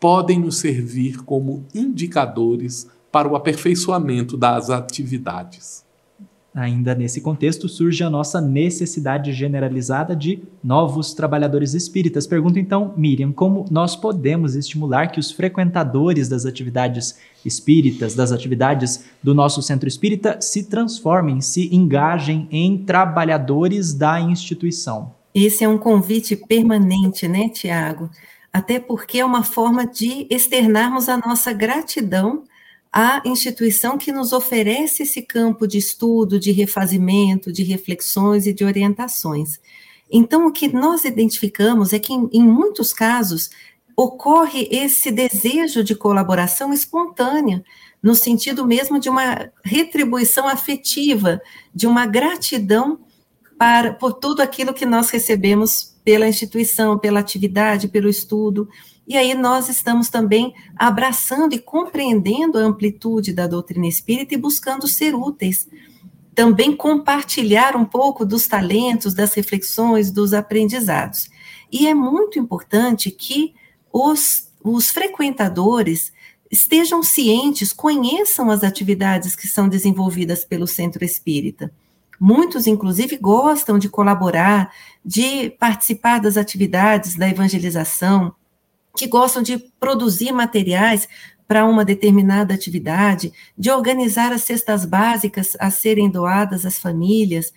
podem 0.00 0.40
nos 0.40 0.58
servir 0.58 1.22
como 1.24 1.64
indicadores 1.74 2.88
para 3.12 3.28
o 3.28 3.36
aperfeiçoamento 3.36 4.36
das 4.36 4.70
atividades. 4.70 5.84
Ainda 6.54 6.94
nesse 6.94 7.20
contexto, 7.20 7.68
surge 7.68 8.04
a 8.04 8.08
nossa 8.08 8.40
necessidade 8.40 9.32
generalizada 9.32 10.14
de 10.14 10.40
novos 10.62 11.12
trabalhadores 11.12 11.74
espíritas. 11.74 12.28
Pergunto 12.28 12.60
então, 12.60 12.94
Miriam, 12.96 13.32
como 13.32 13.64
nós 13.72 13.96
podemos 13.96 14.54
estimular 14.54 15.08
que 15.08 15.18
os 15.18 15.32
frequentadores 15.32 16.28
das 16.28 16.46
atividades 16.46 17.18
espíritas, 17.44 18.14
das 18.14 18.30
atividades 18.30 19.04
do 19.20 19.34
nosso 19.34 19.60
centro 19.62 19.88
espírita, 19.88 20.40
se 20.40 20.68
transformem, 20.68 21.40
se 21.40 21.74
engajem 21.74 22.46
em 22.52 22.78
trabalhadores 22.78 23.92
da 23.92 24.20
instituição? 24.20 25.12
Esse 25.34 25.64
é 25.64 25.68
um 25.68 25.76
convite 25.76 26.36
permanente, 26.36 27.26
né, 27.26 27.48
Tiago? 27.48 28.08
Até 28.52 28.78
porque 28.78 29.18
é 29.18 29.24
uma 29.24 29.42
forma 29.42 29.84
de 29.84 30.28
externarmos 30.30 31.08
a 31.08 31.16
nossa 31.16 31.52
gratidão 31.52 32.44
a 32.96 33.20
instituição 33.24 33.98
que 33.98 34.12
nos 34.12 34.32
oferece 34.32 35.02
esse 35.02 35.20
campo 35.20 35.66
de 35.66 35.78
estudo, 35.78 36.38
de 36.38 36.52
refazimento, 36.52 37.52
de 37.52 37.64
reflexões 37.64 38.46
e 38.46 38.52
de 38.52 38.64
orientações. 38.64 39.58
Então, 40.08 40.46
o 40.46 40.52
que 40.52 40.72
nós 40.72 41.04
identificamos 41.04 41.92
é 41.92 41.98
que, 41.98 42.12
em, 42.12 42.28
em 42.32 42.44
muitos 42.44 42.92
casos, 42.92 43.50
ocorre 43.96 44.68
esse 44.70 45.10
desejo 45.10 45.82
de 45.82 45.96
colaboração 45.96 46.72
espontânea, 46.72 47.64
no 48.00 48.14
sentido 48.14 48.64
mesmo 48.64 49.00
de 49.00 49.08
uma 49.08 49.50
retribuição 49.64 50.46
afetiva, 50.46 51.42
de 51.74 51.88
uma 51.88 52.06
gratidão 52.06 53.00
para, 53.58 53.92
por 53.92 54.12
tudo 54.12 54.40
aquilo 54.40 54.72
que 54.72 54.86
nós 54.86 55.10
recebemos 55.10 55.96
pela 56.04 56.28
instituição, 56.28 56.96
pela 56.96 57.18
atividade, 57.18 57.88
pelo 57.88 58.08
estudo. 58.08 58.68
E 59.06 59.16
aí 59.16 59.34
nós 59.34 59.68
estamos 59.68 60.08
também 60.08 60.54
abraçando 60.76 61.54
e 61.54 61.58
compreendendo 61.58 62.58
a 62.58 62.62
amplitude 62.62 63.32
da 63.32 63.46
doutrina 63.46 63.86
espírita 63.86 64.34
e 64.34 64.38
buscando 64.38 64.88
ser 64.88 65.14
úteis. 65.14 65.68
Também 66.34 66.74
compartilhar 66.74 67.76
um 67.76 67.84
pouco 67.84 68.24
dos 68.24 68.46
talentos, 68.46 69.14
das 69.14 69.34
reflexões, 69.34 70.10
dos 70.10 70.32
aprendizados. 70.32 71.28
E 71.70 71.86
é 71.86 71.94
muito 71.94 72.38
importante 72.38 73.10
que 73.10 73.54
os, 73.92 74.50
os 74.62 74.90
frequentadores 74.90 76.12
estejam 76.50 77.02
cientes, 77.02 77.72
conheçam 77.72 78.50
as 78.50 78.64
atividades 78.64 79.36
que 79.36 79.46
são 79.46 79.68
desenvolvidas 79.68 80.44
pelo 80.44 80.66
centro 80.66 81.04
espírita. 81.04 81.72
Muitos, 82.18 82.66
inclusive, 82.66 83.16
gostam 83.16 83.78
de 83.78 83.88
colaborar, 83.88 84.72
de 85.04 85.50
participar 85.50 86.20
das 86.20 86.36
atividades 86.36 87.16
da 87.16 87.28
evangelização, 87.28 88.34
que 88.96 89.06
gostam 89.06 89.42
de 89.42 89.58
produzir 89.78 90.32
materiais 90.32 91.08
para 91.46 91.66
uma 91.66 91.84
determinada 91.84 92.54
atividade, 92.54 93.32
de 93.56 93.70
organizar 93.70 94.32
as 94.32 94.42
cestas 94.42 94.84
básicas 94.84 95.56
a 95.60 95.70
serem 95.70 96.10
doadas 96.10 96.64
às 96.64 96.78
famílias. 96.78 97.52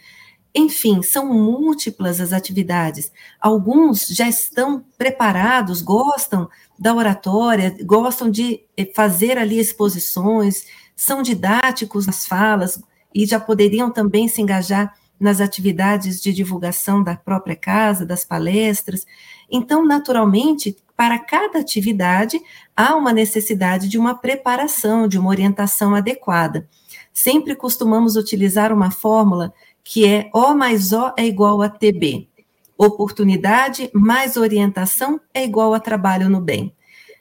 Enfim, 0.54 1.02
são 1.02 1.32
múltiplas 1.34 2.20
as 2.20 2.34
atividades. 2.34 3.12
Alguns 3.40 4.08
já 4.08 4.28
estão 4.28 4.84
preparados, 4.98 5.82
gostam 5.82 6.50
da 6.78 6.94
oratória, 6.94 7.76
gostam 7.84 8.30
de 8.30 8.62
eh, 8.76 8.92
fazer 8.94 9.38
ali 9.38 9.60
exposições, 9.60 10.66
são 10.96 11.22
didáticos 11.22 12.06
nas 12.08 12.26
falas 12.26 12.82
e 13.14 13.26
já 13.26 13.40
poderiam 13.40 13.92
também 13.92 14.28
se 14.28 14.42
engajar 14.42 14.94
nas 15.20 15.42
atividades 15.42 16.22
de 16.22 16.34
divulgação 16.34 17.04
da 17.04 17.16
própria 17.16 17.56
casa, 17.56 18.06
das 18.06 18.24
palestras. 18.24 19.06
Então, 19.50 19.86
naturalmente, 19.86 20.78
para 20.98 21.20
cada 21.20 21.60
atividade, 21.60 22.42
há 22.76 22.96
uma 22.96 23.14
necessidade 23.14 23.88
de 23.88 24.00
uma 24.00 24.16
preparação, 24.16 25.08
de 25.08 25.20
uma 25.20 25.30
orientação 25.30 25.94
adequada. 25.94 26.68
Sempre 27.14 27.56
costumamos 27.56 28.16
utilizar 28.16 28.74
uma 28.74 28.90
fórmula 28.90 29.54
que 29.84 30.08
é 30.08 30.30
O 30.34 30.56
mais 30.56 30.92
O 30.92 31.14
é 31.16 31.26
igual 31.26 31.62
a 31.62 31.70
TB. 31.70 32.28
Oportunidade 32.76 33.92
mais 33.94 34.38
orientação 34.38 35.22
é 35.34 35.44
igual 35.44 35.76
a 35.76 35.80
trabalho 35.80 36.30
no 36.30 36.42
bem. 36.42 36.76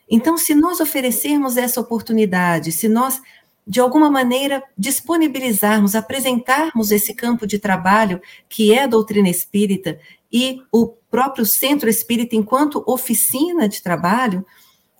Então, 0.09 0.39
se 0.39 0.55
nós 0.55 0.81
oferecermos 0.81 1.57
essa 1.57 1.81
oportunidade, 1.81 2.73
se 2.73 2.89
nós 2.89 3.21
de 3.67 3.81
alguma 3.81 4.09
maneira 4.09 4.63
disponibilizarmos, 4.79 5.95
apresentarmos 5.95 6.93
esse 6.93 7.13
campo 7.13 7.47
de 7.47 7.59
trabalho 7.59 8.23
que 8.49 8.73
é 8.73 8.85
a 8.85 8.87
doutrina 8.87 9.29
espírita 9.29 9.99
e 10.33 10.63
o 10.73 10.95
próprio 11.17 11.47
centro 11.47 11.89
espírita 11.89 12.37
enquanto 12.37 12.85
oficina 12.87 13.67
de 13.67 13.83
trabalho, 13.83 14.45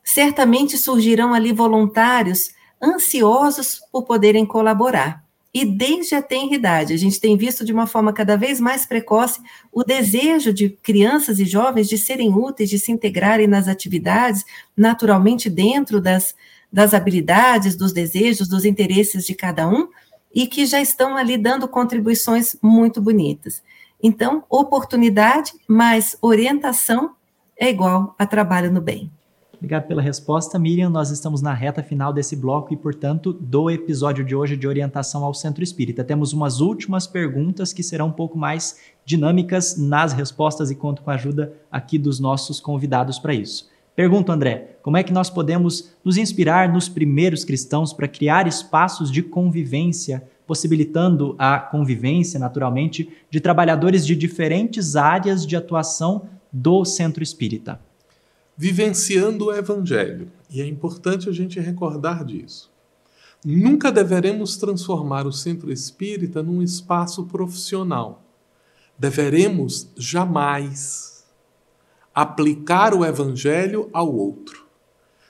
certamente 0.03 0.79
surgirão 0.79 1.35
ali 1.35 1.53
voluntários 1.53 2.53
ansiosos 2.83 3.83
por 3.93 4.05
poderem 4.05 4.47
colaborar. 4.47 5.23
E 5.53 5.63
desde 5.63 6.15
a 6.15 6.23
tenridade, 6.23 6.95
a 6.95 6.97
gente 6.97 7.21
tem 7.21 7.37
visto 7.37 7.67
de 7.67 7.73
uma 7.73 7.87
forma 7.87 8.15
cada 8.15 8.35
vez 8.35 8.59
mais 8.59 8.87
precoce 8.87 9.43
o 9.71 9.85
desejo 9.85 10.55
de 10.55 10.71
crianças 10.71 11.39
e 11.39 11.45
jovens 11.45 11.87
de 11.87 11.99
serem 11.99 12.33
úteis, 12.33 12.71
de 12.71 12.79
se 12.79 12.91
integrarem 12.91 13.47
nas 13.47 13.69
atividades, 13.69 14.43
naturalmente 14.75 15.51
dentro 15.51 16.01
das, 16.01 16.35
das 16.73 16.95
habilidades, 16.95 17.77
dos 17.77 17.93
desejos, 17.93 18.49
dos 18.49 18.65
interesses 18.65 19.27
de 19.27 19.35
cada 19.35 19.69
um, 19.69 19.87
e 20.35 20.47
que 20.47 20.65
já 20.65 20.81
estão 20.81 21.15
ali 21.15 21.37
dando 21.37 21.69
contribuições 21.69 22.57
muito 22.63 23.03
bonitas. 23.03 23.63
Então, 24.03 24.45
oportunidade 24.49 25.53
mais 25.69 26.17
orientação 26.21 27.15
é 27.59 27.71
igual 27.71 28.15
a 28.19 28.27
trabalho 28.27 28.71
no 28.71 28.81
bem. 28.81 29.11
Obrigado 29.57 29.87
pela 29.87 30.03
resposta, 30.03 30.59
Miriam. 30.59 30.91
Nós 30.91 31.11
estamos 31.11 31.41
na 31.41 31.55
reta 31.55 31.83
final 31.83 32.13
desse 32.13 32.37
bloco 32.37 32.75
e, 32.75 32.77
portanto, 32.77 33.33
do 33.33 33.71
episódio 33.71 34.23
de 34.23 34.37
hoje 34.37 34.55
de 34.55 34.69
orientação 34.69 35.25
ao 35.25 35.33
Centro 35.33 35.65
Espírita. 35.65 36.05
Temos 36.05 36.35
umas 36.35 36.61
últimas 36.61 37.07
perguntas 37.07 37.73
que 37.73 37.83
serão 37.83 38.09
um 38.09 38.13
pouco 38.13 38.37
mais 38.37 38.77
dinâmicas 39.05 39.77
nas 39.79 40.13
respostas 40.13 40.71
e 40.71 40.75
conto 40.75 41.01
com 41.01 41.11
a 41.11 41.15
ajuda 41.15 41.55
aqui 41.73 41.99
dos 41.99 42.21
nossos 42.21 42.61
convidados 42.61 43.19
para 43.19 43.33
isso. 43.33 43.71
Pergunto, 43.97 44.31
André, 44.31 44.77
como 44.83 44.99
é 44.99 45.03
que 45.03 45.13
nós 45.13 45.31
podemos 45.31 45.97
nos 46.05 46.19
inspirar 46.19 46.71
nos 46.71 46.87
primeiros 46.87 47.43
cristãos 47.43 47.95
para 47.95 48.07
criar 48.07 48.47
espaços 48.47 49.11
de 49.11 49.23
convivência 49.23 50.23
possibilitando 50.47 51.35
a 51.39 51.59
convivência, 51.59 52.39
naturalmente, 52.39 53.09
de 53.29 53.41
trabalhadores 53.41 54.07
de 54.07 54.15
diferentes 54.15 54.97
áreas 54.97 55.47
de 55.47 55.57
atuação 55.57 56.29
do 56.53 56.85
centro 56.85 57.23
espírita. 57.23 57.81
Vivenciando 58.57 59.47
o 59.47 59.55
Evangelho, 59.55 60.31
e 60.49 60.63
é 60.63 60.67
importante 60.67 61.29
a 61.29 61.33
gente 61.33 61.61
recordar 61.61 62.25
disso. 62.25 62.71
Nunca 63.45 63.93
deveremos 63.93 64.57
transformar 64.57 65.27
o 65.27 65.33
centro 65.33 65.71
espírita 65.71 66.43
num 66.43 66.63
espaço 66.63 67.25
profissional. 67.27 68.23
deveremos 68.99 69.91
jamais 69.97 71.25
aplicar 72.15 72.95
o 72.95 73.05
evangelho 73.05 73.91
ao 73.93 74.11
outro. 74.11 74.66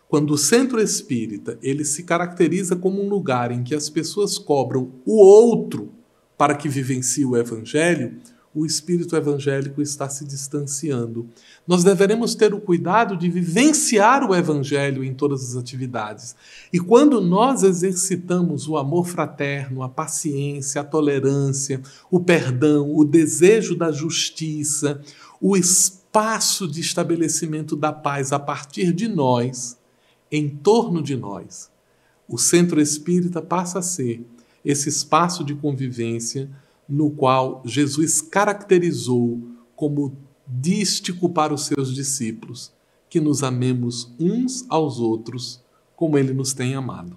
Quando 0.08 0.32
o 0.32 0.38
centro 0.38 0.80
espírita 0.80 1.58
ele 1.60 1.84
se 1.84 2.04
caracteriza 2.04 2.76
como 2.76 3.02
um 3.02 3.08
lugar 3.08 3.50
em 3.50 3.64
que 3.64 3.74
as 3.74 3.90
pessoas 3.90 4.38
cobram 4.38 4.92
o 5.04 5.16
outro 5.16 5.92
para 6.38 6.54
que 6.54 6.68
vivencie 6.68 7.24
o 7.24 7.36
evangelho, 7.36 8.16
o 8.56 8.64
espírito 8.64 9.14
evangélico 9.14 9.82
está 9.82 10.08
se 10.08 10.24
distanciando. 10.24 11.28
Nós 11.66 11.84
deveremos 11.84 12.34
ter 12.34 12.54
o 12.54 12.60
cuidado 12.60 13.14
de 13.14 13.28
vivenciar 13.28 14.24
o 14.24 14.34
evangelho 14.34 15.04
em 15.04 15.12
todas 15.12 15.50
as 15.50 15.56
atividades. 15.56 16.34
E 16.72 16.80
quando 16.80 17.20
nós 17.20 17.62
exercitamos 17.62 18.66
o 18.66 18.78
amor 18.78 19.06
fraterno, 19.06 19.82
a 19.82 19.90
paciência, 19.90 20.80
a 20.80 20.84
tolerância, 20.84 21.82
o 22.10 22.18
perdão, 22.18 22.96
o 22.96 23.04
desejo 23.04 23.76
da 23.76 23.92
justiça, 23.92 25.02
o 25.38 25.54
espaço 25.54 26.66
de 26.66 26.80
estabelecimento 26.80 27.76
da 27.76 27.92
paz 27.92 28.32
a 28.32 28.38
partir 28.38 28.90
de 28.90 29.06
nós, 29.06 29.76
em 30.30 30.48
torno 30.48 31.02
de 31.02 31.16
nós, 31.16 31.70
o 32.28 32.38
centro 32.38 32.80
espírita 32.80 33.40
passa 33.40 33.78
a 33.78 33.82
ser 33.82 34.26
esse 34.64 34.88
espaço 34.88 35.44
de 35.44 35.54
convivência 35.54 36.50
no 36.88 37.10
qual 37.10 37.62
Jesus 37.64 38.20
caracterizou 38.20 39.40
como 39.74 40.16
dístico 40.46 41.28
para 41.28 41.54
os 41.54 41.66
seus 41.66 41.94
discípulos, 41.94 42.72
que 43.08 43.20
nos 43.20 43.42
amemos 43.42 44.12
uns 44.18 44.64
aos 44.68 44.98
outros 44.98 45.64
como 45.94 46.18
ele 46.18 46.32
nos 46.32 46.52
tem 46.52 46.74
amado. 46.74 47.16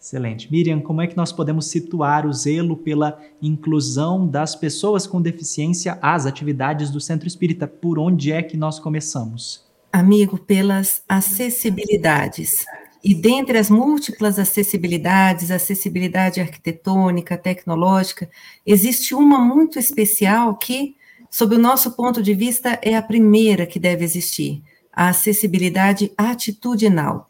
Excelente. 0.00 0.50
Miriam, 0.50 0.80
como 0.80 1.00
é 1.00 1.06
que 1.06 1.16
nós 1.16 1.30
podemos 1.30 1.66
situar 1.66 2.26
o 2.26 2.32
zelo 2.32 2.76
pela 2.76 3.20
inclusão 3.40 4.26
das 4.26 4.56
pessoas 4.56 5.06
com 5.06 5.22
deficiência 5.22 5.96
às 6.02 6.26
atividades 6.26 6.90
do 6.90 7.00
Centro 7.00 7.28
Espírita? 7.28 7.68
Por 7.68 8.00
onde 8.00 8.32
é 8.32 8.42
que 8.42 8.56
nós 8.56 8.80
começamos? 8.80 9.64
Amigo, 9.92 10.38
pelas 10.38 11.02
acessibilidades. 11.06 12.64
E 13.04 13.14
dentre 13.14 13.58
as 13.58 13.68
múltiplas 13.68 14.38
acessibilidades, 14.38 15.50
acessibilidade 15.50 16.40
arquitetônica, 16.40 17.36
tecnológica, 17.36 18.30
existe 18.64 19.14
uma 19.14 19.38
muito 19.38 19.78
especial 19.78 20.56
que, 20.56 20.96
sob 21.30 21.56
o 21.56 21.58
nosso 21.58 21.92
ponto 21.92 22.22
de 22.22 22.32
vista, 22.32 22.78
é 22.80 22.96
a 22.96 23.02
primeira 23.02 23.66
que 23.66 23.78
deve 23.78 24.02
existir: 24.02 24.62
a 24.90 25.08
acessibilidade 25.08 26.10
atitudinal. 26.16 27.28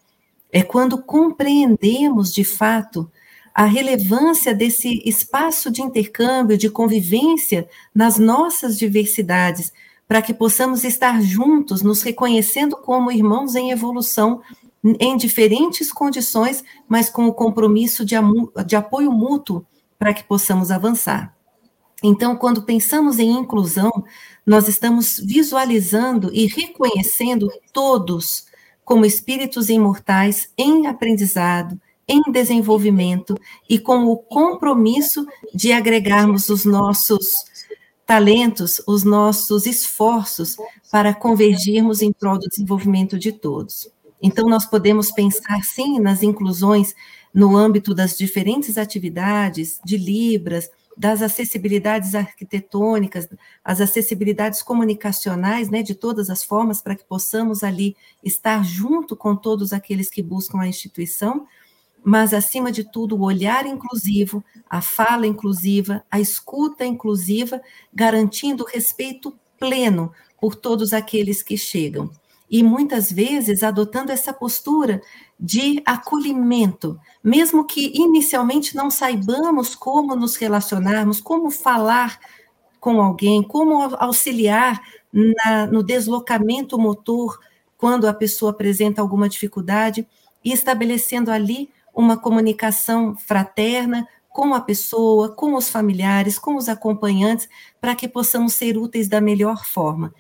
É 0.53 0.63
quando 0.63 1.03
compreendemos 1.03 2.33
de 2.33 2.45
fato 2.45 3.11
a 3.53 3.65
relevância 3.65 4.55
desse 4.55 5.03
espaço 5.05 5.71
de 5.71 5.83
intercâmbio, 5.83 6.57
de 6.57 6.71
convivência 6.71 7.69
nas 7.95 8.19
nossas 8.19 8.79
diversidades, 8.79 9.73
para 10.13 10.21
que 10.21 10.35
possamos 10.35 10.85
estar 10.85 11.23
juntos, 11.23 11.81
nos 11.81 12.03
reconhecendo 12.03 12.77
como 12.77 13.11
irmãos 13.11 13.55
em 13.55 13.71
evolução 13.71 14.43
em 14.85 15.17
diferentes 15.17 15.91
condições, 15.91 16.63
mas 16.87 17.09
com 17.09 17.25
o 17.25 17.33
compromisso 17.33 18.05
de, 18.05 18.15
de 18.67 18.77
apoio 18.77 19.11
mútuo 19.11 19.65
para 19.99 20.13
que 20.13 20.23
possamos 20.23 20.71
avançar. 20.71 21.35
Então, 22.03 22.37
quando 22.37 22.65
pensamos 22.65 23.19
em 23.19 23.31
inclusão, 23.31 23.91
nós 24.45 24.69
estamos 24.69 25.17
visualizando 25.19 26.29
e 26.31 26.47
reconhecendo 26.47 27.51
todos 27.73 28.45
como 28.85 29.07
espíritos 29.07 29.71
imortais 29.71 30.53
em 30.59 30.89
aprendizado, 30.89 31.81
em 32.07 32.21
desenvolvimento 32.31 33.35
e 33.67 33.79
com 33.79 34.05
o 34.05 34.19
compromisso 34.19 35.27
de 35.55 35.73
agregarmos 35.73 36.51
os 36.51 36.67
nossos 36.67 37.51
talentos, 38.13 38.83
os 38.87 39.05
nossos 39.05 39.65
esforços 39.65 40.59
para 40.91 41.15
convergirmos 41.15 42.03
em 42.03 42.13
prol 42.13 42.39
do 42.39 42.47
desenvolvimento 42.47 43.19
de 43.19 43.33
todos. 43.33 43.89
Então, 44.21 44.51
nós 44.51 44.67
podemos 44.67 45.11
pensar, 45.11 45.63
sim, 45.63 45.99
nas 45.99 46.23
inclusões 46.23 46.95
no 47.33 47.57
âmbito 47.57 47.95
das 47.95 48.19
diferentes 48.19 48.77
atividades 48.77 49.81
de 49.83 49.97
Libras, 49.97 50.69
das 50.95 51.23
acessibilidades 51.23 52.15
arquitetônicas, 52.15 53.27
as 53.65 53.81
acessibilidades 53.81 54.63
comunicacionais, 54.63 55.71
né, 55.71 55.83
de 55.83 55.95
todas 55.95 56.29
as 56.29 56.45
formas, 56.45 56.83
para 56.83 56.95
que 56.95 57.07
possamos 57.07 57.65
ali 57.65 57.97
estar 58.23 58.63
junto 58.63 59.17
com 59.17 59.35
todos 59.35 59.73
aqueles 59.73 60.11
que 60.11 60.23
buscam 60.23 60.61
a 60.61 60.69
instituição, 60.69 61.47
mas, 62.05 62.35
acima 62.35 62.73
de 62.73 62.85
tudo, 62.85 63.17
o 63.17 63.23
olhar 63.23 63.67
inclusivo, 63.67 64.45
a 64.69 64.81
fala 64.81 65.27
inclusiva, 65.27 66.05
a 66.11 66.19
escuta 66.19 66.85
inclusiva, 66.85 67.61
garantindo 67.93 68.65
respeito 68.65 69.39
pleno 69.59 70.13
por 70.41 70.57
todos 70.57 70.93
aqueles 70.93 71.43
que 71.43 71.57
chegam. 71.57 72.11
E 72.51 72.63
muitas 72.63 73.11
vezes 73.11 73.63
adotando 73.63 74.13
essa 74.13 74.33
postura 74.33 75.01
de 75.39 75.81
acolhimento, 75.87 76.99
mesmo 77.23 77.65
que 77.65 77.93
inicialmente 77.95 78.77
não 78.77 78.91
saibamos 78.91 79.75
como 79.75 80.15
nos 80.17 80.37
relacionarmos, 80.37 81.21
como 81.21 81.51
falar 81.51 82.19
com 82.81 83.01
alguém, 83.01 83.43
como 83.43 83.81
auxiliar 83.97 84.83
na, 85.13 85.67
no 85.67 85.83
deslocamento 85.83 86.79
motor 86.79 87.39
quando 87.77 88.07
a 88.07 88.15
pessoa 88.15 88.51
apresenta 88.51 89.01
alguma 89.01 89.29
dificuldade, 89.29 90.07
e 90.45 90.53
estabelecendo 90.53 91.31
ali 91.31 91.71
uma 91.95 92.17
comunicação 92.17 93.15
fraterna 93.17 94.07
com 94.29 94.55
a 94.55 94.61
pessoa, 94.61 95.31
com 95.35 95.55
os 95.55 95.69
familiares, 95.69 96.39
com 96.39 96.57
os 96.57 96.69
acompanhantes, 96.69 97.49
para 97.81 97.95
que 97.95 98.09
possamos 98.09 98.55
ser 98.55 98.79
úteis 98.79 99.09
da 99.09 99.21
melhor 99.21 99.65
forma 99.65 100.13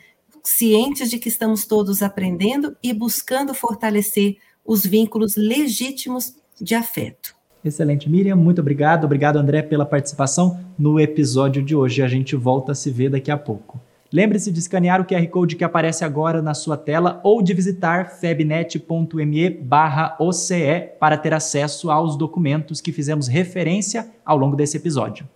cientes 0.43 1.09
de 1.11 1.18
que 1.18 1.29
estamos 1.29 1.66
todos 1.66 2.03
aprendendo 2.03 2.77
e 2.83 2.93
buscando 2.93 3.55
fortalecer 3.55 4.37
os 4.64 4.85
vínculos 4.85 5.37
legítimos 5.37 6.35
de 6.61 6.75
afeto. 6.75 7.35
Excelente, 7.64 8.11
Miriam, 8.11 8.37
muito 8.37 8.61
obrigado. 8.61 9.05
Obrigado, 9.05 9.37
André, 9.37 9.62
pela 9.62 9.87
participação 9.87 10.59
no 10.77 10.99
episódio 10.99 11.62
de 11.62 11.77
hoje. 11.77 12.03
A 12.03 12.09
gente 12.09 12.35
volta 12.35 12.73
a 12.73 12.75
se 12.75 12.91
ver 12.91 13.11
daqui 13.11 13.31
a 13.31 13.37
pouco. 13.37 13.81
Lembre-se 14.13 14.53
de 14.53 14.59
escanear 14.59 15.01
o 15.01 15.07
QR 15.07 15.27
Code 15.29 15.57
que 15.57 15.65
aparece 15.65 16.05
agora 16.05 16.43
na 16.43 16.53
sua 16.53 16.77
tela 16.77 17.19
ou 17.25 17.41
de 17.41 17.55
visitar 17.55 18.11
febnet.me 18.11 19.67
OCE 20.19 20.91
para 21.01 21.17
ter 21.17 21.33
acesso 21.33 21.91
aos 21.91 22.15
documentos 22.15 22.83
que 22.83 22.93
fizemos 22.93 23.27
referência 23.27 24.11
ao 24.23 24.37
longo 24.37 24.55
desse 24.55 24.77
episódio. 24.77 25.27